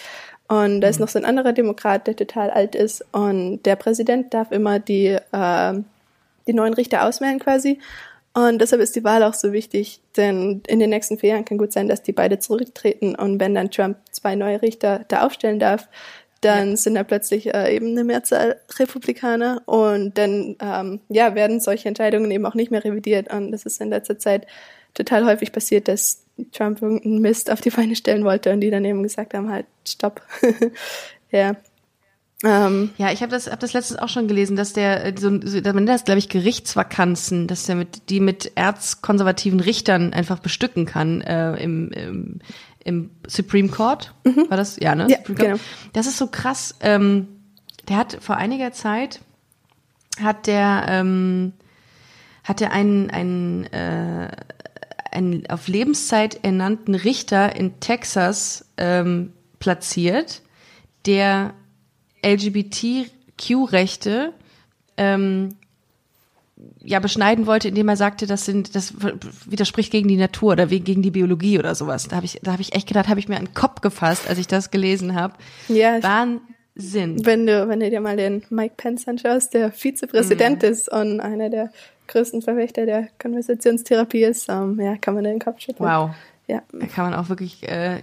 Und 0.61 0.81
da 0.81 0.87
ist 0.87 0.99
mhm. 0.99 1.03
noch 1.03 1.09
so 1.09 1.19
ein 1.19 1.25
anderer 1.25 1.53
Demokrat, 1.53 2.07
der 2.07 2.15
total 2.15 2.49
alt 2.49 2.75
ist. 2.75 3.03
Und 3.11 3.63
der 3.63 3.75
Präsident 3.75 4.33
darf 4.33 4.51
immer 4.51 4.79
die 4.79 5.17
äh, 5.31 5.73
die 6.47 6.53
neuen 6.53 6.73
Richter 6.73 7.05
auswählen 7.05 7.39
quasi. 7.39 7.79
Und 8.33 8.59
deshalb 8.59 8.81
ist 8.81 8.95
die 8.95 9.03
Wahl 9.03 9.21
auch 9.23 9.35
so 9.35 9.53
wichtig, 9.53 10.01
denn 10.17 10.63
in 10.67 10.79
den 10.79 10.89
nächsten 10.89 11.19
vier 11.19 11.31
Jahren 11.31 11.45
kann 11.45 11.59
gut 11.59 11.71
sein, 11.71 11.87
dass 11.87 12.01
die 12.01 12.13
beide 12.13 12.39
zurücktreten 12.39 13.13
und 13.13 13.39
wenn 13.39 13.53
dann 13.53 13.69
Trump 13.69 13.97
zwei 14.09 14.33
neue 14.33 14.61
Richter 14.63 15.05
da 15.07 15.23
aufstellen 15.23 15.59
darf, 15.59 15.87
dann 16.41 16.71
ja. 16.71 16.75
sind 16.75 16.95
da 16.95 17.03
plötzlich 17.03 17.53
äh, 17.53 17.75
eben 17.75 17.91
eine 17.91 18.03
Mehrzahl 18.03 18.59
Republikaner 18.79 19.61
und 19.65 20.17
dann 20.17 20.55
ähm, 20.59 20.99
ja 21.09 21.35
werden 21.35 21.59
solche 21.59 21.87
Entscheidungen 21.87 22.31
eben 22.31 22.47
auch 22.47 22.55
nicht 22.55 22.71
mehr 22.71 22.83
revidiert 22.83 23.31
und 23.31 23.51
das 23.51 23.67
ist 23.67 23.79
in 23.79 23.89
letzter 23.89 24.17
Zeit 24.17 24.47
total 24.95 25.25
häufig 25.25 25.51
passiert, 25.51 25.87
dass 25.87 26.22
Trump 26.51 26.81
irgendeinen 26.81 27.19
Mist 27.19 27.51
auf 27.51 27.61
die 27.61 27.69
Beine 27.69 27.95
stellen 27.95 28.23
wollte 28.23 28.51
und 28.51 28.61
die 28.61 28.71
dann 28.71 28.85
eben 28.85 29.03
gesagt 29.03 29.33
haben 29.33 29.49
halt 29.49 29.65
Stopp. 29.87 30.21
ja. 31.31 31.55
Ähm, 32.43 32.89
ja, 32.97 33.11
ich 33.11 33.21
habe 33.21 33.31
das, 33.31 33.49
hab 33.49 33.61
das 33.61 33.71
letztens 33.71 33.99
auch 33.99 34.09
schon 34.09 34.27
gelesen, 34.27 34.57
dass 34.57 34.73
der, 34.73 35.05
äh, 35.05 35.13
so, 35.17 35.29
man 35.29 35.39
nennt 35.41 35.89
das, 35.89 36.03
glaube 36.03 36.19
ich, 36.19 36.27
Gerichtsvakanzen, 36.27 37.47
dass 37.47 37.65
der 37.65 37.75
mit, 37.75 38.09
die 38.09 38.19
mit 38.19 38.51
erzkonservativen 38.55 39.61
Richtern 39.61 40.11
einfach 40.13 40.39
bestücken 40.39 40.85
kann 40.85 41.21
äh, 41.21 41.55
im, 41.63 41.91
im, 41.91 42.39
im 42.83 43.09
Supreme 43.27 43.69
Court. 43.69 44.13
Mhm. 44.25 44.49
War 44.49 44.57
das? 44.57 44.77
Ja, 44.77 44.93
ne? 44.93 45.07
Ja, 45.09 45.19
genau. 45.25 45.57
Das 45.93 46.05
ist 46.05 46.17
so 46.17 46.27
krass. 46.27 46.75
Ähm, 46.81 47.27
der 47.87 47.97
hat 47.97 48.17
vor 48.19 48.35
einiger 48.35 48.73
Zeit 48.73 49.21
hat 50.21 50.47
der 50.47 50.85
ähm, 50.89 51.53
hat 52.43 52.61
er 52.61 52.71
einen, 52.71 53.09
einen, 53.09 53.65
äh, 53.71 54.29
einen 55.13 55.47
auf 55.49 55.67
Lebenszeit 55.67 56.43
ernannten 56.43 56.95
Richter 56.95 57.55
in 57.55 57.79
Texas 57.79 58.65
ähm, 58.77 59.33
platziert, 59.59 60.41
der 61.05 61.53
LGBTQ-Rechte 62.25 64.33
ähm, 64.97 65.55
ja 66.81 66.99
beschneiden 66.99 67.45
wollte, 67.45 67.69
indem 67.69 67.89
er 67.89 67.97
sagte, 67.97 68.27
das 68.27 68.45
sind, 68.45 68.75
das 68.75 68.93
widerspricht 69.45 69.91
gegen 69.91 70.07
die 70.07 70.17
Natur 70.17 70.53
oder 70.53 70.67
gegen 70.67 71.01
die 71.01 71.11
Biologie 71.11 71.59
oder 71.59 71.75
sowas. 71.75 72.07
Da 72.07 72.17
habe 72.17 72.25
ich, 72.25 72.39
da 72.41 72.53
habe 72.53 72.61
ich 72.61 72.75
echt 72.75 72.87
gedacht, 72.87 73.09
habe 73.09 73.19
ich 73.19 73.27
mir 73.27 73.37
einen 73.37 73.53
Kopf 73.53 73.81
gefasst, 73.81 74.29
als 74.29 74.39
ich 74.39 74.47
das 74.47 74.71
gelesen 74.71 75.15
habe. 75.15 75.35
Ja. 75.67 75.99
Wahnsinn. 76.75 77.25
Wenn 77.25 77.45
du, 77.45 77.67
wenn 77.67 77.79
du 77.79 77.89
dir 77.89 78.01
mal 78.01 78.17
den 78.17 78.43
Mike 78.49 78.75
Pence 78.77 79.07
anschaust, 79.07 79.53
der 79.53 79.71
Vizepräsident 79.71 80.63
mhm. 80.63 80.69
ist 80.69 80.91
und 80.91 81.19
einer 81.19 81.49
der 81.49 81.71
größten 82.07 82.41
Verfechter 82.41 82.85
der 82.85 83.07
Konversationstherapie 83.19 84.23
ist, 84.23 84.49
ähm, 84.49 84.79
ja, 84.79 84.97
kann 84.97 85.13
man 85.13 85.23
den 85.23 85.39
Kopf 85.39 85.59
schütteln. 85.59 85.87
Wow. 85.87 86.11
Ja. 86.47 86.61
Da 86.71 86.85
kann 86.87 87.09
man 87.09 87.13
auch 87.13 87.29
wirklich, 87.29 87.67
äh, 87.69 88.01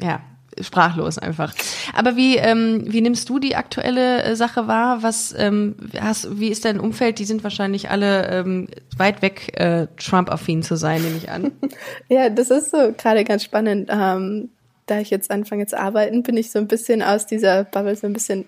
ja, 0.00 0.20
sprachlos 0.60 1.18
einfach. 1.18 1.54
Aber 1.94 2.16
wie, 2.16 2.36
ähm, 2.36 2.84
wie 2.86 3.02
nimmst 3.02 3.28
du 3.28 3.38
die 3.38 3.56
aktuelle 3.56 4.22
äh, 4.22 4.36
Sache 4.36 4.66
wahr? 4.66 5.02
Was 5.02 5.34
ähm, 5.36 5.76
hast, 6.00 6.40
wie 6.40 6.48
ist 6.48 6.64
dein 6.64 6.80
Umfeld? 6.80 7.18
Die 7.18 7.26
sind 7.26 7.44
wahrscheinlich 7.44 7.90
alle 7.90 8.28
ähm, 8.30 8.68
weit 8.96 9.22
weg, 9.22 9.52
äh, 9.60 9.86
Trump-affin 9.98 10.62
zu 10.62 10.76
sein, 10.76 11.02
nehme 11.02 11.16
ich 11.16 11.30
an. 11.30 11.52
ja, 12.08 12.30
das 12.30 12.50
ist 12.50 12.70
so 12.70 12.92
gerade 12.96 13.24
ganz 13.24 13.44
spannend. 13.44 13.90
Ähm, 13.92 14.50
da 14.86 15.00
ich 15.00 15.10
jetzt 15.10 15.30
anfange 15.30 15.66
zu 15.66 15.78
arbeiten, 15.78 16.22
bin 16.22 16.36
ich 16.36 16.50
so 16.50 16.58
ein 16.58 16.68
bisschen 16.68 17.02
aus 17.02 17.26
dieser 17.26 17.64
Bubble 17.64 17.96
so 17.96 18.06
ein 18.06 18.12
bisschen 18.12 18.46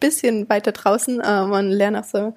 bisschen 0.00 0.48
weiter 0.48 0.72
draußen 0.72 1.20
äh, 1.20 1.44
man 1.44 1.70
lernt 1.70 1.96
auch 1.96 2.04
so 2.04 2.34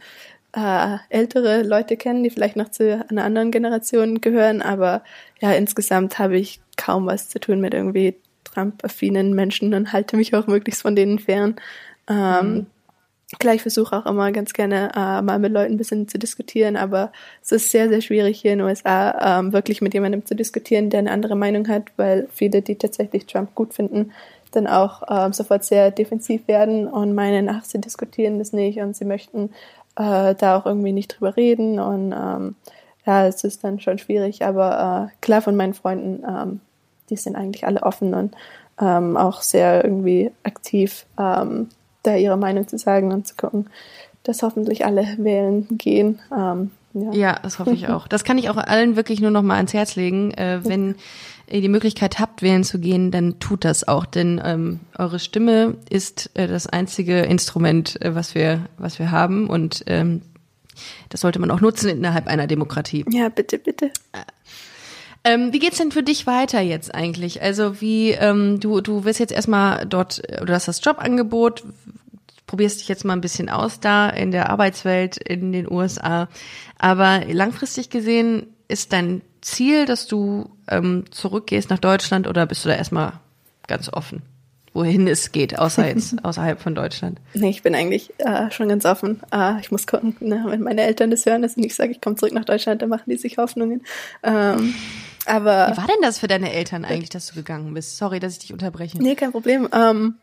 äh, 0.56 0.98
ältere 1.10 1.64
Leute 1.64 1.98
kennen, 1.98 2.24
die 2.24 2.30
vielleicht 2.30 2.56
noch 2.56 2.70
zu 2.70 3.04
einer 3.10 3.24
anderen 3.24 3.52
Generation 3.52 4.22
gehören, 4.22 4.62
aber 4.62 5.04
ja, 5.42 5.52
insgesamt 5.52 6.18
habe 6.18 6.38
ich 6.38 6.62
kaum 6.78 7.06
was 7.06 7.30
zu 7.30 7.40
tun 7.40 7.60
mit 7.60 7.74
irgendwie 7.74 8.16
Trump-affinen 8.46 9.34
Menschen 9.34 9.74
und 9.74 9.92
halte 9.92 10.16
mich 10.16 10.34
auch 10.34 10.48
möglichst 10.48 10.82
von 10.82 10.96
denen 10.96 11.20
fern. 11.20 11.56
Ähm, 12.08 12.54
mhm. 12.54 12.66
Klar, 13.40 13.56
ich 13.56 13.64
versuche 13.64 13.98
auch 13.98 14.06
immer 14.06 14.32
ganz 14.32 14.54
gerne 14.54 14.92
äh, 14.96 15.22
mal 15.22 15.40
mit 15.40 15.52
Leuten 15.52 15.74
ein 15.74 15.78
bisschen 15.78 16.08
zu 16.08 16.20
diskutieren, 16.20 16.78
aber 16.78 17.12
es 17.42 17.52
ist 17.52 17.72
sehr, 17.72 17.90
sehr 17.90 18.02
schwierig 18.02 18.40
hier 18.40 18.54
in 18.54 18.60
den 18.60 18.68
USA 18.68 19.40
ähm, 19.40 19.52
wirklich 19.52 19.82
mit 19.82 19.96
jemandem 19.96 20.26
zu 20.26 20.36
diskutieren, 20.36 20.92
der 20.92 21.00
eine 21.00 21.12
andere 21.12 21.36
Meinung 21.36 21.68
hat, 21.68 21.86
weil 21.98 22.28
viele, 22.32 22.62
die 22.62 22.76
tatsächlich 22.76 23.26
Trump 23.26 23.56
gut 23.56 23.74
finden, 23.74 24.12
dann 24.52 24.68
auch 24.68 25.02
ähm, 25.10 25.34
sofort 25.34 25.64
sehr 25.64 25.90
defensiv 25.90 26.48
werden 26.48 26.88
und 26.88 27.16
meinen, 27.16 27.50
ach, 27.50 27.66
sie 27.66 27.82
diskutieren 27.82 28.38
das 28.38 28.54
nicht 28.54 28.80
und 28.80 28.96
sie 28.96 29.06
möchten 29.06 29.50
äh, 29.96 30.36
da 30.36 30.58
auch 30.58 30.68
irgendwie 30.68 30.92
nicht 30.92 31.20
drüber 31.20 31.36
reden 31.36 31.80
und 31.80 32.14
ähm, 32.14 32.56
ja, 33.06 33.28
es 33.28 33.44
ist 33.44 33.64
dann 33.64 33.80
schon 33.80 33.98
schwierig, 33.98 34.44
aber 34.46 35.10
äh, 35.12 35.16
klar 35.22 35.42
von 35.42 35.56
meinen 35.56 35.74
Freunden, 35.74 36.24
ähm, 36.28 36.60
die 37.10 37.18
sind 37.18 37.36
eigentlich 37.36 37.66
alle 37.66 37.84
offen 37.84 38.14
und 38.14 38.36
ähm, 38.80 39.18
auch 39.18 39.42
sehr 39.42 39.84
irgendwie 39.84 40.32
aktiv, 40.44 41.06
ähm, 41.20 41.70
da 42.06 42.16
ihre 42.16 42.38
Meinung 42.38 42.68
zu 42.68 42.78
sagen 42.78 43.12
und 43.12 43.28
zu 43.28 43.36
gucken, 43.36 43.70
dass 44.24 44.44
hoffentlich 44.44 44.86
alle 44.86 45.06
wählen 45.18 45.68
gehen. 45.78 46.20
Ähm, 46.36 46.72
ja. 46.94 47.12
ja, 47.12 47.40
das 47.42 47.60
hoffe 47.60 47.72
ich 47.72 47.88
auch. 47.90 48.08
Das 48.08 48.24
kann 48.24 48.38
ich 48.38 48.50
auch 48.50 48.58
allen 48.58 48.96
wirklich 48.96 49.22
nur 49.22 49.32
noch 49.32 49.44
mal 49.44 49.56
ans 49.56 49.74
Herz 49.74 49.96
legen, 49.96 50.32
äh, 50.32 50.62
wenn 50.64 50.96
ihr 51.48 51.62
die 51.62 51.70
Möglichkeit 51.70 52.20
habt, 52.20 52.42
wählen 52.42 52.64
zu 52.64 52.80
gehen, 52.80 53.12
dann 53.12 53.40
tut 53.40 53.66
das 53.66 53.88
auch, 53.88 54.06
denn 54.06 54.42
ähm, 54.44 54.80
eure 54.98 55.20
Stimme 55.20 55.76
ist 55.90 56.32
äh, 56.34 56.48
das 56.48 56.68
einzige 56.68 57.20
Instrument, 57.22 58.02
äh, 58.02 58.16
was 58.16 58.34
wir, 58.34 58.62
was 58.78 58.98
wir 58.98 59.12
haben 59.12 59.48
und 59.48 59.84
ähm, 59.88 60.22
das 61.10 61.22
sollte 61.22 61.40
man 61.40 61.52
auch 61.52 61.62
nutzen 61.62 61.90
innerhalb 61.90 62.28
einer 62.28 62.48
Demokratie. 62.48 63.06
Ja, 63.10 63.30
bitte, 63.30 63.60
bitte. 63.60 63.92
Ähm, 65.26 65.52
wie 65.52 65.60
geht's 65.60 65.80
denn 65.80 65.92
für 65.92 66.04
dich 66.04 66.28
weiter 66.28 66.62
jetzt 66.62 66.94
eigentlich? 66.94 67.42
Also 67.42 67.82
wie 67.82 68.12
ähm, 68.12 68.60
du 68.60 68.80
du 68.80 69.06
wirst 69.06 69.20
jetzt 69.20 69.34
erstmal 69.34 69.88
dort, 69.88 70.22
du 70.46 70.54
hast 70.54 70.68
das 70.68 70.86
Jobangebot, 70.86 71.64
probierst 72.46 72.80
dich 72.80 72.88
jetzt 72.88 73.06
mal 73.06 73.14
ein 73.14 73.22
bisschen 73.22 73.50
aus 73.50 73.80
da 73.80 74.08
in 74.08 74.30
der 74.30 74.52
Arbeitswelt 74.52 75.18
in 75.18 75.52
den 75.52 75.70
USA, 75.70 76.30
aber 76.78 77.24
langfristig 77.26 77.90
gesehen 77.90 78.46
ist 78.68 78.94
dein 78.94 79.24
Ziel, 79.42 79.86
dass 79.86 80.06
du 80.06 80.52
ähm, 80.70 81.06
zurückgehst 81.10 81.72
nach 81.72 81.80
Deutschland 81.80 82.28
oder 82.28 82.46
bist 82.46 82.64
du 82.64 82.70
da 82.70 82.76
erstmal 82.76 83.14
ganz 83.68 83.92
offen? 83.92 84.22
Wohin 84.74 85.08
es 85.08 85.32
geht, 85.32 85.58
außer 85.58 85.88
jetzt 85.90 86.24
außerhalb 86.24 86.62
von 86.62 86.76
Deutschland? 86.76 87.20
Nee, 87.34 87.50
ich 87.50 87.64
bin 87.64 87.74
eigentlich 87.74 88.14
äh, 88.20 88.52
schon 88.52 88.70
ganz 88.70 88.86
offen. 88.86 89.22
Äh, 89.32 89.60
ich 89.60 89.72
muss 89.72 89.88
gucken, 89.88 90.16
ne, 90.20 90.44
wenn 90.48 90.62
meine 90.62 90.82
Eltern 90.82 91.10
das 91.10 91.26
hören, 91.26 91.42
dass 91.42 91.54
ich 91.54 91.64
nicht 91.64 91.76
sage, 91.76 91.92
ich 91.92 92.02
komme 92.02 92.16
zurück 92.16 92.34
nach 92.34 92.46
Deutschland, 92.46 92.84
dann 92.84 92.90
machen 92.90 93.10
die 93.10 93.18
sich 93.18 93.40
Hoffnungen. 93.40 93.84
Ähm, 94.22 94.76
aber 95.26 95.72
Wie 95.72 95.78
war 95.78 95.88
denn 95.88 96.02
das 96.02 96.20
für 96.20 96.28
deine 96.28 96.52
Eltern 96.54 96.86
eigentlich, 96.86 97.10
dass 97.10 97.28
du 97.28 97.36
gegangen 97.36 97.74
bist? 97.74 97.98
Sorry, 97.98 98.20
dass 98.20 98.34
ich 98.34 98.40
dich 98.40 98.54
unterbreche. 98.54 98.98
Nee, 99.02 99.16
kein 99.16 99.32
Problem. 99.32 99.68
Ähm, 99.74 100.16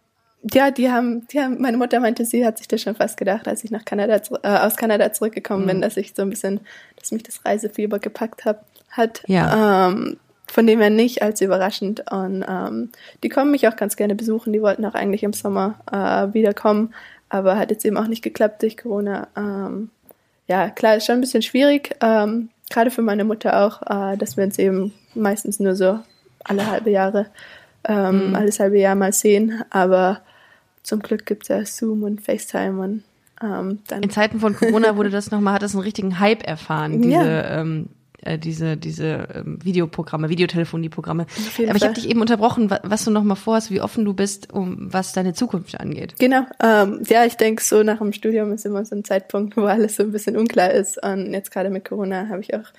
ja, 0.53 0.71
die 0.71 0.91
haben, 0.91 1.27
die 1.29 1.41
haben, 1.41 1.61
meine 1.61 1.77
Mutter 1.77 2.01
meinte, 2.01 2.25
sie 2.25 2.45
hat 2.45 2.59
sich 2.59 2.69
das 2.69 2.83
schon 2.83 2.97
fast 2.97 3.17
gedacht, 3.17 3.47
als 3.47 3.63
ich 3.63 3.71
nach 3.71 3.85
Kanada, 3.85 4.21
äh, 4.43 4.59
aus 4.59 4.77
Kanada 4.77 5.13
zurückgekommen 5.13 5.65
mhm. 5.65 5.69
bin, 5.69 5.81
dass 5.83 5.97
ich 5.97 6.15
so 6.15 6.23
ein 6.23 6.31
bisschen, 6.31 6.61
dass 6.97 7.13
mich 7.13 7.23
das 7.23 7.45
Reisefieber 7.45 7.99
gepackt 7.99 8.45
hab, 8.45 8.65
hat. 8.91 9.23
Ja. 9.27 9.89
Ähm, 9.89 10.17
von 10.47 10.67
dem 10.67 10.81
her 10.81 10.91
nicht 10.91 11.23
als 11.23 11.41
überraschend. 11.41 12.11
Und 12.11 12.45
ähm, 12.47 12.91
die 13.23 13.29
kommen 13.29 13.51
mich 13.51 13.69
auch 13.69 13.77
ganz 13.77 13.97
gerne 13.97 14.15
besuchen. 14.15 14.53
Die 14.53 14.61
wollten 14.61 14.85
auch 14.85 14.95
eigentlich 14.95 15.23
im 15.23 15.33
Sommer 15.33 15.79
äh, 15.91 16.35
wiederkommen, 16.35 16.93
aber 17.31 17.57
hat 17.57 17.71
jetzt 17.71 17.87
eben 17.87 17.97
auch 17.97 18.07
nicht 18.07 18.23
geklappt 18.23 18.63
durch 18.63 18.77
Corona. 18.77 19.29
Ähm, 19.35 19.91
ja, 20.49 20.69
klar, 20.69 20.97
ist 20.97 21.07
schon 21.07 21.15
ein 21.17 21.21
bisschen 21.23 21.41
schwierig, 21.41 21.95
ähm, 22.03 22.51
gerade 22.73 22.91
für 22.91 23.03
meine 23.03 23.25
Mutter 23.25 23.65
auch, 23.65 23.83
äh, 23.83 24.17
dass 24.17 24.37
wir 24.37 24.45
uns 24.45 24.59
eben 24.59 24.93
meistens 25.15 25.61
nur 25.61 25.77
so 25.77 26.01
alle 26.45 26.67
halbe 26.71 26.91
Jahre, 26.91 27.27
ähm, 27.85 28.31
mhm. 28.31 28.35
alles 28.35 28.59
halbe 28.59 28.79
Jahr 28.79 28.95
mal 28.95 29.13
sehen. 29.13 29.63
Aber 29.71 30.21
zum 30.83 31.01
Glück 31.01 31.27
gibt's 31.27 31.49
ja 31.49 31.65
Zoom 31.65 32.03
und 32.03 32.21
FaceTime 32.21 32.81
und 32.81 33.05
ähm, 33.43 33.81
dann. 33.89 34.03
In 34.03 34.11
Zeiten 34.11 34.41
von 34.41 34.57
Corona 34.57 34.97
wurde 34.97 35.11
das 35.11 35.31
nochmal, 35.31 35.55
hat 35.55 35.63
das 35.63 35.75
einen 35.75 35.85
richtigen 35.85 36.19
Hype 36.19 36.47
erfahren, 36.47 37.03
diese 37.03 37.25
ja. 37.25 37.61
ähm, 37.61 37.89
äh, 38.23 38.39
diese, 38.39 38.77
diese 38.77 39.29
ähm, 39.35 39.59
Videoprogramme, 39.63 40.29
Videotelefonieprogramme. 40.29 41.27
Aber 41.67 41.77
ich 41.77 41.83
habe 41.83 41.95
dich 41.95 42.09
eben 42.09 42.21
unterbrochen, 42.21 42.71
was, 42.71 42.81
was 42.83 43.05
du 43.05 43.11
noch 43.11 43.23
mal 43.23 43.35
vorhast, 43.35 43.71
wie 43.71 43.81
offen 43.81 44.05
du 44.05 44.15
bist, 44.15 44.53
um 44.53 44.93
was 44.93 45.13
deine 45.13 45.35
Zukunft 45.35 45.79
angeht. 45.81 46.15
Genau. 46.19 46.43
Ähm, 46.63 47.03
ja, 47.09 47.25
ich 47.25 47.37
denke, 47.37 47.63
so 47.63 47.83
nach 47.83 47.99
dem 47.99 48.13
Studium 48.13 48.53
ist 48.53 48.65
immer 48.65 48.85
so 48.85 48.95
ein 48.95 49.05
Zeitpunkt, 49.05 49.57
wo 49.57 49.63
alles 49.63 49.97
so 49.97 50.03
ein 50.03 50.13
bisschen 50.13 50.37
unklar 50.37 50.71
ist. 50.71 51.03
Und 51.03 51.33
jetzt 51.33 51.51
gerade 51.51 51.71
mit 51.71 51.85
Corona 51.85 52.29
habe 52.29 52.41
ich 52.41 52.55
auch 52.55 52.73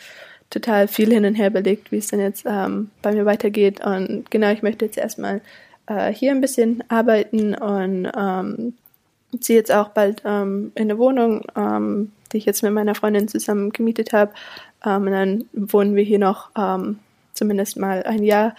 total 0.49 0.87
viel 0.87 1.11
hin 1.11 1.25
und 1.25 1.35
her 1.35 1.49
belegt, 1.49 1.91
wie 1.91 1.97
es 1.97 2.07
denn 2.07 2.19
jetzt 2.19 2.45
ähm, 2.45 2.89
bei 3.01 3.11
mir 3.11 3.25
weitergeht. 3.25 3.83
Und 3.85 4.29
genau, 4.31 4.51
ich 4.51 4.61
möchte 4.61 4.85
jetzt 4.85 4.97
erstmal 4.97 5.41
äh, 5.87 6.13
hier 6.13 6.31
ein 6.31 6.41
bisschen 6.41 6.83
arbeiten 6.89 7.55
und 7.55 8.09
ähm, 8.15 8.73
ziehe 9.39 9.57
jetzt 9.57 9.71
auch 9.71 9.89
bald 9.89 10.21
ähm, 10.25 10.71
in 10.75 10.83
eine 10.83 10.97
Wohnung, 10.97 11.43
ähm, 11.55 12.11
die 12.31 12.37
ich 12.37 12.45
jetzt 12.45 12.63
mit 12.63 12.73
meiner 12.73 12.95
Freundin 12.95 13.27
zusammen 13.27 13.71
gemietet 13.71 14.13
habe. 14.13 14.31
Ähm, 14.85 15.03
und 15.03 15.11
dann 15.11 15.45
wohnen 15.53 15.95
wir 15.95 16.03
hier 16.03 16.19
noch 16.19 16.49
ähm, 16.57 16.99
zumindest 17.33 17.77
mal 17.77 18.03
ein 18.03 18.23
Jahr. 18.23 18.55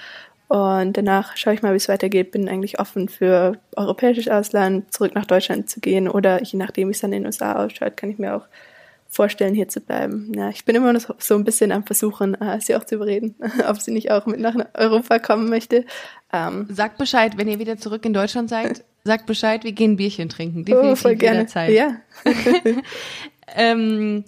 Und 0.48 0.96
danach 0.96 1.36
schaue 1.36 1.54
ich 1.54 1.62
mal, 1.62 1.72
wie 1.72 1.78
es 1.78 1.88
weitergeht. 1.88 2.30
Bin 2.30 2.48
eigentlich 2.48 2.78
offen 2.78 3.08
für 3.08 3.58
europäisches 3.76 4.28
Ausland, 4.28 4.92
zurück 4.92 5.14
nach 5.14 5.26
Deutschland 5.26 5.70
zu 5.70 5.80
gehen 5.80 6.08
oder 6.08 6.42
je 6.42 6.58
nachdem, 6.58 6.88
wie 6.88 6.92
es 6.92 7.00
dann 7.00 7.12
in 7.12 7.22
den 7.22 7.26
USA 7.26 7.64
ausschaut, 7.64 7.96
kann 7.96 8.10
ich 8.10 8.18
mir 8.18 8.36
auch 8.36 8.46
vorstellen, 9.08 9.54
hier 9.54 9.68
zu 9.68 9.80
bleiben. 9.80 10.32
Ja, 10.36 10.50
ich 10.50 10.64
bin 10.64 10.74
immer 10.74 10.92
noch 10.92 11.08
so 11.18 11.34
ein 11.36 11.44
bisschen 11.44 11.72
am 11.72 11.84
Versuchen, 11.84 12.34
äh, 12.40 12.60
sie 12.60 12.74
auch 12.74 12.84
zu 12.84 12.96
überreden, 12.96 13.36
ob 13.68 13.80
sie 13.80 13.92
nicht 13.92 14.10
auch 14.10 14.26
mit 14.26 14.40
nach 14.40 14.56
Europa 14.74 15.18
kommen 15.18 15.48
möchte. 15.48 15.86
Ähm, 16.32 16.66
sagt 16.70 16.98
Bescheid, 16.98 17.38
wenn 17.38 17.48
ihr 17.48 17.58
wieder 17.58 17.78
zurück 17.78 18.04
in 18.04 18.12
Deutschland 18.12 18.50
seid. 18.50 18.84
Sagt 19.04 19.26
Bescheid, 19.26 19.64
wir 19.64 19.72
gehen 19.72 19.92
ein 19.92 19.96
Bierchen 19.96 20.28
trinken. 20.28 20.64
Definitiv 20.64 20.92
oh, 20.92 20.96
voll 20.96 21.14
gerne. 21.16 21.40
Jederzeit. 21.40 21.70
Ja. 21.70 21.96
ähm, 23.54 24.24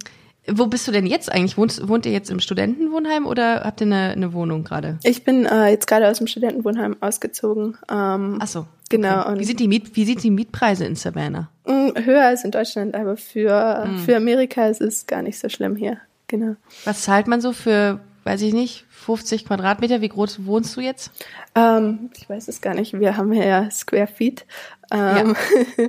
wo 0.48 0.66
bist 0.66 0.87
du 0.87 0.92
denn 0.92 1.06
jetzt 1.06 1.30
eigentlich? 1.30 1.56
Wohnt, 1.56 1.88
wohnt 1.88 2.06
ihr 2.06 2.12
jetzt 2.12 2.30
im 2.30 2.40
Studentenwohnheim 2.40 3.26
oder 3.26 3.62
habt 3.64 3.80
ihr 3.80 3.87
eine, 3.87 4.11
eine 4.11 4.32
Wohnung 4.32 4.64
gerade? 4.64 4.98
Ich 5.02 5.24
bin 5.24 5.44
äh, 5.44 5.68
jetzt 5.68 5.87
gerade 5.87 6.09
aus 6.09 6.18
dem 6.18 6.26
Studentenwohnheim 6.26 6.96
ausgezogen. 7.00 7.76
Ähm, 7.90 8.38
Ach 8.40 8.46
so. 8.46 8.66
Genau. 8.88 9.22
Okay. 9.22 9.38
Wie 9.40 9.44
sind 9.44 9.61
die 9.61 9.68
Miet, 9.68 9.96
wie 9.96 10.04
sind 10.04 10.22
die 10.22 10.30
Mietpreise 10.30 10.85
in 10.85 10.94
Savannah? 10.94 11.50
Mm, 11.66 11.90
höher 11.96 12.24
als 12.24 12.44
in 12.44 12.52
Deutschland, 12.52 12.94
aber 12.94 13.16
für, 13.16 13.87
mm. 13.87 13.98
für 13.98 14.16
Amerika 14.16 14.68
ist 14.68 14.80
es 14.80 15.06
gar 15.06 15.22
nicht 15.22 15.38
so 15.38 15.48
schlimm 15.48 15.74
hier. 15.74 15.98
Genau. 16.28 16.54
Was 16.85 17.02
zahlt 17.02 17.26
man 17.26 17.40
so 17.40 17.52
für, 17.52 18.00
weiß 18.24 18.42
ich 18.42 18.54
nicht, 18.54 18.85
50 18.90 19.46
Quadratmeter? 19.46 20.00
Wie 20.00 20.09
groß 20.09 20.46
wohnst 20.46 20.76
du 20.76 20.80
jetzt? 20.80 21.11
Ähm, 21.56 22.11
ich 22.16 22.28
weiß 22.28 22.46
es 22.46 22.61
gar 22.61 22.74
nicht. 22.74 22.98
Wir 22.98 23.16
haben 23.16 23.32
ja 23.32 23.68
Square 23.70 24.06
Feet. 24.06 24.46
Ähm, 24.92 25.35
ja. 25.76 25.85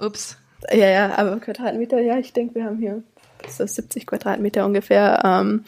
Ups. 0.04 0.38
Ja, 0.70 0.88
ja, 0.88 1.18
aber 1.18 1.40
Quadratmeter, 1.40 2.00
ja, 2.00 2.18
ich 2.18 2.32
denke, 2.32 2.54
wir 2.56 2.64
haben 2.64 2.78
hier 2.78 3.02
so 3.48 3.66
70 3.66 4.06
Quadratmeter 4.06 4.64
ungefähr. 4.64 5.22
Ähm, 5.24 5.64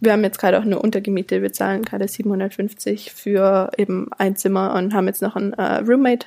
wir 0.00 0.12
haben 0.12 0.24
jetzt 0.24 0.38
gerade 0.38 0.58
auch 0.58 0.62
eine 0.64 0.78
Untergemiete. 0.78 1.42
Wir 1.42 1.52
zahlen 1.52 1.82
gerade 1.82 2.06
750 2.06 3.12
für 3.12 3.70
eben 3.76 4.10
ein 4.18 4.36
Zimmer 4.36 4.74
und 4.74 4.94
haben 4.94 5.06
jetzt 5.06 5.22
noch 5.22 5.36
einen 5.36 5.52
äh, 5.54 5.78
Roommate 5.78 6.26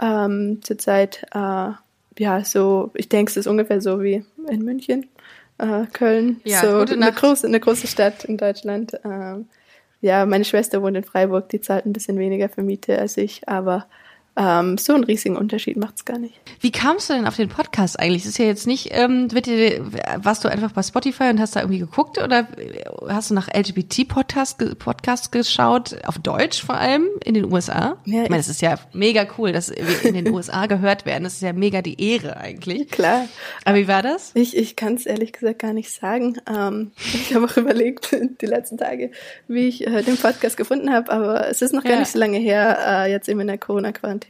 ähm, 0.00 0.60
zurzeit. 0.62 1.26
Äh, 1.34 1.70
ja, 2.18 2.44
so, 2.44 2.90
ich 2.94 3.08
denke, 3.08 3.30
es 3.30 3.36
ist 3.36 3.46
ungefähr 3.46 3.80
so 3.80 4.02
wie 4.02 4.24
in 4.48 4.64
München, 4.64 5.08
äh, 5.58 5.86
Köln. 5.92 6.40
Ja, 6.44 6.60
so 6.60 6.92
eine 6.92 7.12
große, 7.12 7.46
eine 7.46 7.60
große 7.60 7.86
Stadt 7.86 8.24
in 8.24 8.36
Deutschland. 8.36 8.98
Ähm, 9.04 9.46
ja, 10.00 10.24
meine 10.26 10.44
Schwester 10.44 10.82
wohnt 10.82 10.96
in 10.96 11.04
Freiburg, 11.04 11.48
die 11.48 11.60
zahlt 11.60 11.86
ein 11.86 11.92
bisschen 11.92 12.18
weniger 12.18 12.48
für 12.48 12.62
Miete 12.62 12.98
als 12.98 13.16
ich, 13.16 13.48
aber 13.48 13.86
ähm, 14.36 14.78
so 14.78 14.94
einen 14.94 15.04
riesigen 15.04 15.36
Unterschied 15.36 15.76
macht 15.76 15.96
es 15.96 16.04
gar 16.04 16.18
nicht. 16.18 16.40
Wie 16.60 16.70
kamst 16.70 17.10
du 17.10 17.14
denn 17.14 17.26
auf 17.26 17.36
den 17.36 17.48
Podcast 17.48 17.98
eigentlich? 17.98 18.22
Das 18.22 18.30
ist 18.30 18.38
ja 18.38 18.46
jetzt 18.46 18.66
nicht, 18.66 18.88
ähm, 18.92 19.28
dir, 19.28 19.84
warst 20.16 20.44
du 20.44 20.48
einfach 20.48 20.72
bei 20.72 20.82
Spotify 20.82 21.24
und 21.24 21.40
hast 21.40 21.56
da 21.56 21.60
irgendwie 21.60 21.80
geguckt 21.80 22.18
oder 22.18 22.46
hast 23.08 23.30
du 23.30 23.34
nach 23.34 23.48
LGBT-Podcasts 23.52 24.56
Podcast 24.78 25.32
geschaut, 25.32 25.96
auf 26.06 26.18
Deutsch 26.18 26.62
vor 26.62 26.76
allem, 26.76 27.08
in 27.24 27.34
den 27.34 27.52
USA? 27.52 27.98
Ja, 28.04 28.22
ich 28.22 28.30
meine, 28.30 28.40
es 28.40 28.48
ist 28.48 28.62
ja 28.62 28.78
mega 28.92 29.26
cool, 29.36 29.52
dass 29.52 29.70
wir 29.70 30.04
in 30.04 30.14
den 30.14 30.28
USA 30.32 30.66
gehört 30.66 31.06
werden. 31.06 31.24
Das 31.24 31.34
ist 31.34 31.42
ja 31.42 31.52
mega 31.52 31.82
die 31.82 32.00
Ehre 32.00 32.36
eigentlich. 32.36 32.88
Klar. 32.88 33.26
Aber 33.64 33.76
wie 33.76 33.88
war 33.88 34.02
das? 34.02 34.30
Ich, 34.34 34.56
ich 34.56 34.76
kann 34.76 34.94
es 34.94 35.06
ehrlich 35.06 35.32
gesagt 35.32 35.58
gar 35.58 35.72
nicht 35.72 35.90
sagen. 35.90 36.36
Ähm, 36.48 36.92
ich 36.96 37.34
habe 37.34 37.46
auch 37.46 37.56
überlegt 37.56 38.16
die 38.40 38.46
letzten 38.46 38.78
Tage, 38.78 39.10
wie 39.48 39.68
ich 39.68 39.86
äh, 39.86 40.02
den 40.02 40.16
Podcast 40.16 40.56
gefunden 40.56 40.92
habe, 40.92 41.10
aber 41.10 41.48
es 41.48 41.62
ist 41.62 41.74
noch 41.74 41.82
gar 41.82 41.94
ja. 41.94 41.98
nicht 41.98 42.12
so 42.12 42.18
lange 42.18 42.38
her, 42.38 42.78
äh, 42.86 43.10
jetzt 43.10 43.28
eben 43.28 43.40
in 43.40 43.48
der 43.48 43.58
Corona-Quarantäne 43.58 44.29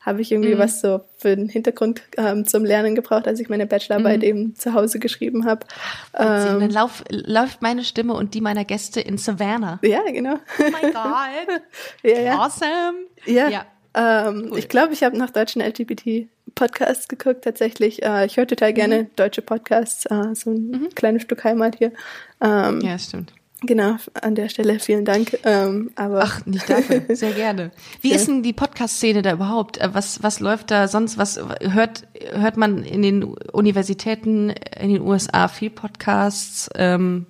habe 0.00 0.22
ich 0.22 0.32
irgendwie 0.32 0.54
mhm. 0.54 0.58
was 0.58 0.80
so 0.80 1.00
für 1.18 1.36
den 1.36 1.48
Hintergrund 1.48 2.02
ähm, 2.16 2.46
zum 2.46 2.64
Lernen 2.64 2.94
gebraucht, 2.94 3.26
als 3.26 3.40
ich 3.40 3.48
meine 3.48 3.66
Bachelorarbeit 3.66 4.18
mhm. 4.18 4.24
eben 4.24 4.54
zu 4.54 4.72
Hause 4.72 4.98
geschrieben 4.98 5.44
habe. 5.44 5.66
Ähm, 6.14 6.60
dann 6.60 6.70
lauf, 6.70 7.04
läuft 7.10 7.62
meine 7.62 7.84
Stimme 7.84 8.14
und 8.14 8.34
die 8.34 8.40
meiner 8.40 8.64
Gäste 8.64 9.00
in 9.00 9.18
Savannah. 9.18 9.78
Ja, 9.82 10.02
genau. 10.10 10.34
Oh 10.58 10.62
mein 10.72 10.92
Gott. 10.92 11.62
ja, 12.02 12.20
ja. 12.20 12.38
Awesome. 12.38 13.06
Ja. 13.26 13.48
ja. 13.48 13.66
Ähm, 13.94 14.48
cool. 14.50 14.58
Ich 14.58 14.68
glaube, 14.68 14.92
ich 14.92 15.02
habe 15.02 15.18
nach 15.18 15.30
deutschen 15.30 15.60
LGBT-Podcasts 15.60 17.08
geguckt 17.08 17.42
tatsächlich. 17.44 18.02
Äh, 18.02 18.26
ich 18.26 18.36
höre 18.36 18.46
total 18.46 18.72
gerne 18.72 19.02
mhm. 19.02 19.10
deutsche 19.16 19.42
Podcasts, 19.42 20.06
äh, 20.06 20.34
so 20.34 20.50
ein 20.50 20.70
mhm. 20.70 20.88
kleines 20.94 21.22
Stück 21.22 21.44
Heimat 21.44 21.76
hier. 21.76 21.92
Ähm, 22.40 22.80
ja, 22.80 22.98
stimmt. 22.98 23.32
Genau, 23.62 23.96
an 24.14 24.36
der 24.36 24.48
Stelle 24.48 24.78
vielen 24.78 25.04
Dank. 25.04 25.36
Ähm, 25.42 25.90
aber 25.96 26.22
Ach, 26.22 26.46
nicht 26.46 26.70
dafür, 26.70 27.02
sehr 27.16 27.32
gerne. 27.32 27.72
Wie 28.00 28.10
ja. 28.10 28.16
ist 28.16 28.28
denn 28.28 28.44
die 28.44 28.52
Podcast-Szene 28.52 29.22
da 29.22 29.32
überhaupt? 29.32 29.78
Äh, 29.78 29.92
was, 29.92 30.22
was 30.22 30.38
läuft 30.38 30.70
da 30.70 30.86
sonst? 30.86 31.18
Was 31.18 31.40
hört, 31.60 32.06
hört 32.32 32.56
man 32.56 32.84
in 32.84 33.02
den 33.02 33.24
Universitäten 33.24 34.50
in 34.50 34.92
den 34.92 35.02
USA 35.02 35.48
viel 35.48 35.70
Podcasts? 35.70 36.70
Ähm, 36.76 37.26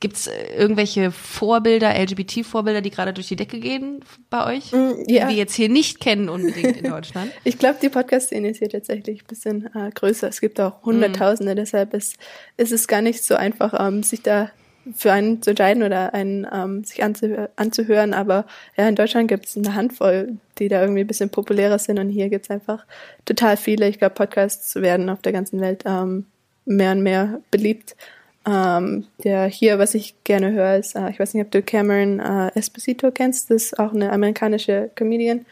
Gibt 0.00 0.16
es 0.16 0.30
irgendwelche 0.56 1.10
Vorbilder, 1.10 1.94
LGBT-Vorbilder, 1.98 2.80
die 2.80 2.90
gerade 2.90 3.12
durch 3.12 3.28
die 3.28 3.36
Decke 3.36 3.60
gehen 3.60 4.00
bei 4.30 4.54
euch? 4.54 4.72
Mm, 4.72 4.92
ja. 5.08 5.26
Die 5.26 5.30
wir 5.30 5.36
jetzt 5.36 5.54
hier 5.54 5.68
nicht 5.68 6.00
kennen 6.00 6.28
unbedingt 6.28 6.76
in 6.76 6.84
Deutschland? 6.90 7.30
ich 7.44 7.58
glaube, 7.58 7.78
die 7.80 7.88
Podcast-Szene 7.88 8.50
ist 8.50 8.58
hier 8.58 8.68
tatsächlich 8.68 9.22
ein 9.22 9.26
bisschen 9.26 9.74
äh, 9.74 9.90
größer. 9.94 10.28
Es 10.28 10.40
gibt 10.40 10.60
auch 10.60 10.82
Hunderttausende, 10.82 11.54
mm. 11.54 11.56
deshalb 11.56 11.94
ist, 11.94 12.16
ist 12.56 12.72
es 12.72 12.88
gar 12.88 13.02
nicht 13.02 13.24
so 13.24 13.34
einfach, 13.34 13.74
ähm, 13.78 14.02
sich 14.02 14.22
da 14.22 14.50
für 14.94 15.12
einen 15.12 15.40
zu 15.40 15.50
entscheiden 15.50 15.82
oder 15.82 16.12
einen 16.12 16.46
ähm, 16.52 16.84
sich 16.84 17.02
anzuhör 17.02 17.50
anzuhören. 17.56 18.14
Aber 18.14 18.46
ja, 18.76 18.88
in 18.88 18.96
Deutschland 18.96 19.28
gibt 19.28 19.46
es 19.46 19.56
eine 19.56 19.74
Handvoll, 19.74 20.36
die 20.58 20.68
da 20.68 20.80
irgendwie 20.80 21.00
ein 21.00 21.06
bisschen 21.06 21.30
populärer 21.30 21.78
sind 21.78 21.98
und 21.98 22.10
hier 22.10 22.28
gibt 22.28 22.44
es 22.44 22.50
einfach 22.50 22.84
total 23.24 23.56
viele. 23.56 23.88
Ich 23.88 23.98
glaube, 23.98 24.14
Podcasts 24.14 24.74
werden 24.76 25.08
auf 25.08 25.22
der 25.22 25.32
ganzen 25.32 25.60
Welt 25.60 25.84
ähm, 25.86 26.26
mehr 26.66 26.92
und 26.92 27.02
mehr 27.02 27.40
beliebt. 27.50 27.96
Ähm, 28.46 29.06
der 29.22 29.46
hier, 29.46 29.78
was 29.78 29.94
ich 29.94 30.14
gerne 30.24 30.52
höre, 30.52 30.76
ist, 30.76 30.96
äh, 30.96 31.08
ich 31.08 31.18
weiß 31.18 31.32
nicht, 31.34 31.44
ob 31.44 31.50
du 31.50 31.62
Cameron 31.62 32.20
äh, 32.20 32.50
Esposito 32.54 33.10
kennst, 33.10 33.50
das 33.50 33.64
ist 33.64 33.78
auch 33.78 33.94
eine 33.94 34.12
amerikanische 34.12 34.90
Comedian. 34.94 35.46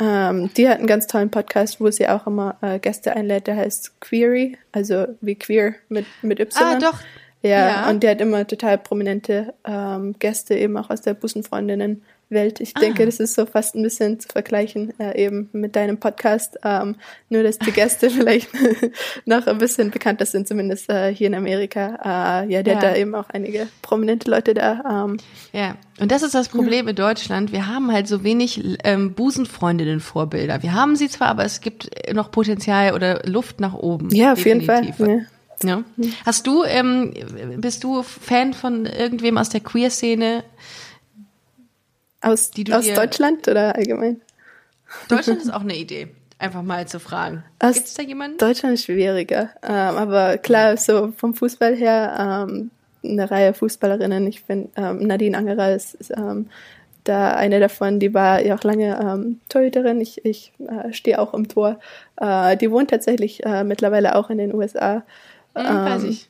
Ähm, 0.00 0.50
die 0.56 0.68
hat 0.68 0.78
einen 0.78 0.88
ganz 0.88 1.06
tollen 1.06 1.30
Podcast, 1.30 1.80
wo 1.80 1.90
sie 1.90 2.08
auch 2.08 2.26
immer 2.26 2.56
äh, 2.60 2.80
Gäste 2.80 3.14
einlädt, 3.14 3.46
der 3.46 3.56
heißt 3.56 4.00
Query, 4.00 4.58
also 4.72 5.06
wie 5.20 5.36
queer 5.36 5.74
mit, 5.88 6.06
mit 6.22 6.40
Y. 6.40 6.62
Ah, 6.64 6.78
doch. 6.78 7.00
Ja, 7.42 7.68
ja. 7.68 7.90
und 7.90 8.02
der 8.02 8.12
hat 8.12 8.20
immer 8.20 8.46
total 8.46 8.78
prominente 8.78 9.54
ähm, 9.64 10.14
Gäste, 10.18 10.54
eben 10.54 10.76
auch 10.76 10.90
aus 10.90 11.02
der 11.02 11.14
Busenfreundinnen 11.14 12.02
Welt. 12.32 12.60
Ich 12.60 12.74
denke, 12.74 13.02
ah. 13.02 13.06
das 13.06 13.20
ist 13.20 13.34
so 13.34 13.46
fast 13.46 13.74
ein 13.74 13.82
bisschen 13.82 14.20
zu 14.20 14.28
vergleichen 14.28 14.92
äh, 14.98 15.22
eben 15.22 15.48
mit 15.52 15.76
deinem 15.76 15.98
Podcast. 15.98 16.58
Ähm, 16.64 16.96
nur, 17.28 17.42
dass 17.42 17.58
die 17.58 17.72
Gäste 17.72 18.10
vielleicht 18.10 18.48
noch 19.26 19.46
ein 19.46 19.58
bisschen 19.58 19.90
bekannter 19.90 20.26
sind, 20.26 20.48
zumindest 20.48 20.90
äh, 20.90 21.14
hier 21.14 21.28
in 21.28 21.34
Amerika. 21.34 22.42
Äh, 22.44 22.52
ja, 22.52 22.62
der 22.62 22.74
ja. 22.74 22.80
hat 22.80 22.82
da 22.82 22.96
eben 22.96 23.14
auch 23.14 23.28
einige 23.30 23.68
prominente 23.82 24.30
Leute 24.30 24.54
da. 24.54 25.06
Ähm. 25.06 25.18
Ja, 25.52 25.76
und 26.00 26.10
das 26.10 26.22
ist 26.22 26.34
das 26.34 26.48
Problem 26.48 26.88
in 26.88 26.96
Deutschland. 26.96 27.52
Wir 27.52 27.66
haben 27.66 27.92
halt 27.92 28.08
so 28.08 28.24
wenig 28.24 28.78
ähm, 28.84 29.14
Busenfreundinnen-Vorbilder. 29.14 30.62
Wir 30.62 30.74
haben 30.74 30.96
sie 30.96 31.08
zwar, 31.08 31.28
aber 31.28 31.44
es 31.44 31.60
gibt 31.60 31.90
noch 32.12 32.30
Potenzial 32.30 32.94
oder 32.94 33.22
Luft 33.26 33.60
nach 33.60 33.74
oben. 33.74 34.08
Ja, 34.14 34.32
auf 34.32 34.44
jeden 34.44 34.62
Fall. 34.62 34.92
Ja. 34.98 35.20
Ja. 35.64 35.84
Hast 36.24 36.46
du, 36.46 36.64
ähm, 36.64 37.14
bist 37.58 37.84
du 37.84 38.02
Fan 38.02 38.52
von 38.52 38.86
irgendwem 38.86 39.38
aus 39.38 39.48
der 39.48 39.60
Queer-Szene? 39.60 40.44
Aus, 42.22 42.50
aus 42.70 42.86
Deutschland 42.94 43.48
oder 43.48 43.74
allgemein? 43.76 44.20
Deutschland 45.08 45.42
ist 45.42 45.52
auch 45.52 45.62
eine 45.62 45.76
Idee. 45.76 46.08
Einfach 46.38 46.62
mal 46.62 46.88
zu 46.88 46.98
fragen. 46.98 47.44
Gibt 47.60 47.86
es 47.86 47.94
da 47.94 48.02
jemanden? 48.02 48.38
Deutschland 48.38 48.74
ist 48.74 48.84
schwieriger. 48.84 49.50
Ähm, 49.62 49.96
aber 49.96 50.38
klar, 50.38 50.76
so 50.76 51.12
vom 51.16 51.34
Fußball 51.34 51.76
her, 51.76 52.46
ähm, 52.48 52.70
eine 53.04 53.30
Reihe 53.30 53.54
Fußballerinnen. 53.54 54.26
Ich 54.26 54.42
finde, 54.42 54.70
ähm, 54.76 55.06
Nadine 55.06 55.36
Angerer 55.36 55.72
ist, 55.74 55.94
ist 55.94 56.10
ähm, 56.10 56.48
da 57.04 57.34
eine 57.34 57.60
davon, 57.60 58.00
die 58.00 58.14
war 58.14 58.44
ja 58.44 58.56
auch 58.56 58.62
lange 58.62 58.98
ähm, 59.00 59.40
Torhüterin. 59.48 60.00
Ich, 60.00 60.24
ich 60.24 60.52
äh, 60.58 60.92
stehe 60.92 61.20
auch 61.20 61.34
im 61.34 61.48
Tor. 61.48 61.78
Äh, 62.16 62.56
die 62.56 62.70
wohnt 62.70 62.90
tatsächlich 62.90 63.44
äh, 63.44 63.64
mittlerweile 63.64 64.16
auch 64.16 64.30
in 64.30 64.38
den 64.38 64.54
USA. 64.54 65.04
Mhm, 65.54 65.62
weiß 65.62 66.04
ich. 66.04 66.28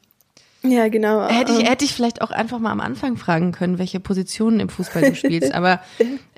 Ja, 0.64 0.88
genau. 0.88 1.26
Hätte 1.28 1.52
ich, 1.52 1.60
ähm. 1.60 1.66
hätte 1.66 1.84
ich 1.84 1.92
vielleicht 1.92 2.22
auch 2.22 2.30
einfach 2.30 2.58
mal 2.58 2.70
am 2.70 2.80
Anfang 2.80 3.16
fragen 3.16 3.52
können, 3.52 3.78
welche 3.78 3.98
Positionen 3.98 4.60
im 4.60 4.68
Fußball 4.68 5.02
du 5.02 5.14
spielst. 5.14 5.52
Aber 5.54 5.80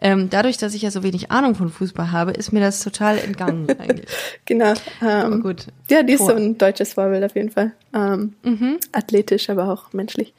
ähm, 0.00 0.30
dadurch, 0.30 0.56
dass 0.56 0.74
ich 0.74 0.82
ja 0.82 0.90
so 0.90 1.02
wenig 1.02 1.30
Ahnung 1.30 1.54
von 1.54 1.68
Fußball 1.68 2.10
habe, 2.10 2.32
ist 2.32 2.52
mir 2.52 2.60
das 2.60 2.82
total 2.82 3.18
entgangen 3.18 3.66
eigentlich. 3.78 4.08
genau. 4.46 4.72
Ähm, 5.02 5.08
aber 5.24 5.38
gut. 5.40 5.66
Ja, 5.90 6.02
die 6.02 6.14
ist 6.14 6.18
Vor. 6.18 6.30
so 6.30 6.36
ein 6.36 6.56
deutsches 6.56 6.94
Vorbild 6.94 7.24
auf 7.24 7.34
jeden 7.36 7.50
Fall. 7.50 7.72
Ähm, 7.94 8.34
mhm. 8.42 8.78
Athletisch, 8.92 9.50
aber 9.50 9.70
auch 9.70 9.92
menschlich. 9.92 10.32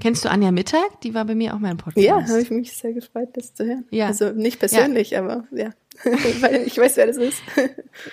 Kennst 0.00 0.24
du 0.24 0.30
Anja 0.30 0.52
Mittag? 0.52 1.00
Die 1.02 1.14
war 1.14 1.24
bei 1.24 1.34
mir 1.34 1.54
auch 1.54 1.58
mal 1.58 1.72
im 1.72 1.76
Podcast. 1.76 2.06
Ja, 2.06 2.22
habe 2.22 2.40
ich 2.40 2.50
mich 2.50 2.72
sehr 2.72 2.92
gefreut, 2.92 3.30
das 3.32 3.54
zu 3.54 3.64
hören. 3.64 3.84
Ja. 3.90 4.06
Also 4.06 4.30
nicht 4.30 4.60
persönlich, 4.60 5.10
ja. 5.10 5.20
aber 5.20 5.44
ja. 5.50 5.70
Weil 6.40 6.62
ich 6.64 6.78
weiß, 6.78 6.96
wer 6.96 7.08
das 7.08 7.16
ist. 7.16 7.42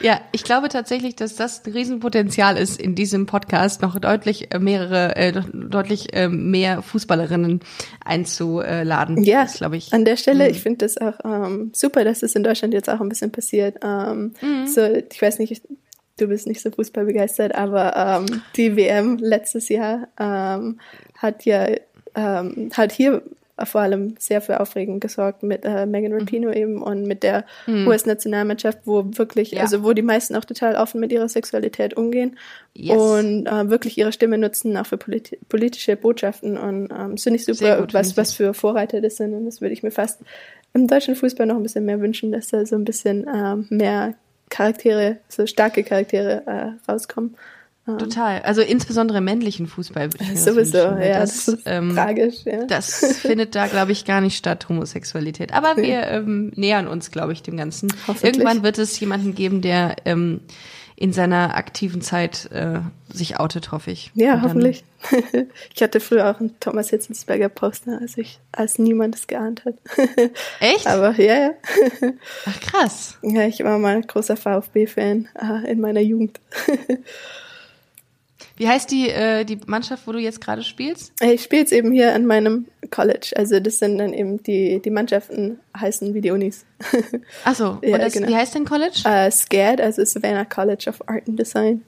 ja, 0.02 0.20
ich 0.32 0.44
glaube 0.44 0.70
tatsächlich, 0.70 1.16
dass 1.16 1.36
das 1.36 1.64
ein 1.64 1.74
Riesenpotenzial 1.74 2.58
ist, 2.58 2.82
in 2.82 2.96
diesem 2.96 3.28
Podcast 3.28 3.84
noch 3.84 4.00
deutlich 4.00 4.52
äh, 4.52 4.58
mehrere, 4.58 5.16
äh, 5.16 5.34
deutlich 5.54 6.16
äh, 6.16 6.28
mehr 6.28 6.82
Fußballerinnen 6.82 7.60
einzuladen. 8.04 9.24
Ja, 9.24 9.46
glaube 9.46 9.78
ich. 9.78 9.94
An 9.94 10.04
der 10.04 10.18
Stelle, 10.18 10.46
mhm. 10.46 10.52
ich 10.52 10.64
finde 10.64 10.80
das 10.80 10.98
auch 10.98 11.20
ähm, 11.24 11.72
super, 11.76 12.04
dass 12.04 12.18
es 12.18 12.32
das 12.32 12.36
in 12.36 12.44
Deutschland 12.44 12.74
jetzt 12.74 12.90
auch 12.90 13.02
ein 13.02 13.10
bisschen 13.10 13.32
passiert. 13.32 13.78
Ähm, 13.84 14.34
mhm. 14.42 14.66
So, 14.66 14.82
ich 14.82 15.22
weiß 15.22 15.38
nicht, 15.38 15.62
du 16.18 16.28
bist 16.28 16.48
nicht 16.48 16.62
so 16.62 16.72
fußballbegeistert, 16.72 17.54
aber 17.56 17.96
ähm, 17.96 18.42
die 18.56 18.76
WM 18.76 19.18
letztes 19.18 19.70
Jahr 19.70 20.08
ähm, 20.20 20.80
hat 21.18 21.46
ja 21.46 21.68
ähm, 22.16 22.70
hat 22.74 22.92
hier 22.92 23.22
vor 23.64 23.82
allem 23.82 24.16
sehr 24.20 24.42
für 24.42 24.60
Aufregung 24.60 25.00
gesorgt 25.00 25.42
mit 25.42 25.64
äh, 25.64 25.86
Megan 25.86 26.12
mhm. 26.12 26.20
Rapinoe 26.20 26.52
mhm. 26.52 26.58
eben 26.58 26.82
und 26.82 27.04
mit 27.04 27.24
der 27.24 27.46
mhm. 27.68 27.88
US-Nationalmannschaft, 27.88 28.80
wo 28.84 29.06
wirklich, 29.18 29.52
ja. 29.52 29.62
also 29.62 29.84
wo 29.84 29.94
die 29.94 30.02
meisten 30.02 30.36
auch 30.36 30.44
total 30.44 30.76
offen 30.76 31.00
mit 31.00 31.12
ihrer 31.14 31.30
Sexualität 31.30 31.96
umgehen 31.96 32.38
yes. 32.74 32.98
und 32.98 33.48
äh, 33.48 33.70
wirklich 33.70 33.98
ihre 33.98 34.12
Stimme 34.12 34.38
nutzen, 34.38 34.76
auch 34.76 34.86
für 34.86 34.98
politi 34.98 35.38
politische 35.48 35.96
Botschaften 35.96 36.58
und 36.58 36.92
ähm, 36.92 37.18
finde 37.18 37.40
ich 37.40 37.46
super, 37.46 37.80
gut, 37.80 37.94
was, 37.94 38.18
was 38.18 38.34
für 38.34 38.54
Vorreiter 38.54 39.00
das 39.00 39.16
sind 39.16 39.34
und 39.34 39.46
das 39.46 39.62
würde 39.62 39.74
ich 39.74 39.84
mir 39.84 39.92
fast 39.92 40.20
im 40.74 40.88
deutschen 40.88 41.16
Fußball 41.16 41.48
noch 41.48 41.56
ein 41.56 41.64
bisschen 41.64 41.86
mehr 41.86 42.02
wünschen, 42.02 42.34
dass 42.34 42.50
da 42.50 42.66
so 42.66 42.76
ein 42.76 42.84
bisschen 42.84 43.26
ähm, 43.34 43.68
mehr 43.70 44.16
Charaktere, 44.50 45.18
so 45.30 45.46
starke 45.48 45.84
Charaktere 45.84 46.44
äh, 46.46 46.92
rauskommen. 46.92 47.36
Total. 47.86 48.42
Also 48.42 48.62
insbesondere 48.62 49.22
männlichen 49.22 49.68
Fußball 49.68 50.12
würde 50.12 50.24
ich 50.24 50.42
Sowieso, 50.42 50.72
das 50.72 50.92
wünschen. 50.92 51.02
ja. 51.04 51.20
Das, 51.20 51.46
das 51.46 51.48
ist 51.50 51.62
ähm, 51.66 51.94
tragisch, 51.94 52.36
ja. 52.46 52.66
Das 52.66 53.18
findet 53.18 53.54
da, 53.54 53.68
glaube 53.68 53.92
ich, 53.92 54.06
gar 54.06 54.22
nicht 54.22 54.38
statt, 54.38 54.68
Homosexualität. 54.70 55.54
Aber 55.54 55.78
wir 55.78 56.08
ähm, 56.08 56.52
nähern 56.56 56.88
uns, 56.88 57.12
glaube 57.12 57.34
ich, 57.34 57.44
dem 57.44 57.58
Ganzen. 57.58 57.94
Irgendwann 58.24 58.64
wird 58.64 58.80
es 58.80 59.00
jemanden 59.00 59.36
geben, 59.36 59.62
der 59.62 59.98
ähm, 60.06 60.42
in 60.96 61.12
seiner 61.14 61.56
aktiven 61.56 62.02
Zeit 62.02 62.50
äh, 62.52 62.80
sich 63.12 63.40
outet, 63.40 63.72
hoffe 63.72 63.92
ich. 63.92 64.12
Ja, 64.16 64.42
hoffentlich. 64.42 64.84
ich 65.76 65.84
hatte 65.84 66.00
früher 66.00 66.32
auch 66.32 66.40
einen 66.40 66.58
Thomas 66.60 66.90
Hitzelsberger 66.90 67.50
Poster, 67.50 68.00
als 68.00 68.18
ich, 68.18 68.40
als 68.52 68.80
niemand 68.80 69.16
es 69.16 69.28
geahnt 69.28 69.66
hat. 69.66 69.76
Echt? 70.60 70.88
Aber 70.88 71.12
ja, 71.22 71.36
ja. 71.36 71.52
Ach 72.46 72.60
krass. 72.62 73.18
Ja, 73.22 73.46
ich 73.46 73.64
war 73.64 73.78
mal 73.78 73.98
ein 73.98 74.08
großer 74.08 74.38
VfB-Fan 74.38 75.28
äh, 75.36 75.72
in 75.72 75.82
meiner 75.82 76.02
Jugend. 76.02 76.40
Wie 78.58 78.68
heißt 78.68 78.90
die, 78.90 79.10
äh, 79.10 79.44
die 79.44 79.60
Mannschaft, 79.66 80.08
wo 80.08 80.12
du 80.14 80.20
jetzt 80.20 80.40
gerade 80.40 80.64
spielst? 80.64 81.12
Ich 81.22 81.44
spiele 81.44 81.62
jetzt 81.62 81.74
eben 81.74 81.92
hier 81.92 82.14
an 82.14 82.26
meinem 82.26 82.68
College. 82.90 83.34
Also 83.36 83.60
das 83.60 83.80
sind 83.80 83.98
dann 83.98 84.14
eben 84.14 84.42
die, 84.44 84.82
die 84.82 84.90
Mannschaften 84.90 85.60
heißen 85.78 86.14
wie 86.14 86.22
die 86.22 86.32
Unis. 86.32 86.66
Achso, 87.44 87.80
ja, 87.84 87.98
das, 87.98 88.14
genau. 88.14 88.30
wie 88.30 88.36
heißt 88.36 88.56
dein 88.56 88.66
College? 88.66 89.02
Uh, 89.06 89.30
SCAD, 89.30 89.82
also 89.82 90.06
Savannah 90.06 90.46
College 90.46 90.86
of 90.90 91.08
Art 91.08 91.28
and 91.28 91.38
Design. 91.38 91.84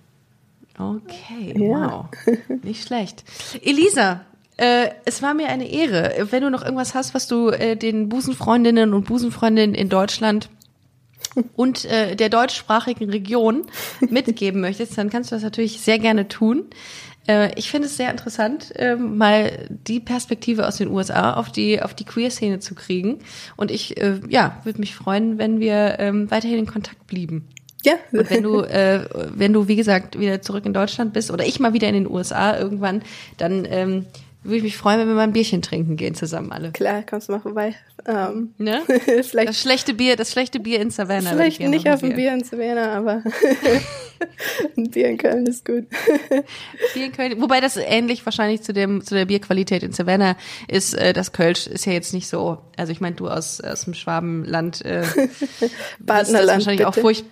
Okay, 0.78 1.54
ja. 1.56 1.70
wow. 1.70 2.06
Nicht 2.64 2.86
schlecht. 2.86 3.24
Elisa, 3.64 4.26
Äh, 4.58 4.90
es 5.06 5.22
war 5.22 5.36
mir 5.36 5.50
eine 5.50 5.70
Ehre. 5.70 6.28
Wenn 6.32 6.42
du 6.42 6.50
noch 6.50 6.64
irgendwas 6.64 6.96
hast, 6.96 7.14
was 7.14 7.28
du 7.28 7.50
äh, 7.50 7.76
den 7.76 8.10
Busenfreundinnen 8.10 8.94
und 8.94 9.06
Busenfreundinnen 9.06 9.76
in 9.76 9.88
Deutschland 9.88 10.50
und 11.56 11.86
äh, 11.86 12.16
der 12.16 12.30
deutschsprachigen 12.30 13.10
Region 13.10 13.66
mitgeben 14.10 14.62
möchtest, 14.62 14.98
dann 14.98 15.10
kannst 15.10 15.32
du 15.32 15.36
das 15.36 15.44
natürlich 15.44 15.82
sehr 15.82 16.00
gerne 16.00 16.28
tun. 16.28 16.66
Äh, 17.28 17.52
ich 17.56 17.70
finde 17.70 17.88
es 17.88 17.98
sehr 17.98 18.10
interessant, 18.10 18.76
äh, 18.76 18.96
mal 18.96 19.68
die 19.70 20.00
Perspektive 20.00 20.68
aus 20.68 20.78
den 20.78 20.90
USA 20.90 21.34
auf 21.34 21.52
die 21.52 21.82
auf 21.82 21.94
die 21.94 22.06
Queer-Szene 22.06 22.60
zu 22.60 22.76
kriegen. 22.76 23.20
Und 23.56 23.72
ich 23.72 24.02
äh, 24.02 24.20
ja 24.30 24.60
würde 24.64 24.80
mich 24.80 24.96
freuen, 24.96 25.38
wenn 25.38 25.60
wir 25.60 25.98
ähm, 26.00 26.32
weiterhin 26.32 26.60
in 26.60 26.66
Kontakt 26.66 27.08
blieben. 27.08 27.48
Ja. 27.84 27.94
Und 28.12 28.30
wenn 28.30 28.44
du, 28.44 28.62
äh, 28.62 29.06
wenn 29.36 29.54
du, 29.54 29.68
wie 29.68 29.76
gesagt, 29.76 30.20
wieder 30.20 30.42
zurück 30.42 30.66
in 30.66 30.74
Deutschland 30.74 31.14
bist 31.14 31.32
oder 31.32 31.46
ich 31.46 31.60
mal 31.60 31.74
wieder 31.74 31.88
in 31.88 31.94
den 31.94 32.10
USA 32.10 32.58
irgendwann, 32.58 33.04
dann 33.38 33.66
ähm, 33.70 34.06
würde 34.48 34.58
ich 34.58 34.64
mich 34.64 34.78
freuen, 34.78 35.00
wenn 35.00 35.08
wir 35.08 35.16
mal 35.16 35.22
ein 35.24 35.34
Bierchen 35.34 35.62
trinken 35.62 35.96
gehen 35.98 36.16
zusammen 36.16 36.52
alle. 36.52 36.72
Klar, 36.72 37.04
kommst 37.04 37.28
du 37.30 37.34
mal 37.34 37.40
vorbei. 37.40 37.76
Ähm, 38.06 38.54
Ne? 38.58 38.82
vielleicht 39.24 39.50
Das 39.50 39.62
schlechte 39.62 39.94
Bier, 39.94 40.16
das 40.16 40.32
schlechte 40.32 40.60
Bier 40.60 40.80
in 40.82 40.90
Savannah. 40.90 41.30
vielleicht 41.32 41.60
nicht 41.60 41.90
auf 41.90 42.02
ein 42.04 42.16
Bier 42.16 42.34
in 42.34 42.44
Savannah, 42.44 42.94
aber 42.94 43.24
ein 44.78 44.90
Bier 44.90 45.10
in 45.10 45.18
Köln 45.18 45.46
ist 45.46 45.66
gut. 45.66 45.86
Bier 46.94 47.06
in 47.06 47.12
Köln. 47.12 47.42
Wobei 47.42 47.60
das 47.62 47.78
ähnlich 47.78 48.26
wahrscheinlich 48.26 48.62
zu 48.64 48.74
dem 48.74 49.04
zu 49.04 49.16
der 49.16 49.26
Bierqualität 49.26 49.84
in 49.84 49.92
Savannah 49.92 50.36
ist. 50.68 50.94
Äh, 50.94 51.14
das 51.14 51.32
Kölsch 51.34 51.68
ist 51.68 51.86
ja 51.86 51.94
jetzt 51.94 52.14
nicht 52.14 52.28
so. 52.28 52.58
Also 52.78 52.92
ich 52.92 53.02
meine, 53.02 53.16
du 53.16 53.28
aus 53.28 53.62
aus 53.62 53.84
dem 53.86 53.94
Schwabenland. 53.94 54.84
Äh, 54.86 55.04
Partnerland, 56.06 56.48
wahrscheinlich 56.60 56.86
auch 56.86 56.92
bitte. 56.92 57.02
furcht. 57.02 57.26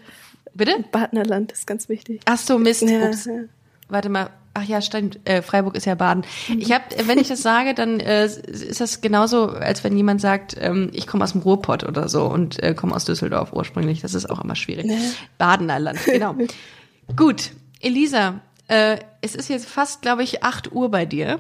Bitte? 0.54 0.84
Partnerland 0.92 1.52
ist 1.52 1.68
ganz 1.68 1.90
wichtig. 1.90 2.22
Ach 2.26 2.38
so, 2.38 2.58
Mist. 2.58 2.82
Ja, 2.84 3.08
Ups. 3.08 3.26
ja. 3.26 3.42
Warte 3.90 4.10
mal. 4.10 4.30
Ach 4.58 4.64
ja, 4.64 4.82
stimmt. 4.82 5.20
Äh, 5.26 5.42
Freiburg 5.42 5.76
ist 5.76 5.86
ja 5.86 5.96
Baden. 5.96 6.24
Ich 6.58 6.72
habe, 6.72 6.84
wenn 7.08 7.18
ich 7.20 7.28
das 7.28 7.42
sage, 7.42 7.74
dann 7.74 8.00
äh, 8.00 8.26
ist 8.26 8.80
das 8.80 9.02
genauso, 9.02 9.50
als 9.50 9.84
wenn 9.84 9.98
jemand 9.98 10.22
sagt, 10.22 10.56
ähm, 10.60 10.90
ich 10.94 11.08
komme 11.08 11.26
aus 11.26 11.34
dem 11.34 11.42
Ruhrpott 11.42 11.84
oder 11.84 12.08
so 12.08 12.24
und 12.24 12.64
äh, 12.64 12.74
komme 12.74 12.96
aus 12.96 13.04
Düsseldorf 13.04 13.52
ursprünglich. 13.52 14.02
Das 14.02 14.14
ist 14.14 14.30
auch 14.30 14.42
immer 14.44 14.56
schwierig. 14.56 14.90
Badener 15.38 15.80
Land, 15.80 16.00
genau. 16.06 16.36
Gut, 17.18 17.52
Elisa, 17.82 18.40
äh, 18.70 18.98
es 19.22 19.36
ist 19.36 19.50
jetzt 19.50 19.68
fast, 19.68 20.02
glaube 20.02 20.24
ich, 20.24 20.42
8 20.44 20.72
Uhr 20.72 20.90
bei 20.90 21.06
dir 21.06 21.40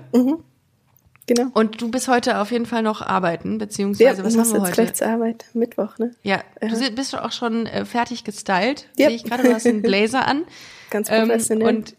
Genau. 1.28 1.47
und 1.53 1.82
du 1.82 1.89
bist 1.89 2.07
heute 2.07 2.38
auf 2.39 2.51
jeden 2.51 2.68
Fall 2.68 2.84
noch 2.84 3.01
arbeiten, 3.01 3.53
Ja, 3.53 3.57
beziehungsweise 3.59 4.22
ich 4.22 4.28
was 4.28 4.38
haben 4.38 4.47
wir 4.49 4.53
jetzt 4.57 4.61
heute? 4.63 4.72
gleich 4.74 4.93
zur 4.93 5.07
Arbeit. 5.07 5.45
Mittwoch, 5.53 5.97
ne? 5.97 6.11
Ja, 6.22 6.41
du 6.61 6.76
si- 6.76 6.91
bist 6.91 7.18
auch 7.18 7.32
schon 7.32 7.66
äh, 7.66 7.84
fertig 7.86 8.24
gestylt, 8.26 8.88
Ja. 8.97 9.07
sehe 9.07 9.16
ich 9.16 9.24
gerade. 9.24 9.41
Du 9.43 9.53
hast 9.53 9.66
einen 9.66 9.82
Blazer 9.82 10.28
an. 10.28 10.43
Ganz 10.91 11.09
Ähm, 11.09 11.28
professionell. 11.30 11.68
und, 11.78 11.95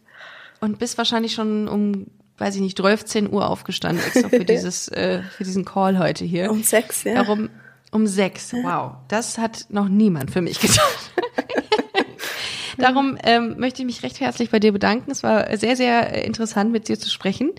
und 0.66 0.78
bist 0.78 0.98
wahrscheinlich 0.98 1.32
schon 1.32 1.68
um, 1.68 2.06
weiß 2.38 2.56
ich 2.56 2.60
nicht, 2.60 2.76
12 2.76 3.30
Uhr 3.30 3.48
aufgestanden, 3.48 4.04
extra 4.04 4.28
für 4.28 4.44
dieses, 4.44 4.88
äh, 4.88 5.22
für 5.22 5.44
diesen 5.44 5.64
Call 5.64 5.98
heute 5.98 6.24
hier. 6.24 6.50
um 6.50 6.62
sechs, 6.62 7.04
ja. 7.04 7.14
Darum 7.14 7.48
um 7.92 8.06
sechs. 8.06 8.52
Wow, 8.52 8.96
das 9.08 9.38
hat 9.38 9.66
noch 9.70 9.88
niemand 9.88 10.32
für 10.32 10.42
mich 10.42 10.60
getan. 10.60 10.84
Darum 12.78 13.16
ähm, 13.22 13.54
möchte 13.58 13.80
ich 13.80 13.86
mich 13.86 14.02
recht 14.02 14.20
herzlich 14.20 14.50
bei 14.50 14.58
dir 14.58 14.72
bedanken. 14.72 15.10
Es 15.10 15.22
war 15.22 15.56
sehr, 15.56 15.76
sehr 15.76 16.14
äh, 16.14 16.26
interessant, 16.26 16.72
mit 16.72 16.88
dir 16.88 16.98
zu 16.98 17.08
sprechen. 17.08 17.52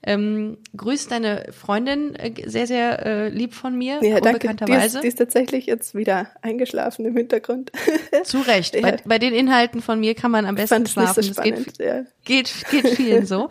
Ähm, 0.00 0.58
grüß 0.76 1.08
deine 1.08 1.46
Freundin 1.50 2.14
äh, 2.14 2.32
sehr, 2.48 2.66
sehr 2.68 3.04
äh, 3.04 3.28
lieb 3.30 3.52
von 3.52 3.76
mir, 3.76 3.94
ja, 4.02 4.20
danke. 4.20 4.20
Die 4.20 4.46
unbekannterweise. 4.48 4.98
ist, 4.98 5.02
die 5.02 5.08
ist 5.08 5.18
tatsächlich 5.18 5.66
jetzt 5.66 5.94
wieder 5.94 6.28
eingeschlafen 6.40 7.04
im 7.04 7.16
Hintergrund. 7.16 7.72
Zu 8.24 8.38
Recht. 8.40 8.74
Ja. 8.78 8.82
Bei, 8.82 8.96
bei 9.04 9.18
den 9.18 9.34
Inhalten 9.34 9.82
von 9.82 9.98
mir 9.98 10.14
kann 10.14 10.30
man 10.30 10.46
am 10.46 10.54
besten 10.54 10.82
nicht 10.82 10.92
schlafen. 10.92 11.20
so 11.22 11.28
das 11.28 11.42
geht, 11.42 11.54
spannend. 11.58 11.78
ja. 11.78 12.04
geht, 12.24 12.52
geht 12.70 12.86
vielen 12.90 13.26
so. 13.26 13.48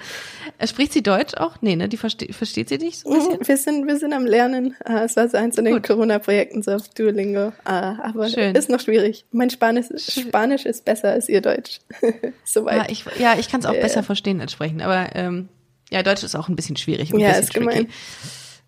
Äh, 0.58 0.68
Spricht 0.68 0.94
sie 0.94 1.04
Deutsch 1.04 1.34
auch? 1.36 1.58
Nee, 1.62 1.76
ne? 1.76 1.90
Die 1.90 1.98
verste 1.98 2.32
versteht 2.32 2.70
sie 2.70 2.78
dich 2.78 3.00
so 3.00 3.10
ein 3.10 3.16
bisschen? 3.18 3.34
Mhm, 3.34 3.48
Wir 3.48 3.58
sind, 3.58 3.88
wir 3.88 3.98
sind 3.98 4.14
am 4.14 4.26
Lernen. 4.26 4.76
Äh, 4.86 5.04
Es 5.04 5.18
war 5.18 5.28
so 5.28 5.36
eins 5.38 5.56
von 5.56 5.66
den. 5.66 5.82
Corona-Projekten 5.82 6.62
so 6.64 6.72
auf 6.72 6.88
Duolingo. 6.90 7.48
Äh, 7.50 7.52
Aber 7.66 8.30
Schön. 8.30 8.56
ist 8.56 8.70
noch 8.70 8.80
schwierig. 8.80 9.26
Mein 9.32 9.50
Spanisch, 9.50 9.88
Spanisch 9.98 10.66
ist 10.66 10.86
besser 10.86 11.10
als 11.12 11.28
ihr 11.28 11.42
Deutsch. 11.42 11.80
Soweit. 12.46 12.78
Ja, 12.78 12.86
ich, 12.90 13.06
ja, 13.20 13.36
ich 13.38 13.50
kann 13.50 13.60
es 13.60 13.66
auch 13.66 13.74
besser 13.74 14.02
verstehen 14.04 14.40
als 14.40 14.54
sprechen, 14.54 14.82
aber 14.82 15.10
ähm, 15.16 15.50
ja, 15.92 16.04
Deutsch 16.04 16.24
ist 16.24 16.36
auch 16.36 16.50
ein 16.50 16.56
bisschen 16.56 16.78
schwierig. 16.78 17.14
und 17.14 17.20
Ja, 17.20 17.30
bisschen 17.30 17.44
ist 17.44 17.54
gemein. 17.54 17.88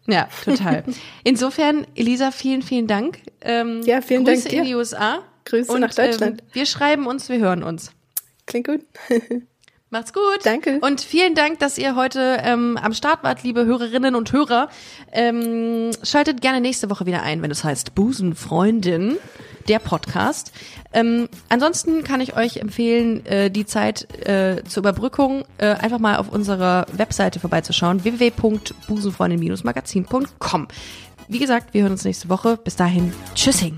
Ja, 0.07 0.27
total. 0.43 0.83
Insofern, 1.23 1.85
Elisa, 1.95 2.31
vielen, 2.31 2.61
vielen 2.61 2.87
Dank. 2.87 3.19
Ähm, 3.41 3.81
Ja, 3.83 4.01
vielen 4.01 4.25
Grüße 4.25 4.43
Dank 4.43 4.53
in 4.53 4.63
dir. 4.63 4.69
die 4.69 4.75
USA. 4.75 5.19
Grüße 5.45 5.71
und, 5.71 5.81
nach 5.81 5.93
Deutschland. 5.93 6.41
Ähm, 6.41 6.47
wir 6.53 6.65
schreiben 6.65 7.05
uns, 7.07 7.29
wir 7.29 7.39
hören 7.39 7.63
uns. 7.63 7.91
Klingt 8.45 8.67
gut. 8.67 8.81
Macht's 9.91 10.13
gut. 10.13 10.39
Danke. 10.43 10.79
Und 10.81 11.01
vielen 11.01 11.33
Dank, 11.33 11.59
dass 11.59 11.77
ihr 11.79 11.95
heute 11.95 12.37
ähm, 12.43 12.77
am 12.77 12.93
Start 12.93 13.23
wart, 13.23 13.43
liebe 13.43 13.65
Hörerinnen 13.65 14.13
und 14.15 14.31
Hörer. 14.31 14.69
Ähm, 15.11 15.89
schaltet 16.03 16.41
gerne 16.41 16.61
nächste 16.61 16.89
Woche 16.91 17.07
wieder 17.07 17.23
ein, 17.23 17.41
wenn 17.41 17.49
es 17.49 17.63
heißt 17.63 17.95
Busenfreundin, 17.95 19.17
der 19.69 19.79
Podcast. 19.79 20.51
Ähm, 20.91 21.29
ansonsten 21.47 22.03
kann 22.03 22.19
ich 22.19 22.35
euch 22.35 22.57
empfehlen, 22.57 23.25
äh, 23.25 23.49
die 23.51 23.65
Zeit 23.65 24.27
äh, 24.27 24.63
zur 24.67 24.81
Überbrückung 24.81 25.45
äh, 25.57 25.67
einfach 25.67 25.99
mal 25.99 26.17
auf 26.17 26.27
unserer 26.29 26.87
Webseite 26.91 27.39
vorbeizuschauen, 27.39 28.03
www.busenfreundin-magazin.com. 28.03 30.67
Wie 31.27 31.39
gesagt, 31.39 31.75
wir 31.75 31.83
hören 31.83 31.91
uns 31.91 32.05
nächste 32.05 32.29
Woche. 32.29 32.57
Bis 32.57 32.75
dahin, 32.75 33.13
tschüssing. 33.35 33.77